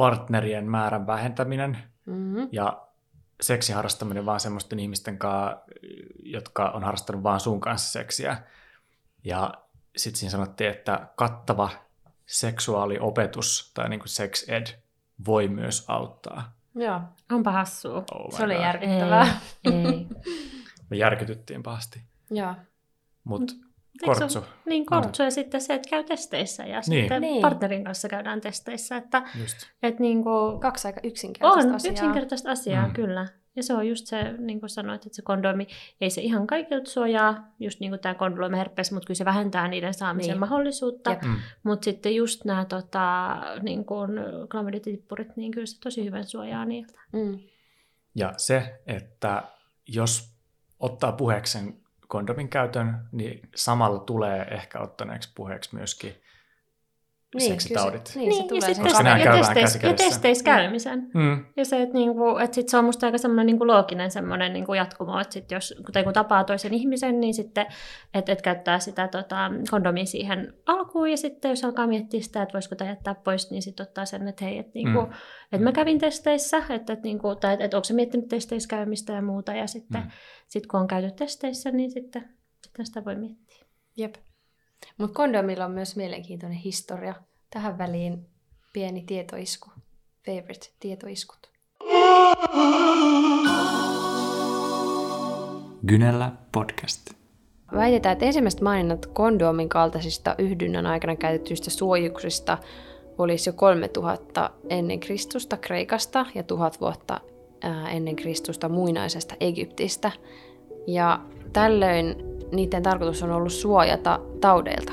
partnerien 0.00 0.70
määrän 0.70 1.06
vähentäminen 1.06 1.78
mm-hmm. 2.06 2.48
ja 2.52 2.86
seksiharrastaminen 3.40 4.26
vaan 4.26 4.40
semmoisten 4.40 4.80
ihmisten 4.80 5.18
kanssa, 5.18 5.58
jotka 6.22 6.70
on 6.70 6.84
harrastanut 6.84 7.22
vaan 7.22 7.40
sun 7.40 7.60
kanssa 7.60 7.92
seksiä. 7.92 8.36
Ja 9.24 9.54
sitten 9.96 10.18
siinä 10.18 10.30
sanottiin, 10.30 10.70
että 10.70 11.08
kattava 11.16 11.70
seksuaaliopetus 12.26 13.70
tai 13.74 13.88
niin 13.88 14.00
kuin 14.00 14.08
sex 14.08 14.48
ed 14.48 14.66
voi 15.26 15.48
myös 15.48 15.84
auttaa. 15.88 16.52
Joo. 16.74 17.00
Onpa 17.32 17.52
hassua. 17.52 18.04
Oh 18.14 18.36
se 18.36 18.44
oli 18.44 18.54
God. 18.54 18.62
järkyttävää. 18.62 19.40
Ei, 19.64 19.72
ei. 19.72 20.06
Me 20.90 20.96
järkytyttiin 20.96 21.62
pahasti. 21.62 22.02
Joo. 22.30 22.54
Mutta 23.24 23.54
kortsu. 24.06 24.44
Niin, 24.66 24.86
kortsu 24.86 25.22
no. 25.22 25.26
ja 25.26 25.30
sitten 25.30 25.60
se, 25.60 25.74
että 25.74 25.90
käy 25.90 26.04
testeissä 26.04 26.62
ja 26.62 26.80
niin. 26.88 27.02
sitten 27.02 27.22
niin. 27.22 27.42
partnerin 27.42 27.84
kanssa 27.84 28.08
käydään 28.08 28.40
testeissä. 28.40 28.96
Että, 28.96 29.22
Just. 29.40 29.56
Et 29.82 29.98
niin 29.98 30.22
kuin, 30.22 30.60
Kaksi 30.60 30.88
aika 30.88 31.00
yksinkertaista 31.02 31.68
on, 31.68 31.74
asiaa. 31.74 31.92
yksinkertaista 31.92 32.50
asiaa, 32.50 32.86
mm. 32.86 32.92
kyllä. 32.92 33.26
Ja 33.56 33.62
se 33.62 33.74
on 33.74 33.88
just 33.88 34.06
se, 34.06 34.34
niin 34.38 34.60
kuin 34.60 34.70
sanoit, 34.70 35.06
että 35.06 35.16
se 35.16 35.22
kondomi 35.22 35.66
ei 36.00 36.10
se 36.10 36.20
ihan 36.20 36.46
kaikilta 36.46 36.90
suojaa, 36.90 37.54
just 37.60 37.80
niin 37.80 37.90
kuin 37.90 38.00
tämä 38.00 38.14
kondomiherpes, 38.14 38.92
mutta 38.92 39.06
kyllä 39.06 39.18
se 39.18 39.24
vähentää 39.24 39.68
niiden 39.68 39.94
saamisen 39.94 40.30
niin. 40.30 40.40
mahdollisuutta. 40.40 41.16
Mm. 41.24 41.36
Mutta 41.62 41.84
sitten 41.84 42.14
just 42.14 42.44
nämä 42.44 42.64
tota, 42.64 43.36
niin 43.62 43.84
kuin 43.84 44.10
klamyditippurit, 44.50 45.36
niin 45.36 45.52
kyllä 45.52 45.66
se 45.66 45.80
tosi 45.80 46.04
hyvän 46.04 46.24
suojaa 46.24 46.64
niiltä. 46.64 47.00
Mm. 47.12 47.38
Ja 48.14 48.34
se, 48.36 48.80
että 48.86 49.42
jos 49.88 50.34
ottaa 50.80 51.12
puheeksi 51.12 51.52
sen 51.52 51.79
kondomin 52.10 52.48
käytön, 52.48 52.96
niin 53.12 53.48
samalla 53.54 53.98
tulee 53.98 54.42
ehkä 54.50 54.80
ottaneeksi 54.80 55.30
puheeksi 55.34 55.74
myöskin 55.74 56.14
niin, 57.34 57.52
seksitaudit. 57.52 58.06
Se, 58.06 58.18
niin, 58.18 58.32
se 58.32 58.38
niin, 58.38 58.48
tulee 58.48 58.68
ja 58.68 58.74
sitten 58.74 59.24
ja, 59.24 59.32
testeissä, 59.32 59.78
ja 59.82 59.94
testeissä 59.94 60.44
käymisen. 60.44 61.10
Mm. 61.14 61.44
Ja 61.56 61.64
se, 61.64 61.82
että, 61.82 61.94
niinku, 61.94 62.38
että 62.38 62.54
sit 62.54 62.68
se 62.68 62.76
on 62.76 62.84
musta 62.84 63.06
aika 63.06 63.18
semmoinen 63.18 63.46
niinku 63.46 63.66
looginen 63.66 64.10
semmoinen 64.10 64.52
niinku 64.52 64.74
jatkumo, 64.74 65.20
että 65.20 65.32
sit 65.32 65.50
jos 65.50 65.74
tai 65.92 66.04
kun 66.04 66.12
tapaa 66.12 66.44
toisen 66.44 66.74
ihmisen, 66.74 67.20
niin 67.20 67.34
sitten 67.34 67.66
että 68.14 68.32
et 68.32 68.42
käyttää 68.42 68.78
sitä 68.78 69.08
tota, 69.08 69.50
kondomia 69.70 70.06
siihen 70.06 70.54
alkuun 70.66 71.10
ja 71.10 71.16
sitten 71.16 71.48
jos 71.48 71.64
alkaa 71.64 71.86
miettiä 71.86 72.20
sitä, 72.20 72.42
että 72.42 72.52
voisiko 72.52 72.74
tämä 72.74 72.90
jättää 72.90 73.14
pois, 73.14 73.50
niin 73.50 73.62
sitten 73.62 73.86
ottaa 73.86 74.04
sen, 74.04 74.28
että 74.28 74.44
hei, 74.44 74.58
että 74.58 74.72
niinku, 74.74 75.00
mm. 75.00 75.12
et 75.52 75.60
mä 75.60 75.72
kävin 75.72 75.98
testeissä, 75.98 76.62
että 76.70 76.92
et, 76.92 77.02
niinku, 77.02 77.36
tai 77.36 77.52
että 77.52 77.64
et, 77.64 77.74
onko 77.74 77.84
se 77.84 77.94
miettinyt 77.94 78.28
testeissä 78.28 78.68
käymistä 78.68 79.12
ja 79.12 79.22
muuta 79.22 79.52
ja 79.52 79.66
sitten 79.66 80.02
mm. 80.02 80.10
sit, 80.46 80.66
kun 80.66 80.80
on 80.80 80.88
käyty 80.88 81.10
testeissä, 81.10 81.70
niin 81.70 81.90
sitten, 81.90 82.28
sitten 82.66 82.86
sitä 82.86 83.04
voi 83.04 83.16
miettiä. 83.16 83.66
Jep. 83.96 84.14
Mutta 84.98 85.14
kondomilla 85.14 85.64
on 85.64 85.70
myös 85.70 85.96
mielenkiintoinen 85.96 86.58
historia. 86.58 87.14
Tähän 87.50 87.78
väliin 87.78 88.26
pieni 88.72 89.02
tietoisku. 89.02 89.70
Favorite 90.26 90.66
tietoiskut. 90.80 91.50
Gynellä 95.86 96.32
podcast. 96.52 97.10
Väitetään, 97.74 98.12
että 98.12 98.24
ensimmäiset 98.24 98.60
maininnat 98.60 99.06
kondoomin 99.06 99.68
kaltaisista 99.68 100.34
yhdynnän 100.38 100.86
aikana 100.86 101.16
käytetyistä 101.16 101.70
suojuksista 101.70 102.58
olisi 103.18 103.48
jo 103.48 103.52
3000 103.52 104.50
ennen 104.68 105.00
Kristusta 105.00 105.56
Kreikasta 105.56 106.26
ja 106.34 106.42
1000 106.42 106.80
vuotta 106.80 107.20
ennen 107.92 108.16
Kristusta 108.16 108.68
muinaisesta 108.68 109.34
Egyptistä. 109.40 110.12
Ja 110.86 111.20
tällöin 111.52 112.16
niiden 112.52 112.82
tarkoitus 112.82 113.22
on 113.22 113.30
ollut 113.30 113.52
suojata 113.52 114.20
taudeilta. 114.40 114.92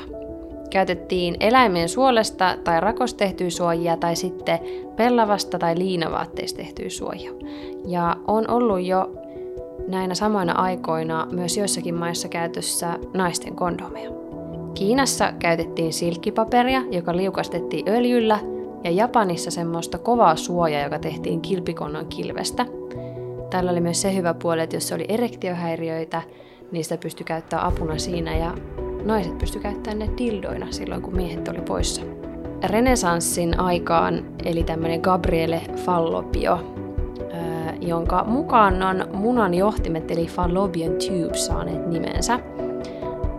Käytettiin 0.70 1.36
eläimen 1.40 1.88
suolesta 1.88 2.56
tai 2.64 2.80
rakosta 2.80 3.18
tehtyä 3.18 3.50
suojia 3.50 3.96
tai 3.96 4.16
sitten 4.16 4.58
pellavasta 4.96 5.58
tai 5.58 5.78
liinavaatteista 5.78 6.56
tehtyä 6.56 6.88
suojia. 6.88 7.32
Ja 7.86 8.16
on 8.26 8.50
ollut 8.50 8.82
jo 8.82 9.10
näinä 9.88 10.14
samoina 10.14 10.52
aikoina 10.52 11.26
myös 11.30 11.56
joissakin 11.56 11.94
maissa 11.94 12.28
käytössä 12.28 12.98
naisten 13.14 13.56
kondomeja. 13.56 14.10
Kiinassa 14.74 15.32
käytettiin 15.38 15.92
silkkipaperia, 15.92 16.82
joka 16.90 17.16
liukastettiin 17.16 17.88
öljyllä, 17.88 18.38
ja 18.84 18.90
Japanissa 18.90 19.50
semmoista 19.50 19.98
kovaa 19.98 20.36
suojaa, 20.36 20.82
joka 20.82 20.98
tehtiin 20.98 21.40
kilpikonnan 21.40 22.06
kilvestä. 22.06 22.66
Tällä 23.50 23.70
oli 23.70 23.80
myös 23.80 24.02
se 24.02 24.14
hyvä 24.14 24.34
puoli, 24.34 24.60
että 24.60 24.76
jos 24.76 24.92
oli 24.92 25.04
erektiohäiriöitä, 25.08 26.22
niistä 26.72 26.96
pystyi 26.96 27.24
käyttämään 27.24 27.68
apuna 27.68 27.98
siinä 27.98 28.36
ja 28.36 28.54
naiset 29.04 29.38
pysty 29.38 29.58
käyttämään 29.58 29.98
ne 29.98 30.10
dildoina 30.18 30.66
silloin, 30.70 31.02
kun 31.02 31.16
miehet 31.16 31.48
oli 31.48 31.60
poissa. 31.60 32.02
Renesanssin 32.64 33.60
aikaan 33.60 34.24
eli 34.44 34.62
tämmöinen 34.62 35.00
Gabriele 35.00 35.60
Fallopio, 35.76 36.74
jonka 37.80 38.24
mukaan 38.24 38.82
on 38.82 39.04
munan 39.12 39.54
johtimet 39.54 40.10
eli 40.10 40.26
Fallopian 40.26 40.92
tubes 40.92 41.46
saaneet 41.46 41.86
nimensä. 41.86 42.40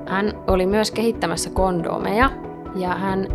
Hän 0.05 0.33
oli 0.47 0.65
myös 0.65 0.91
kehittämässä 0.91 1.49
kondomeja 1.49 2.29
ja 2.75 2.89
hän 2.89 3.27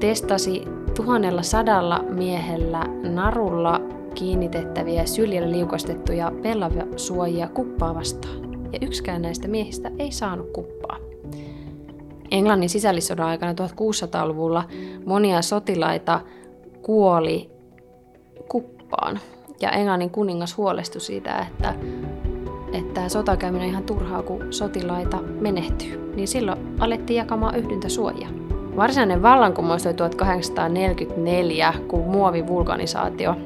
testasi 0.00 0.64
tuhannella 0.96 1.42
sadalla 1.42 2.04
miehellä 2.10 2.84
narulla 3.02 3.80
kiinnitettäviä 4.14 5.06
syljellä 5.06 5.50
liukastettuja 5.50 6.32
pellavasuojia 6.42 7.48
kuppaa 7.48 7.94
vastaan. 7.94 8.53
Ja 8.74 8.86
yksikään 8.86 9.22
näistä 9.22 9.48
miehistä 9.48 9.90
ei 9.98 10.12
saanut 10.12 10.50
kuppaa. 10.52 10.96
Englannin 12.30 12.68
sisällissodan 12.68 13.26
aikana 13.26 13.52
1600-luvulla 13.52 14.64
monia 15.06 15.42
sotilaita 15.42 16.20
kuoli 16.82 17.50
kuppaan. 18.48 19.20
Ja 19.60 19.70
Englannin 19.70 20.10
kuningas 20.10 20.56
huolestui 20.56 21.00
siitä, 21.00 21.38
että, 21.38 21.74
että 22.72 23.08
sotakäyminen 23.08 23.64
on 23.64 23.70
ihan 23.70 23.84
turhaa, 23.84 24.22
kun 24.22 24.52
sotilaita 24.52 25.18
menehtyy. 25.40 26.12
Niin 26.16 26.28
silloin 26.28 26.58
alettiin 26.80 27.16
jakamaan 27.16 27.56
yhdyntäsuojia. 27.56 28.28
Varsinainen 28.76 29.22
vallankumous 29.22 29.86
oli 29.86 29.94
1844, 29.94 31.74
kun 31.88 32.00
muovivulkanisaatio 32.00 33.36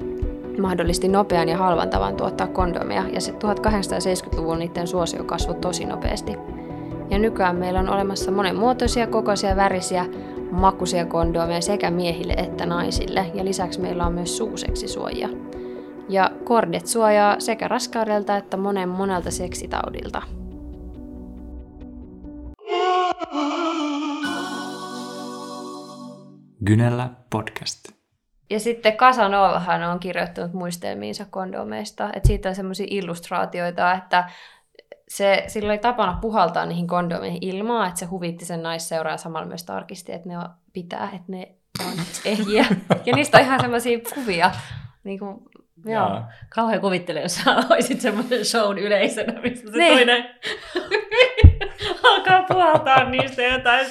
mahdollisti 0.59 1.09
nopean 1.09 1.49
ja 1.49 1.57
halvan 1.57 1.91
tavan 1.91 2.17
tuottaa 2.17 2.47
kondomia, 2.47 3.03
ja 3.03 3.19
1870-luvun 3.19 4.59
niiden 4.59 4.87
suosio 4.87 5.25
kasvoi 5.25 5.55
tosi 5.55 5.85
nopeasti. 5.85 6.37
Ja 7.11 7.19
nykyään 7.19 7.57
meillä 7.57 7.81
on 7.81 7.89
olemassa 7.89 8.31
monenmuotoisia, 8.31 9.07
kokoisia, 9.07 9.57
värisiä, 9.57 10.07
makuisia 10.51 11.07
kondomeja 11.07 11.61
sekä 11.61 11.91
miehille 11.91 12.33
että 12.33 12.67
naisille. 12.67 13.27
Ja 13.35 13.45
lisäksi 13.45 13.81
meillä 13.81 14.07
on 14.07 14.13
myös 14.13 14.37
suuseksisuojia. 14.37 15.29
Ja 16.09 16.31
kordet 16.45 16.87
suojaa 16.87 17.41
sekä 17.41 17.69
raskaudelta 17.69 18.37
että 18.37 18.57
monen 18.57 18.89
monelta 18.89 19.31
seksitaudilta. 19.31 20.23
Gynellä 26.67 27.11
podcast. 27.31 27.97
Ja 28.51 28.61
sitten 28.61 28.96
Casanovahan 28.96 29.82
on 29.82 30.01
kirjoittanut 30.01 30.53
muistelmiinsa 30.53 31.26
kondomeista. 31.30 32.11
Että 32.12 32.26
siitä 32.26 32.49
on 32.49 32.55
semmoisia 32.55 32.86
illustraatioita, 32.90 33.92
että 33.92 34.30
se, 35.09 35.44
sillä 35.46 35.68
oli 35.68 35.78
tapana 35.78 36.18
puhaltaa 36.20 36.66
niihin 36.66 36.86
kondomeihin 36.86 37.38
ilmaa, 37.40 37.86
että 37.86 38.01
se 38.01 38.07
huvitti 38.07 38.44
sen 38.44 38.62
naisseuraa 38.62 39.14
ja 39.14 39.16
samalla 39.16 39.46
myös 39.46 39.64
tarkisti, 39.64 40.12
että 40.12 40.28
ne 40.28 40.38
on, 40.38 40.49
pitää, 40.72 41.11
että 41.14 41.32
ne 41.32 41.55
on 41.86 41.94
ehjiä. 42.24 42.66
Ja 43.07 43.16
niistä 43.16 43.38
on 43.38 43.44
ihan 43.44 43.61
semmoisia 43.61 43.99
kuvia, 44.14 44.51
niin 45.05 45.18
kuin 45.18 45.38
Joo. 45.84 46.22
Kauhean 46.55 46.80
kuvittele, 46.80 47.20
jos 47.20 47.34
sä 47.34 47.57
olisit 47.70 48.01
semmoisen 48.01 48.44
shown 48.44 48.78
yleisönä, 48.78 49.40
missä 49.40 49.70
se 49.70 49.78
niin. 49.78 49.94
toinen 49.94 50.24
alkaa 52.03 52.42
puhaltaa 52.42 53.05
niistä 53.05 53.42
jotain. 53.42 53.86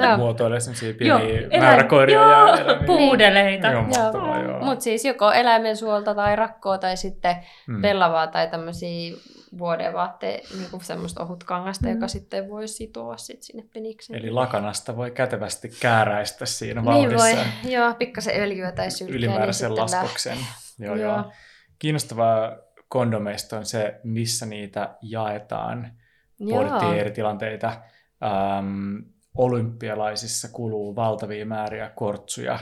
No. 0.00 0.16
Muotoilee 0.16 0.60
semmoisia 0.60 0.94
pieniä 0.94 1.40
joo, 1.40 1.60
määräkoiria 1.60 2.20
joo, 2.20 2.30
ja 2.30 2.56
eläimiä. 2.58 2.86
puudeleita. 2.86 3.66
Joo, 3.66 3.82
mahtavaa, 3.82 4.42
joo. 4.42 4.64
Mutta 4.64 4.82
siis 4.82 5.04
joko 5.04 5.32
eläimen 5.32 5.76
suolta 5.76 6.14
tai 6.14 6.36
rakkoa 6.36 6.78
tai 6.78 6.96
sitten 6.96 7.36
hmm. 7.66 7.82
pellavaa 7.82 8.26
tai 8.26 8.48
tämmöisiä 8.48 9.16
vuodevaatte, 9.58 10.42
niin 10.58 10.84
semmoista 10.84 11.22
ohutkangasta, 11.22 11.86
mm. 11.86 11.94
joka 11.94 12.08
sitten 12.08 12.50
voi 12.50 12.68
sitoa 12.68 13.16
sit 13.16 13.42
sinne 13.42 13.64
penikseen. 13.74 14.18
Eli 14.18 14.30
lakanasta 14.30 14.96
voi 14.96 15.10
kätevästi 15.10 15.70
kääräistä 15.80 16.46
siinä 16.46 16.84
vauhdissa. 16.84 17.26
Niin 17.26 17.38
voi, 17.64 17.72
joo, 17.72 17.94
pikkasen 17.94 18.42
öljyä 18.42 18.72
tai 18.72 18.90
sylkeä. 18.90 19.12
Niin 19.12 19.24
Ylimääräisen 19.24 19.70
niin 19.70 19.80
laskoksen. 19.80 20.38
Joo, 20.78 20.94
joo. 20.96 21.14
joo. 21.14 21.32
Kiinnostavaa 21.78 22.56
kondomeista 22.88 23.58
on 23.58 23.66
se, 23.66 24.00
missä 24.04 24.46
niitä 24.46 24.96
jaetaan. 25.02 25.92
Pohdittiin 26.50 26.94
eri 26.94 27.10
tilanteita. 27.10 27.72
Ähm, 28.24 28.96
olympialaisissa 29.36 30.48
kuluu 30.48 30.96
valtavia 30.96 31.46
määriä 31.46 31.90
kortsuja. 31.90 32.58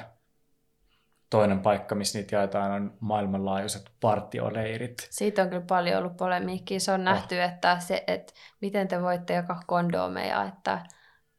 Toinen 1.31 1.61
paikka, 1.61 1.95
missä 1.95 2.19
niitä 2.19 2.37
jaetaan, 2.37 2.73
on 2.73 2.97
maailmanlaajuiset 3.01 3.91
partioleirit. 4.01 5.09
Siitä 5.11 5.43
on 5.43 5.49
kyllä 5.49 5.65
paljon 5.69 5.99
ollut 5.99 6.17
polemiikkiä. 6.17 6.79
Se 6.79 6.93
on 6.93 7.01
oh. 7.01 7.05
nähty, 7.05 7.43
että, 7.43 7.79
se, 7.79 8.05
että 8.07 8.33
miten 8.61 8.89
te 8.89 9.03
voitte 9.03 9.35
jakaa 9.35 9.63
kondomeja, 9.67 10.45
että, 10.45 10.87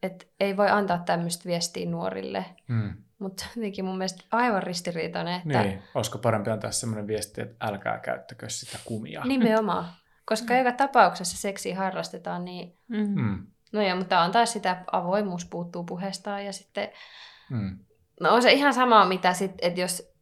että 0.04 0.26
ei 0.40 0.58
voi 0.58 0.70
antaa 0.70 0.98
tämmöistä 0.98 1.46
viestiä 1.46 1.90
nuorille. 1.90 2.46
Hmm. 2.68 2.94
Mutta 3.20 3.46
jotenkin 3.56 3.86
mun 3.86 3.98
mielestä 3.98 4.24
aivan 4.32 4.64
ristiriitainen. 4.64 5.36
Että... 5.36 5.64
Niin, 5.64 5.84
olisiko 5.96 6.18
parempi 6.18 6.52
antaa 6.52 6.72
sellainen 6.72 7.08
viesti, 7.08 7.42
että 7.42 7.68
älkää 7.68 8.00
käyttäkö 8.00 8.50
sitä 8.50 8.78
kumia. 8.86 9.26
Nimenomaan. 9.26 9.86
Koska 10.26 10.54
mm. 10.54 10.58
joka 10.58 10.72
tapauksessa 10.72 11.38
seksi 11.38 11.72
harrastetaan, 11.72 12.46
niin 12.46 12.78
mm. 12.88 13.48
No 13.72 13.82
joo, 13.82 13.96
mutta 13.96 14.20
on 14.20 14.32
taas 14.32 14.54
sitä 14.54 14.84
avoimuus 14.92 15.46
puuttuu 15.46 15.84
puheestaan 15.84 16.46
ja 16.46 16.54
sitten... 16.54 16.90
Mm. 17.50 17.80
No 18.20 18.34
on 18.34 18.42
se 18.42 18.52
ihan 18.52 18.74
sama, 18.74 19.06
mitä 19.06 19.34
sitten, 19.34 19.68
että 19.68 19.82
jos 19.82 20.16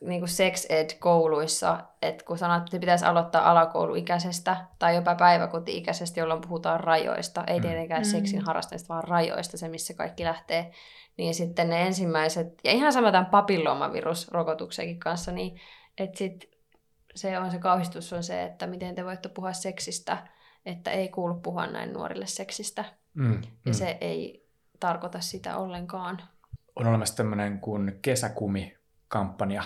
niin 0.00 0.28
sex 0.28 0.66
ed 0.68 0.90
kouluissa, 0.98 1.80
että 2.02 2.24
kun 2.24 2.38
sanot, 2.38 2.62
että 2.62 2.78
pitäisi 2.78 3.04
aloittaa 3.04 3.50
alakouluikäisestä 3.50 4.56
tai 4.78 4.96
jopa 4.96 5.14
päiväkoti-ikäisestä, 5.14 6.20
jolloin 6.20 6.40
puhutaan 6.40 6.80
rajoista, 6.80 7.44
ei 7.46 7.58
mm. 7.58 7.62
tietenkään 7.62 8.02
mm. 8.02 8.08
seksin 8.08 8.44
harrastamista, 8.46 8.94
vaan 8.94 9.04
rajoista, 9.04 9.58
se 9.58 9.68
missä 9.68 9.94
kaikki 9.94 10.24
lähtee, 10.24 10.72
niin 11.16 11.34
sitten 11.34 11.70
ne 11.70 11.86
ensimmäiset, 11.86 12.48
ja 12.64 12.72
ihan 12.72 12.92
sama 12.92 13.12
tämän 13.12 13.26
papillomavirusrokotuksenkin 13.26 14.98
kanssa, 14.98 15.32
niin 15.32 15.60
että 15.98 16.18
sitten 16.18 16.50
se 17.14 17.38
on 17.38 17.50
se 17.50 17.58
kauhistus 17.58 18.12
on 18.12 18.22
se, 18.22 18.42
että 18.42 18.66
miten 18.66 18.94
te 18.94 19.04
voitte 19.04 19.28
puhua 19.28 19.52
seksistä 19.52 20.18
että 20.66 20.90
ei 20.90 21.08
kuulu 21.08 21.34
puhua 21.34 21.66
näin 21.66 21.92
nuorille 21.92 22.26
seksistä. 22.26 22.84
Mm, 23.14 23.42
ja 23.42 23.48
mm. 23.66 23.72
se 23.72 23.98
ei 24.00 24.48
tarkoita 24.80 25.20
sitä 25.20 25.56
ollenkaan. 25.56 26.22
On 26.76 26.86
olemassa 26.86 27.16
tämmöinen 27.16 27.60
kuin 27.60 27.98
kesäkumi-kampanja, 28.02 29.62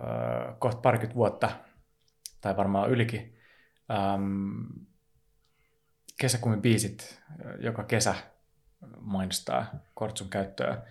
öö, 0.00 0.52
kohta 0.58 0.80
parikymmentä 0.80 1.16
vuotta, 1.16 1.50
tai 2.40 2.56
varmaan 2.56 2.90
ylikin. 2.90 3.38
Ähm, 3.90 4.60
kesäkumibiisit 6.20 7.22
joka 7.58 7.84
kesä 7.84 8.14
mainostaa 9.00 9.66
kortsun 9.94 10.28
käyttöä. 10.28 10.82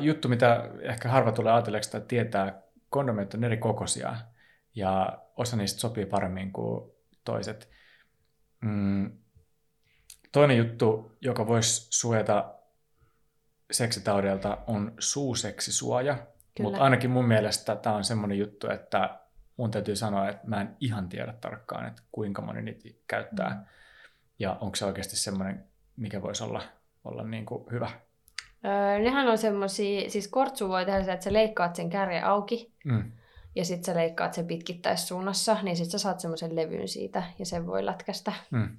Juttu, 0.00 0.28
mitä 0.28 0.70
ehkä 0.80 1.08
harva 1.08 1.32
tulee 1.32 1.52
ajatelleeksi 1.52 1.90
tai 1.90 2.00
tietää, 2.00 2.62
kondomit 2.90 3.34
on 3.34 3.44
eri 3.44 3.56
kokoisia 3.56 4.16
ja 4.76 5.18
osa 5.36 5.56
niistä 5.56 5.80
sopii 5.80 6.06
paremmin 6.06 6.52
kuin 6.52 6.90
toiset. 7.24 7.70
Mm. 8.60 9.10
Toinen 10.32 10.56
juttu, 10.56 11.16
joka 11.20 11.46
voisi 11.46 11.86
suojata 11.90 12.54
seksitaudelta, 13.72 14.58
on 14.66 14.94
suuseksisuoja. 14.98 16.18
Mutta 16.60 16.80
ainakin 16.80 17.10
mun 17.10 17.28
mielestä 17.28 17.76
tämä 17.76 17.96
on 17.96 18.04
semmoinen 18.04 18.38
juttu, 18.38 18.70
että 18.70 19.20
mun 19.56 19.70
täytyy 19.70 19.96
sanoa, 19.96 20.28
että 20.28 20.46
mä 20.46 20.60
en 20.60 20.76
ihan 20.80 21.08
tiedä 21.08 21.34
tarkkaan, 21.40 21.86
että 21.86 22.02
kuinka 22.12 22.42
moni 22.42 22.62
niitä 22.62 22.88
käyttää. 23.06 23.50
Mm. 23.50 23.64
Ja 24.38 24.56
onko 24.60 24.76
se 24.76 24.84
oikeasti 24.84 25.16
semmoinen, 25.16 25.64
mikä 25.96 26.22
voisi 26.22 26.44
olla, 26.44 26.62
olla 27.04 27.22
niin 27.22 27.46
kuin 27.46 27.64
hyvä. 27.70 27.90
Öö, 28.64 28.98
nehän 28.98 29.28
on 29.28 29.38
semmoisia, 29.38 30.10
siis 30.10 30.28
kortsu 30.28 30.68
voi 30.68 30.84
tehdä 30.84 31.04
se, 31.04 31.12
että 31.12 31.24
sä 31.24 31.32
leikkaat 31.32 31.76
sen 31.76 31.90
kärjen 31.90 32.24
auki. 32.24 32.72
Mm 32.84 33.12
ja 33.56 33.64
sitten 33.64 33.84
sä 33.84 34.00
leikkaat 34.00 34.34
sen 34.34 34.46
pitkittäissuunnassa, 34.46 35.56
niin 35.62 35.76
sitten 35.76 35.90
sä 35.90 35.98
saat 35.98 36.20
semmoisen 36.20 36.56
levyn 36.56 36.88
siitä 36.88 37.22
ja 37.38 37.46
sen 37.46 37.66
voi 37.66 37.86
lätkästä. 37.86 38.32
Mm. 38.50 38.76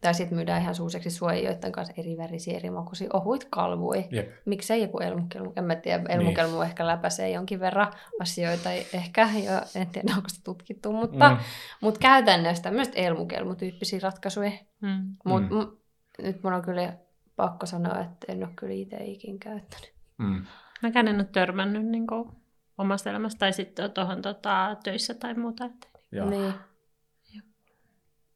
Tai 0.00 0.14
sitten 0.14 0.36
myydään 0.36 0.62
ihan 0.62 0.74
suuseksi 0.74 1.10
suojijoiden 1.10 1.72
kanssa 1.72 1.94
eri 1.96 2.16
värisiä, 2.16 2.56
eri 2.56 2.70
makuisia, 2.70 3.08
ohuit 3.12 3.46
kalvui. 3.50 4.08
Yep. 4.12 4.30
Miksei 4.44 4.82
joku 4.82 4.98
elmukelmu? 4.98 5.52
En 5.56 5.64
mä 5.64 5.76
tiedä, 5.76 6.04
elmukelmu 6.08 6.54
niin. 6.54 6.68
ehkä 6.68 6.86
läpäisee 6.86 7.30
jonkin 7.30 7.60
verran 7.60 7.92
asioita 8.20 8.72
ehkä, 8.72 9.28
ja 9.44 9.62
en 9.74 9.86
tiedä 9.86 10.14
onko 10.16 10.28
se 10.28 10.42
tutkittu, 10.44 10.92
mutta, 10.92 11.30
mm. 11.30 11.36
mutta 11.80 12.00
käytännössä 12.00 12.62
tämmöistä 12.62 12.98
elmukelmutyyppisiä 12.98 13.98
ratkaisuja. 14.02 14.52
Mm. 14.80 15.16
Mutta 15.24 15.54
mm. 15.54 15.76
nyt 16.22 16.42
mun 16.42 16.52
on 16.52 16.62
kyllä 16.62 16.92
pakko 17.36 17.66
sanoa, 17.66 18.00
että 18.00 18.32
en 18.32 18.44
ole 18.44 18.52
kyllä 18.56 18.74
itse 18.74 19.04
ikin 19.04 19.38
käyttänyt. 19.38 19.92
Mm. 20.18 20.46
Mäkään 20.82 21.08
en 21.08 21.16
ole 21.16 21.28
törmännyt 21.32 21.86
niin 21.86 22.06
kuin 22.06 22.41
omasta 22.82 23.10
elämästä 23.10 23.38
tai 23.38 23.52
sitten 23.52 23.90
tuohon 23.90 24.22
tota, 24.22 24.76
töissä 24.84 25.14
tai 25.14 25.34
muuta. 25.34 25.64
Että, 25.64 25.86
Joo. 26.12 26.30
Niin. 26.30 26.54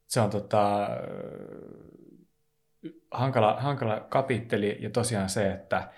Se 0.07 0.21
on 0.21 0.29
tota, 0.29 0.89
hankala, 3.11 3.57
hankala 3.59 3.99
kapitteli 3.99 4.77
ja 4.79 4.89
tosiaan 4.89 5.29
se, 5.29 5.51
että 5.51 5.89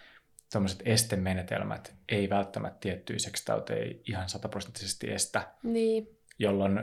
tämmöiset 0.50 0.82
estemenetelmät 0.86 1.96
ei 2.10 2.30
välttämättä 2.30 2.80
tiettyjä 2.80 3.20
seksitauteja 3.20 3.96
ihan 4.08 4.30
sataprosenttisesti 4.30 5.12
estä, 5.12 5.48
niin. 5.64 6.18
jolloin 6.40 6.82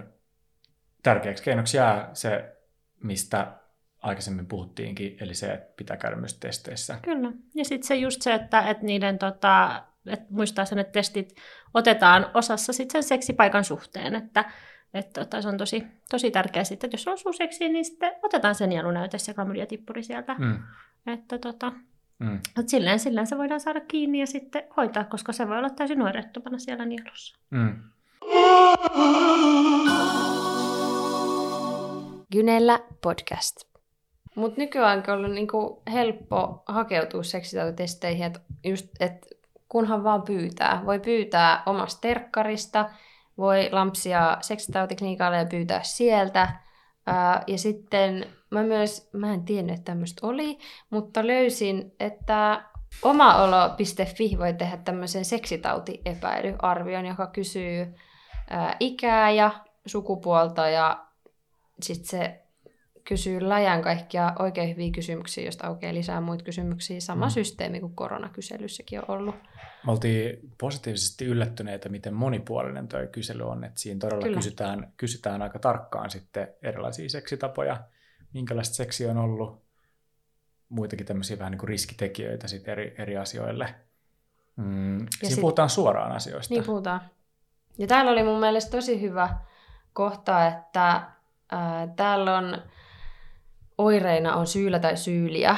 tärkeäksi 1.03 1.45
keinoksi 1.45 1.77
jää 1.77 2.11
se, 2.13 2.57
mistä 3.03 3.53
aikaisemmin 3.99 4.47
puhuttiinkin, 4.47 5.17
eli 5.21 5.35
se, 5.35 5.53
että 5.53 5.75
pitää 5.77 5.97
käydä 5.97 6.17
myös 6.17 6.35
testeissä. 6.35 6.99
Kyllä, 7.03 7.33
ja 7.55 7.65
sitten 7.65 7.89
se 7.89 7.97
just 7.97 8.23
se, 8.23 8.35
että, 8.35 8.61
että 8.61 8.85
niiden 8.85 9.19
tota, 9.19 9.85
että 10.07 10.27
muistaa 10.31 10.65
sen, 10.65 10.79
että 10.79 10.93
testit 10.93 11.37
otetaan 11.75 12.31
osassa 12.35 12.73
sitten 12.73 13.03
sen 13.03 13.09
seksipaikan 13.09 13.65
suhteen, 13.65 14.15
että 14.15 14.45
että 14.95 15.21
tota, 15.21 15.43
se 15.43 15.49
on 15.49 15.57
tosi, 15.57 15.87
tosi 16.11 16.31
tärkeää 16.31 16.65
sitten, 16.65 16.89
että 16.89 16.95
jos 16.95 17.09
on 17.09 17.19
suuseksi, 17.19 17.69
niin 17.69 17.85
sitten 17.85 18.13
otetaan 18.23 18.55
sen 18.55 18.69
nielunäyte 18.69 19.17
ja 19.29 19.35
klamydiatippuri 19.35 20.03
sieltä. 20.03 20.35
Mm. 20.39 20.59
Että 21.07 21.39
tota, 21.39 21.73
mm. 22.19 22.37
että 22.37 22.71
silleen, 22.71 22.99
silleen 22.99 23.27
se 23.27 23.39
voidaan 23.39 23.61
saada 23.61 23.81
kiinni 23.81 24.21
ja 24.21 24.27
sitten 24.27 24.63
hoitaa, 24.77 25.05
koska 25.05 25.33
se 25.33 25.49
voi 25.49 25.59
olla 25.59 25.71
täysin 25.71 25.99
nuorettomana 25.99 26.59
siellä 26.59 26.85
nielussa. 26.85 27.39
Mm. 27.51 27.83
Gynellä 32.33 32.81
podcast. 33.03 33.57
Mutta 34.35 34.61
nykyään 34.61 35.03
on 35.09 35.15
ollut 35.15 35.33
niinku 35.33 35.83
helppo 35.93 36.63
hakeutua 36.67 37.23
seksitautitesteihin, 37.23 38.27
että 38.27 38.41
just, 38.65 38.89
et 39.01 39.36
kunhan 39.69 40.05
vaan 40.05 40.23
pyytää. 40.23 40.83
Voi 40.87 41.01
pyytää 41.01 41.63
omasta 41.67 42.01
terkkarista, 42.01 42.91
voi 43.39 43.69
lampsia 43.73 44.37
seksitautiklinikalla 44.41 45.37
ja 45.37 45.47
pyytää 45.47 45.83
sieltä. 45.83 46.61
ja 47.47 47.59
sitten 47.59 48.27
mä 48.51 48.63
myös, 48.63 49.11
mä 49.13 49.35
en 49.35 49.45
tiennyt, 49.45 49.75
että 49.75 49.85
tämmöistä 49.93 50.27
oli, 50.27 50.59
mutta 50.91 51.27
löysin, 51.27 51.95
että 52.01 52.65
omaolo.fi 53.03 54.39
voi 54.39 54.55
tehdä 54.55 54.77
tämmöisen 54.77 55.25
seksitautiepäilyarvion, 55.25 57.07
joka 57.07 57.27
kysyy 57.27 57.95
ikää 58.81 59.31
ja 59.31 59.51
sukupuolta 59.87 60.69
ja 60.69 61.07
sitten 61.83 62.09
se 62.09 62.46
kysyy 63.09 63.49
läjän 63.49 63.83
kaikkia 63.83 64.33
oikein 64.39 64.69
hyviä 64.69 64.91
kysymyksiä, 64.91 65.45
josta 65.45 65.67
aukeaa 65.67 65.95
lisää 65.95 66.21
muita 66.21 66.45
kysymyksiä. 66.45 67.01
Sama 67.01 67.27
mm. 67.27 67.31
systeemi 67.31 67.81
kuin 67.81 67.95
koronakyselyssäkin 67.95 68.99
on 68.99 69.05
ollut. 69.09 69.35
Me 69.87 69.93
oltiin 69.93 70.53
positiivisesti 70.61 71.25
yllättyneitä, 71.25 71.89
miten 71.89 72.15
monipuolinen 72.15 72.89
tuo 72.89 73.01
kysely 73.13 73.43
on. 73.43 73.65
Että 73.65 73.81
siinä 73.81 73.99
todella 73.99 74.35
kysytään, 74.35 74.93
kysytään 74.97 75.43
aika 75.43 75.59
tarkkaan 75.59 76.11
sitten 76.11 76.49
erilaisia 76.63 77.09
seksitapoja, 77.09 77.81
minkälaista 78.33 78.75
seksi 78.75 79.07
on 79.07 79.17
ollut, 79.17 79.67
muitakin 80.69 81.07
tämmöisiä 81.07 81.39
vähän 81.39 81.51
niin 81.51 81.59
kuin 81.59 81.69
riskitekijöitä 81.69 82.49
sitten 82.49 82.73
eri, 82.73 82.95
eri 82.99 83.17
asioille. 83.17 83.75
Mm, 84.57 84.99
siinä 84.99 85.35
sit, 85.35 85.41
puhutaan 85.41 85.71
suoraan 85.71 86.13
asioista. 86.13 86.55
Niin 86.55 86.65
puhutaan. 86.65 87.01
Ja 87.79 87.87
täällä 87.87 88.11
oli 88.11 88.23
mun 88.23 88.41
mielestä 88.41 88.71
tosi 88.71 89.01
hyvä 89.01 89.39
kohta, 89.93 90.47
että 90.47 91.03
ää, 91.51 91.87
täällä 91.97 92.39
on 92.39 92.63
oireina 93.79 94.37
on 94.37 94.47
syyllä 94.47 94.79
tai 94.79 94.97
syyliä. 94.97 95.57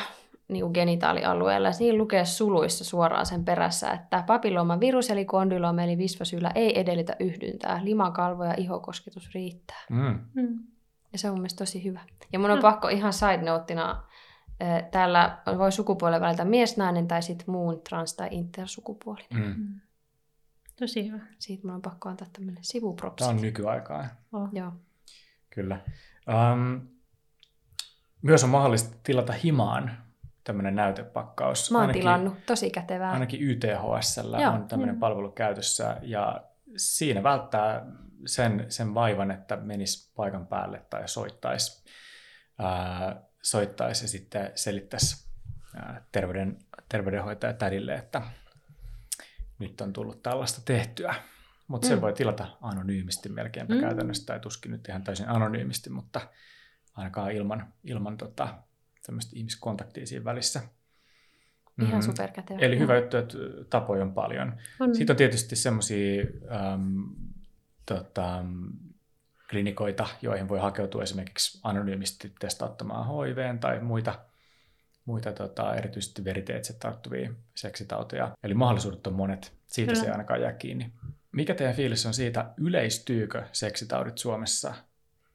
niin 0.49 0.62
kuin 0.62 0.73
genitaalialueella. 0.73 1.73
Siinä 1.73 1.99
lukee 1.99 2.25
suluissa 2.25 2.85
suoraan 2.85 3.27
sen 3.27 3.45
perässä, 3.45 3.91
että 3.91 4.25
papilloomavirus 4.27 5.11
eli 5.11 5.25
kondylooma 5.25 5.83
eli 5.83 5.99
visvasyllä 5.99 6.51
ei 6.55 6.81
edellytä 6.81 7.16
yhdyntää. 7.21 7.81
Limakalvo 7.85 8.45
ja 8.45 8.55
ihokosketus 8.57 9.35
riittää. 9.35 9.85
Mm. 9.91 10.21
Mm. 10.35 10.59
Ja 11.12 11.19
se 11.19 11.29
on 11.29 11.35
mun 11.35 11.41
mielestä 11.41 11.59
tosi 11.59 11.85
hyvä. 11.85 12.01
Ja 12.33 12.39
mun 12.39 12.51
on 12.51 12.59
mm. 12.59 12.62
pakko 12.62 12.89
ihan 12.89 13.12
side 13.12 13.43
noteina, 13.43 14.03
täällä 14.91 15.39
voi 15.59 15.73
sukupuolen 15.73 16.21
valita 16.21 16.45
mies, 16.45 16.77
nainen 16.77 17.09
tai 17.09 17.23
sitten 17.23 17.51
muun 17.51 17.83
trans- 17.89 18.16
tai 18.16 18.29
intersukupuolinen. 18.31 19.43
Mm. 19.43 19.45
Mm. 19.45 19.81
Tosi 20.79 21.07
hyvä. 21.07 21.19
Siitä 21.39 21.66
mun 21.66 21.75
on 21.75 21.83
pakko 21.83 22.09
antaa 22.09 22.27
tämmöinen 22.33 22.64
sivupropsi. 22.64 23.25
Tämä 23.25 23.37
on 23.37 23.43
nykyaikaa. 23.43 24.05
Oh. 24.33 24.49
Joo. 24.53 24.73
Kyllä. 25.51 25.81
Um, 26.53 26.89
myös 28.23 28.45
on 28.45 28.51
mahdollista 28.51 28.97
tilata 29.03 29.33
himaan 29.33 29.99
tämmöinen 30.45 30.75
näytepakkaus. 30.75 31.71
Mä 31.71 31.79
oon 31.79 31.83
ainakin, 31.83 32.03
tilannut, 32.03 32.47
tosi 32.47 32.71
kätevää. 32.71 33.12
Ainakin 33.12 33.41
Joo, 34.41 34.53
on 34.53 34.69
tämmöinen 34.69 34.95
mm. 34.95 35.01
palvelu 35.01 35.31
käytössä 35.31 35.97
ja 36.03 36.45
siinä 36.77 37.23
välttää 37.23 37.87
sen, 38.27 38.66
sen 38.69 38.95
vaivan, 38.95 39.31
että 39.31 39.57
menisi 39.57 40.12
paikan 40.16 40.47
päälle 40.47 40.83
tai 40.91 41.09
soittaisi, 41.09 41.85
ää, 42.59 43.23
soittaisi 43.43 44.05
ja 44.05 44.09
sitten 44.09 44.53
selittäisi 44.55 45.29
ää, 45.77 46.05
terveyden, 46.12 46.59
terveydenhoitaja 46.89 47.53
tädille, 47.53 47.95
että 47.95 48.23
nyt 49.59 49.81
on 49.81 49.93
tullut 49.93 50.23
tällaista 50.23 50.61
tehtyä. 50.64 51.14
Mutta 51.69 51.89
mm. 51.89 51.89
se 51.89 52.01
voi 52.01 52.12
tilata 52.12 52.47
anonyymisti 52.61 53.29
melkeinpä 53.29 53.75
mm. 53.75 53.81
käytännössä, 53.81 54.27
tai 54.27 54.41
tuskin 54.41 54.73
nyt 54.73 54.89
ihan 54.89 55.05
täysin 55.05 55.29
anonyymisti, 55.29 55.91
mutta 55.91 56.21
ainakaan 56.99 57.32
ilman, 57.32 57.72
ilman 57.84 58.16
tota, 58.16 58.55
tämmöistä 59.07 59.32
ihmiskontaktia 59.36 60.07
siinä 60.07 60.24
välissä. 60.24 60.61
Ihan 61.78 61.90
mm-hmm. 61.90 62.03
superkätevä. 62.03 62.59
Eli 62.59 62.78
hyvä 62.78 62.96
juttu, 62.96 63.16
että 63.16 63.38
tapoja 63.70 64.03
on 64.03 64.14
paljon. 64.14 64.57
On. 64.80 64.94
Sitten 64.94 65.14
on 65.14 65.16
tietysti 65.16 65.57
semmoisia 65.57 66.24
ähm, 66.53 67.03
tota, 67.86 68.44
klinikoita, 69.51 70.07
joihin 70.22 70.49
voi 70.49 70.59
hakeutua 70.59 71.03
esimerkiksi 71.03 71.61
anonyymisti 71.62 72.32
testauttamaan 72.40 73.07
HIV 73.07 73.59
tai 73.61 73.80
muita, 73.80 74.18
muita 75.05 75.32
tota, 75.32 75.74
erityisesti 75.74 76.24
veriteitse 76.24 76.72
tarttuvia 76.72 77.30
seksitauteja. 77.55 78.32
Eli 78.42 78.55
mahdollisuudet 78.55 79.07
on 79.07 79.14
monet. 79.14 79.53
Siitä 79.66 79.92
Kyllä. 79.92 80.01
se 80.01 80.07
ei 80.07 80.12
ainakaan 80.12 80.40
jää 80.40 80.53
kiinni. 80.53 80.92
Mikä 81.32 81.55
teidän 81.55 81.74
fiilis 81.74 82.07
on 82.07 82.14
siitä, 82.14 82.51
yleistyykö 82.57 83.44
seksitaudit 83.53 84.18
Suomessa 84.18 84.74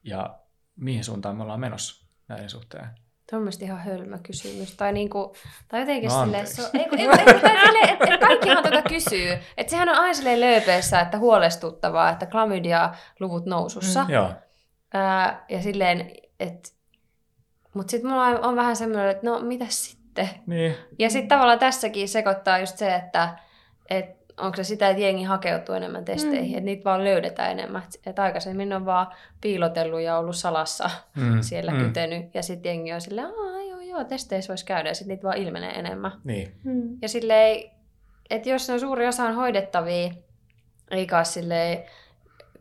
ja 0.03 0.39
mihin 0.76 1.03
suuntaan 1.03 1.36
me 1.36 1.43
ollaan 1.43 1.59
menossa 1.59 2.05
näiden 2.28 2.49
suhteen? 2.49 2.88
Tuo 3.30 3.39
on 3.39 3.49
ihan 3.61 3.80
hölmö 3.80 4.17
kysymys. 4.24 4.76
Tai, 4.76 4.93
niinku, 4.93 5.36
tai 5.67 5.80
jotenkin 5.80 6.09
no, 6.09 6.24
silleen, 6.24 6.47
se 6.47 6.61
on, 6.61 6.69
ei, 6.74 6.82
ei, 6.99 7.07
ei, 7.07 7.89
et, 7.89 8.13
et 8.13 8.19
kaikkihan 8.19 8.63
tätä 8.63 8.82
kysyy. 8.82 9.38
Että 9.57 9.71
sehän 9.71 9.89
on 9.89 9.95
aina 9.95 10.13
silleen 10.13 10.39
lööpeessä, 10.39 10.99
että 10.99 11.17
huolestuttavaa, 11.17 12.09
että 12.09 12.26
klamydia-luvut 12.26 13.45
nousussa. 13.45 14.03
Mm, 14.03 14.09
joo. 14.09 14.32
Ää, 14.93 15.45
ja 15.49 15.61
silleen, 15.61 16.11
että... 16.39 16.69
Mutta 17.74 17.91
sitten 17.91 18.11
mulla 18.11 18.26
on, 18.26 18.43
on 18.43 18.55
vähän 18.55 18.76
semmoinen, 18.76 19.09
että 19.09 19.28
no 19.28 19.39
mitä 19.39 19.65
sitten? 19.69 20.30
Niin. 20.47 20.76
Ja 20.99 21.09
sitten 21.09 21.28
tavallaan 21.28 21.59
tässäkin 21.59 22.09
sekoittaa 22.09 22.59
just 22.59 22.78
se, 22.78 22.95
että 22.95 23.38
et 23.89 24.22
onko 24.38 24.56
se 24.56 24.64
sitä, 24.64 24.90
että 24.90 25.04
jengi 25.04 25.24
hakeutuu 25.24 25.76
enemmän 25.76 26.06
testeihin, 26.06 26.52
mm. 26.52 26.58
että 26.58 26.66
niitä 26.66 26.84
vaan 26.84 27.04
löydetään 27.04 27.52
enemmän. 27.52 27.84
Että 28.06 28.24
aikaisemmin 28.24 28.74
on 28.74 28.86
vaan 28.86 29.08
piilotellut 29.42 30.02
ja 30.02 30.18
ollut 30.18 30.36
salassa 30.36 30.90
mm. 31.16 31.42
siellä 31.42 31.72
mm. 31.72 31.80
kytenyt, 31.80 32.36
ja 32.36 32.44
sitten 32.44 32.70
jengi 32.70 32.94
on 32.94 33.02
silleen, 33.02 33.28
aah 33.28 33.68
joo 33.70 33.80
joo, 33.94 34.04
testeissä 34.04 34.52
voisi 34.52 34.66
käydä, 34.66 34.90
ja 34.90 34.96
sitten 34.96 35.16
niitä 35.16 35.24
vaan 35.24 35.38
ilmenee 35.38 35.72
enemmän. 35.72 36.12
Niin. 36.24 36.56
Mm. 36.64 36.98
Ja 37.02 37.10
silleen, 37.10 37.72
että 38.30 38.50
jos 38.50 38.70
on 38.70 38.80
suuri 38.80 39.08
osa 39.08 39.24
on 39.24 39.36
hoidettavia, 39.36 40.14
eikä 40.92 41.24
silleen 41.24 41.84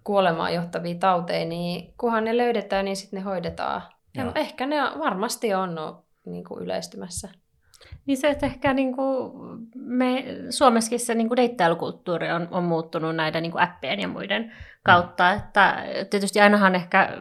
kuolemaan 0.05 0.55
johtavia 0.55 0.95
tauteja, 0.95 1.45
niin 1.45 1.95
kunhan 1.99 2.25
ne 2.25 2.37
löydetään, 2.37 2.85
niin 2.85 2.97
sitten 2.97 3.19
ne 3.19 3.25
hoidetaan. 3.25 3.83
Ja 4.15 4.33
ehkä 4.35 4.67
ne 4.67 4.77
varmasti 4.99 5.55
on 5.55 5.75
no, 5.75 6.05
niin 6.25 6.45
kuin 6.45 6.63
yleistymässä. 6.63 7.29
Niin 8.07 8.19
se, 8.19 8.31
että 8.31 8.47
ehkä 8.47 8.73
niin 8.73 8.97
kuin 8.97 9.33
me 9.75 10.25
Suomessakin 10.51 11.01
se 11.01 11.15
niin 11.15 11.29
kuin 11.29 11.37
deittailukulttuuri 11.37 12.31
on, 12.31 12.49
on 12.51 12.65
muuttunut 12.65 13.17
näiden 13.17 13.43
niin 13.43 13.53
kuin 13.53 13.63
appien 13.63 14.01
ja 14.01 14.09
muiden 14.09 14.53
kautta. 14.83 15.33
Että 15.33 15.85
tietysti 16.11 16.41
ainahan 16.41 16.75
ehkä 16.75 17.19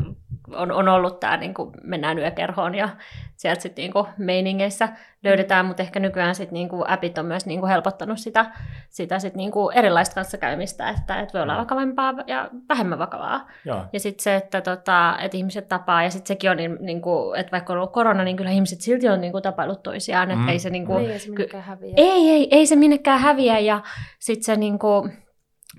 on, 0.55 0.71
on 0.71 0.87
ollut 0.87 1.19
tämä, 1.19 1.37
niin 1.37 1.53
kuin 1.53 1.71
mennään 1.83 2.19
yökerhoon 2.19 2.75
ja 2.75 2.89
sieltä 3.35 3.61
sitten 3.61 3.83
niin 3.83 4.05
meiningeissä 4.17 4.89
löydetään, 5.23 5.65
mutta 5.65 5.83
ehkä 5.83 5.99
nykyään 5.99 6.35
sitten 6.35 6.53
niin 6.53 6.69
kuin 6.69 6.89
appit 6.89 7.17
on 7.17 7.25
myös 7.25 7.45
niin 7.45 7.59
kuin 7.59 7.69
helpottanut 7.69 8.19
sitä, 8.19 8.45
sitä 8.89 9.19
sit 9.19 9.35
niin 9.35 9.51
kuin 9.51 9.77
erilaista 9.77 10.15
kanssakäymistä, 10.15 10.89
että, 10.89 11.19
että 11.19 11.33
voi 11.33 11.41
olla 11.41 11.57
vakavampaa 11.57 12.13
ja 12.27 12.49
vähemmän 12.69 12.99
vakavaa. 12.99 13.47
Joo. 13.65 13.85
Ja 13.93 13.99
sitten 13.99 14.23
se, 14.23 14.35
että, 14.35 14.61
tota, 14.61 15.17
että 15.21 15.37
ihmiset 15.37 15.67
tapaa, 15.67 16.03
ja 16.03 16.09
sitten 16.09 16.27
sekin 16.27 16.51
on, 16.51 16.57
niin, 16.57 16.77
niin 16.79 17.01
kuin, 17.01 17.39
että 17.39 17.51
vaikka 17.51 17.73
on 17.73 17.79
ollut 17.79 17.93
korona, 17.93 18.23
niin 18.23 18.37
kyllä 18.37 18.51
ihmiset 18.51 18.81
silti 18.81 19.09
on 19.09 19.21
niin 19.21 19.31
kuin 19.31 19.43
tapailut 19.43 19.83
toisiaan, 19.83 20.29
mm. 20.29 20.39
että 20.39 20.51
ei 20.51 20.59
se, 20.59 20.69
niin 20.69 20.85
kuin, 20.85 21.11
ei 21.11 21.19
se 21.19 21.29
minnekään 21.29 21.63
häviä. 21.63 21.93
Ei, 21.97 22.29
ei, 22.29 22.47
ei 22.51 22.65
se 22.65 22.75
minnekään 22.75 23.19
häviä, 23.19 23.59
ja 23.59 23.81
sitten 24.19 24.43
se 24.43 24.55
niin 24.55 24.79
kuin, 24.79 25.13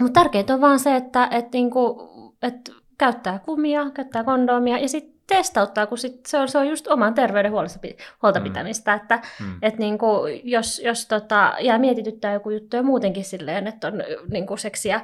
mutta 0.01 0.21
tärkeintä 0.21 0.55
on 0.55 0.61
vaan 0.61 0.79
se, 0.79 0.97
että, 0.97 1.29
että, 1.31 1.51
niin 1.53 1.71
kuin, 1.71 2.09
että 2.43 2.73
käyttää 3.03 3.39
kumia, 3.39 3.91
käyttää 3.95 4.25
kondomia 4.25 4.79
ja 4.79 4.89
sitten 4.89 5.13
testauttaa, 5.27 5.87
kun 5.87 5.99
sit 5.99 6.27
se, 6.27 6.39
on, 6.39 6.49
se 6.49 6.59
on 6.59 6.69
just 6.69 6.87
oman 6.87 7.15
terveyden 7.15 7.53
huolta 7.53 8.41
mm. 8.41 8.43
pitämistä. 8.43 8.95
Että 8.95 9.21
mm. 9.41 9.59
et 9.63 9.79
niinku, 9.79 10.07
jos, 10.45 10.81
jos 10.85 11.07
tota, 11.07 11.55
jää 11.61 11.79
mietityttää 11.79 12.33
joku 12.33 12.51
juttu 12.51 12.77
ja 12.77 12.83
muutenkin 12.83 13.25
silleen, 13.25 13.67
että 13.67 13.87
on 13.87 13.95
niinku 14.31 14.57
seksiä, 14.57 15.01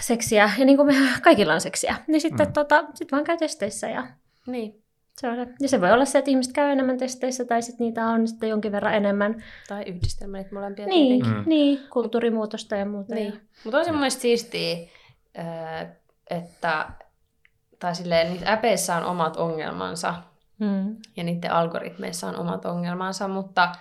seksiä 0.00 0.50
ja 0.58 0.64
niin 0.64 0.76
kuin 0.76 0.86
me 0.86 0.94
kaikilla 1.22 1.54
on 1.54 1.60
seksiä, 1.60 1.96
niin 2.06 2.20
sitten 2.20 2.46
mm. 2.46 2.52
tota, 2.52 2.84
sit 2.94 3.12
vaan 3.12 3.24
käy 3.24 3.36
testeissä. 3.36 3.88
Ja 3.88 4.06
niin. 4.46 4.82
Se 5.20 5.28
on, 5.28 5.36
ja 5.60 5.68
se 5.68 5.80
voi 5.80 5.92
olla 5.92 6.04
se, 6.04 6.18
että 6.18 6.30
ihmiset 6.30 6.52
käy 6.52 6.70
enemmän 6.70 6.98
testeissä 6.98 7.44
tai 7.44 7.62
sitten 7.62 7.84
niitä 7.84 8.06
on 8.06 8.28
sitten 8.28 8.48
jonkin 8.48 8.72
verran 8.72 8.94
enemmän. 8.94 9.44
Tai 9.68 9.82
yhdistelmä, 9.86 10.38
että 10.40 10.54
molempia 10.54 10.86
niin, 10.86 11.26
mm. 11.26 11.42
niin, 11.46 11.80
kulttuurimuutosta 11.90 12.76
ja 12.76 12.86
muuta. 12.86 13.14
Niin. 13.14 13.40
Mutta 13.64 13.78
on 13.78 13.84
se 13.84 13.92
mun 13.92 14.10
siistiä, 14.10 14.76
että 16.30 16.88
tai 17.78 17.94
silleen, 17.94 18.30
niissä 18.30 18.52
äpeissä 18.52 18.96
on 18.96 19.04
omat 19.04 19.36
ongelmansa 19.36 20.14
mm. 20.58 20.96
ja 21.16 21.24
niiden 21.24 21.52
algoritmeissa 21.52 22.28
on 22.28 22.36
omat 22.36 22.64
ongelmansa, 22.64 23.28
mutta 23.28 23.72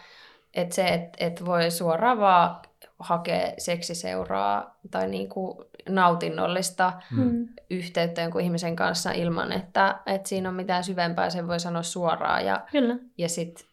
et 0.53 0.71
se, 0.71 0.87
että 0.87 1.25
et 1.25 1.45
voi 1.45 1.71
suoraan 1.71 2.19
vaan 2.19 2.59
hakea 2.99 3.53
seksiseuraa 3.57 4.79
tai 4.91 5.07
niinku 5.07 5.65
nautinnollista 5.89 6.93
mm. 7.11 7.47
yhteyttä 7.69 8.21
jonkun 8.21 8.41
ihmisen 8.41 8.75
kanssa 8.75 9.11
ilman, 9.11 9.51
että 9.51 9.99
et 10.05 10.25
siinä 10.25 10.49
on 10.49 10.55
mitään 10.55 10.83
syvempää, 10.83 11.29
sen 11.29 11.47
voi 11.47 11.59
sanoa 11.59 11.83
suoraan. 11.83 12.45
Ja, 12.45 12.61
Kyllä. 12.71 12.95
ja 13.17 13.29
sitten 13.29 13.65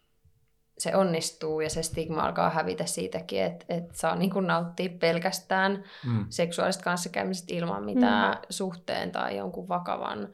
se 0.81 0.97
onnistuu 0.97 1.61
ja 1.61 1.71
se 1.71 1.83
stigma 1.83 2.23
alkaa 2.23 2.51
hävitä 2.51 2.87
siitäkin, 2.87 3.43
että, 3.43 3.65
että 3.69 3.93
saa 3.95 4.17
niin 4.17 4.31
kuin 4.31 4.47
nauttia 4.47 4.91
pelkästään 5.01 5.85
mm. 6.07 6.27
seksuaalista 6.29 6.85
kanssakäymisestä 6.85 7.55
ilman 7.55 7.85
mitään 7.85 8.35
mm. 8.35 8.43
suhteen 8.51 9.13
tai 9.13 9.37
jonkun 9.37 9.69
vakavan 9.69 10.29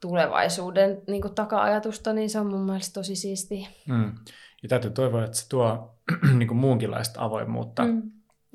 tulevaisuuden 0.00 1.02
niin 1.06 1.22
kuin 1.22 1.34
taka-ajatusta, 1.34 2.12
niin 2.12 2.30
se 2.30 2.40
on 2.40 2.46
mun 2.46 2.66
mielestä 2.66 2.94
tosi 2.94 3.16
siistiä. 3.16 3.68
Mm. 3.88 4.12
Ja 4.62 4.68
täytyy 4.68 4.90
toivoa, 4.90 5.24
että 5.24 5.36
se 5.36 5.48
tuo 5.48 5.98
niin 6.38 6.48
kuin 6.48 6.58
muunkinlaista 6.58 7.24
avoimuutta, 7.24 7.84
mm. 7.84 8.02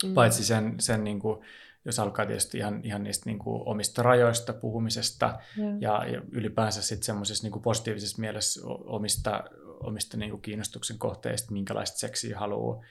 mm. 0.06 0.14
paitsi 0.14 0.44
sen, 0.44 0.76
sen 0.80 1.04
niin 1.04 1.20
kuin, 1.20 1.46
jos 1.86 2.00
alkaa 2.00 2.26
tietysti 2.26 2.58
ihan, 2.58 2.82
ihan 2.84 3.04
niistä 3.04 3.30
niin 3.30 3.40
kuin 3.40 3.64
omista 3.66 4.04
rajoista 4.04 4.54
puhumisesta 4.54 5.40
mm. 5.58 5.82
ja, 5.82 6.06
ja 6.06 6.22
ylipäänsä 6.32 6.82
sitten 6.82 7.06
semmoisessa 7.06 7.48
niin 7.48 7.62
positiivisessa 7.62 8.22
mielessä 8.22 8.62
omista 8.68 9.44
omista 9.84 10.18
niin 10.18 10.30
kuin 10.32 10.42
kiinnostuksen 10.42 10.98
kohteista, 10.98 11.52
minkälaista 11.52 11.98
seksiä 11.98 12.40
haluaa, 12.40 12.84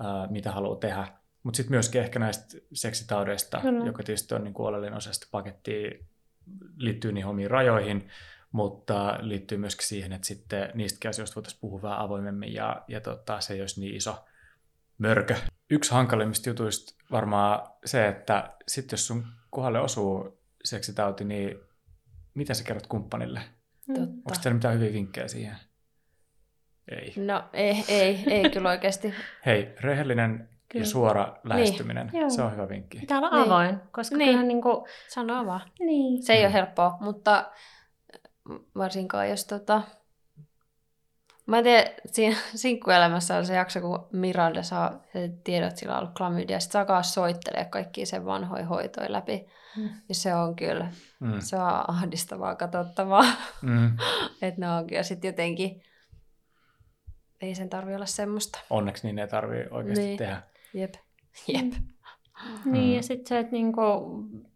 ää, 0.00 0.26
mitä 0.26 0.52
haluaa 0.52 0.76
tehdä. 0.76 1.06
Mutta 1.42 1.56
sitten 1.56 1.72
myöskin 1.72 2.00
ehkä 2.00 2.18
näistä 2.18 2.58
seksitaudeista, 2.72 3.60
Kyllä. 3.60 3.86
joka 3.86 4.02
tietysti 4.02 4.34
on 4.34 4.44
niin 4.44 4.54
kuin 4.54 4.66
oleellinen 4.66 4.96
osa 4.96 5.12
sitä 5.12 5.26
pakettia, 5.30 5.90
liittyy 6.76 7.12
niihin 7.12 7.30
omiin 7.30 7.50
rajoihin, 7.50 8.08
mutta 8.52 9.18
liittyy 9.20 9.58
myöskin 9.58 9.86
siihen, 9.86 10.12
että 10.12 10.26
sitten 10.26 10.70
niistäkin 10.74 11.08
asioista 11.08 11.34
voitaisiin 11.34 11.60
puhua 11.60 11.82
vähän 11.82 11.98
avoimemmin 11.98 12.54
ja, 12.54 12.84
ja 12.88 13.00
tota, 13.00 13.40
se 13.40 13.54
ei 13.54 13.60
olisi 13.60 13.80
niin 13.80 13.96
iso 13.96 14.24
mörkö. 15.00 15.34
Yksi 15.70 15.92
hankalimmista 15.92 16.48
jutuista 16.48 17.04
varmaan 17.10 17.70
se, 17.84 18.08
että 18.08 18.56
sitten 18.68 18.96
jos 18.96 19.06
sun 19.06 19.26
kohdalle 19.50 19.80
osuu 19.80 20.40
seksitauti, 20.64 21.24
niin 21.24 21.58
mitä 22.34 22.54
sä 22.54 22.64
kerrot 22.64 22.86
kumppanille? 22.86 23.40
Totta. 23.86 24.00
Onko 24.02 24.34
teillä 24.42 24.54
mitään 24.54 24.74
hyviä 24.74 24.92
vinkkejä 24.92 25.28
siihen? 25.28 25.56
Ei. 26.88 27.12
No 27.16 27.44
ei, 27.52 27.84
ei, 27.88 28.24
ei 28.26 28.50
kyllä 28.50 28.68
oikeasti. 28.68 29.14
Hei, 29.46 29.74
rehellinen 29.80 30.48
kyllä. 30.68 30.82
ja 30.82 30.86
suora 30.86 31.36
lähestyminen, 31.44 32.10
niin. 32.12 32.30
se 32.30 32.42
on 32.42 32.52
hyvä 32.52 32.68
vinkki. 32.68 33.06
Täällä 33.06 33.28
on 33.28 33.42
niin. 33.42 33.52
avoin, 33.52 33.78
koska 33.92 34.16
niin. 34.16 34.26
kyllähän 34.26 34.48
niin 34.48 34.62
kuin... 34.62 34.84
Sanoo 35.08 35.46
vaan. 35.46 35.60
Niin. 35.78 36.22
Se 36.22 36.32
ei 36.32 36.42
mm. 36.42 36.46
ole 36.46 36.52
helppoa, 36.52 36.98
mutta 37.00 37.50
varsinkaan 38.76 39.30
jos 39.30 39.44
tota... 39.44 39.82
Mä 41.50 41.58
en 41.58 41.64
tiedä, 41.64 41.90
siinä 42.06 42.36
sinkkuelämässä 42.54 43.36
on 43.36 43.46
se 43.46 43.54
jakso, 43.54 43.80
kun 43.80 44.08
Miranda 44.12 44.62
saa 44.62 45.04
tiedot, 45.44 45.76
sillä 45.76 45.92
on 45.92 45.98
ollut 46.02 46.14
klamydia, 46.16 46.60
sitten 46.60 46.86
saa 46.86 47.02
soittelee 47.02 47.64
kaikki 47.64 48.06
sen 48.06 48.24
vanhoja 48.24 48.66
hoitoja 48.66 49.12
läpi. 49.12 49.46
Mm. 49.76 49.88
Ja 50.08 50.14
se 50.14 50.34
on 50.34 50.56
kyllä, 50.56 50.92
mm. 51.20 51.40
se 51.40 51.56
on 51.56 51.90
ahdistavaa, 51.90 52.54
katsottavaa. 52.54 53.24
Mm. 53.62 53.96
että 54.42 54.60
ne 54.60 54.70
onkin, 54.70 54.96
ja 54.96 55.04
sitten 55.04 55.28
jotenkin, 55.28 55.82
ei 57.40 57.54
sen 57.54 57.68
tarvi 57.68 57.94
olla 57.94 58.06
semmoista. 58.06 58.58
Onneksi 58.70 59.06
niin 59.06 59.18
ei 59.18 59.28
tarvi 59.28 59.66
oikeasti 59.70 60.04
niin. 60.04 60.18
tehdä. 60.18 60.42
Jep. 60.74 60.94
Jep. 61.48 61.64
Mm. 61.64 61.88
Niin, 62.64 62.96
ja 62.96 63.02
sitten 63.02 63.26
se, 63.26 63.38
että 63.38 63.52
niinku, 63.52 63.82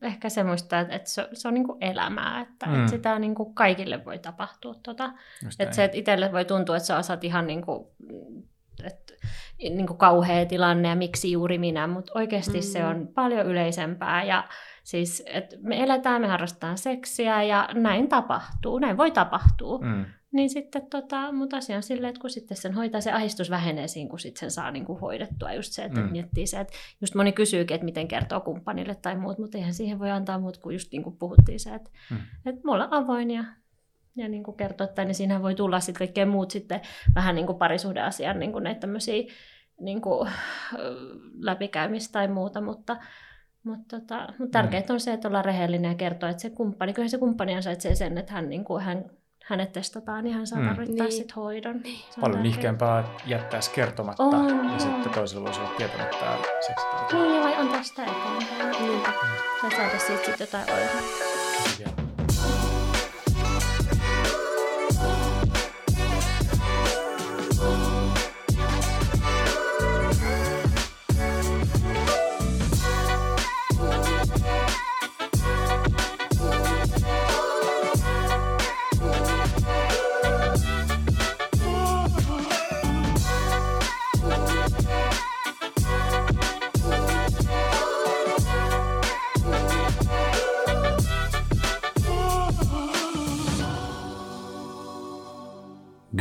ehkä 0.03 0.29
se 0.29 0.45
muistaa, 0.45 0.81
että, 0.81 1.11
se, 1.11 1.29
se 1.33 1.49
on 1.49 1.55
niinku 1.55 1.77
elämää, 1.81 2.41
että, 2.41 2.67
mm. 2.67 2.75
että 2.75 2.91
sitä 2.91 3.19
niinku 3.19 3.53
kaikille 3.53 4.05
voi 4.05 4.19
tapahtua. 4.19 4.75
Tota. 4.83 5.13
Että 5.59 5.75
se, 5.75 5.85
että 5.85 5.97
itselle 5.97 6.33
voi 6.33 6.45
tuntua, 6.45 6.77
että 6.77 6.87
sä 6.87 6.99
osaat 6.99 7.25
ihan 7.25 7.47
niinku, 7.47 7.95
että, 8.85 9.13
niinku 9.59 9.95
kauhea 9.95 10.47
tilanne 10.47 10.89
ja 10.89 10.97
miksi 10.97 11.33
juuri 11.33 11.59
minä, 11.59 11.87
mutta 11.87 12.13
oikeasti 12.15 12.59
mm. 12.59 12.63
se 12.63 12.85
on 12.85 13.09
paljon 13.15 13.47
yleisempää 13.47 14.25
ja 14.25 14.45
siis, 14.85 15.23
että 15.27 15.57
me 15.61 15.83
eletään, 15.83 16.21
me 16.21 16.29
harrastetaan 16.29 16.79
seksiä 16.79 17.43
ja 17.43 17.69
näin 17.75 18.09
tapahtuu, 18.09 18.79
näin 18.79 18.97
voi 18.97 19.11
tapahtua. 19.11 19.79
Mm. 19.79 20.05
Niin 20.35 20.51
sitten, 20.51 20.87
tota, 20.87 21.33
mutta 21.33 21.57
asia 21.57 21.77
on 21.77 21.83
silleen, 21.83 22.09
että 22.09 22.21
kun 22.21 22.31
sitten 22.31 22.57
sen 22.57 22.75
hoitaa, 22.75 23.01
se 23.01 23.13
ahdistus 23.13 23.51
vähenee 23.51 23.89
siinä, 23.89 24.11
kun 24.11 24.19
sitten 24.19 24.41
sen 24.41 24.51
saa 24.51 24.71
niin 24.71 24.85
kuin 24.85 25.01
hoidettua. 25.01 25.53
Just 25.53 25.73
se, 25.73 25.85
että 25.85 26.01
mm. 26.01 26.11
miettii 26.11 26.47
se, 26.47 26.61
että 26.61 26.73
just 27.01 27.15
moni 27.15 27.33
kysyykin, 27.33 27.75
että 27.75 27.85
miten 27.85 28.09
kertoo 28.09 28.41
kumppanille 28.41 28.95
tai 28.95 29.17
muut, 29.17 29.39
mutta 29.39 29.59
eihän 29.59 29.75
siihen 29.75 29.99
voi 29.99 30.11
antaa 30.11 30.39
muut 30.39 30.57
kuin 30.57 30.75
just 30.75 30.93
niin 30.93 31.03
kuin 31.03 31.17
puhuttiin 31.17 31.61
se, 31.61 31.75
että, 31.75 31.91
mm. 32.11 32.17
että 32.47 32.61
me 32.65 32.73
ollaan 32.73 32.93
avoin 32.93 33.31
ja, 33.31 33.45
ja 34.17 34.29
niin 34.29 34.43
kuin 34.43 34.57
kertoa, 34.57 34.85
että 34.85 35.05
niin 35.05 35.15
siinä 35.15 35.43
voi 35.43 35.55
tulla 35.55 35.81
sitten 35.81 35.99
kaikkea 35.99 36.27
muut 36.27 36.51
sitten 36.51 36.81
vähän 37.15 37.35
niin 37.35 37.47
kuin 37.47 37.59
parisuhdeasian 37.59 38.39
niin 38.39 38.53
kuin 38.53 38.65
näitä 38.65 38.81
tämmöisiä 38.81 39.25
niin 39.81 40.01
kuin, 40.01 40.31
läpikäymistä 41.39 42.13
tai 42.13 42.29
muuta, 42.29 42.61
mutta, 42.61 42.97
mutta, 43.65 44.01
tota, 44.01 44.29
mutta 44.39 44.59
tärkeintä 44.59 44.93
on 44.93 45.01
se, 45.01 45.13
että 45.13 45.29
ollaan 45.29 45.45
rehellinen 45.45 45.89
ja 45.89 45.95
kertoo, 45.95 46.29
että 46.29 46.43
se 46.43 46.51
kumppani, 46.51 46.93
kyllä 46.93 47.09
se 47.09 47.19
kumppani 47.19 47.55
ansaitsee 47.55 47.95
sen, 47.95 48.19
että 48.19 48.33
hän, 48.33 48.49
niin 48.49 48.65
kuin, 48.65 48.83
hän 48.83 49.11
hänet 49.45 49.73
testataan, 49.73 50.25
niin 50.25 50.37
hän 50.37 50.47
saa 50.47 50.59
mm. 50.59 50.69
tarvittaa 50.69 51.07
niin. 51.07 51.17
sit 51.17 51.37
hoidon. 51.37 51.81
Niin. 51.81 52.01
Paljon 52.21 52.43
nihkeämpää 52.43 53.05
jättäisi 53.27 53.71
kertomatta 53.71 54.23
on, 54.23 54.73
ja 54.73 54.79
sitten 54.79 55.13
toisella 55.13 55.45
voisi 55.45 55.61
olla 55.61 55.71
tietämättä 55.71 56.39
seksitautia. 56.67 57.19
Niin, 57.23 57.43
vai 57.43 57.57
antaa 57.57 57.83
sitä 57.83 58.03
eteenpäin. 58.03 58.83
Niin. 58.83 59.03
Tai 59.61 59.71
saada 59.71 59.99
siitä 59.99 60.25
sitten 60.25 60.47
jotain 60.47 60.71
oireita. 60.71 62.04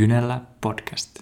Gynellä 0.03 0.41
podcast. 0.61 1.12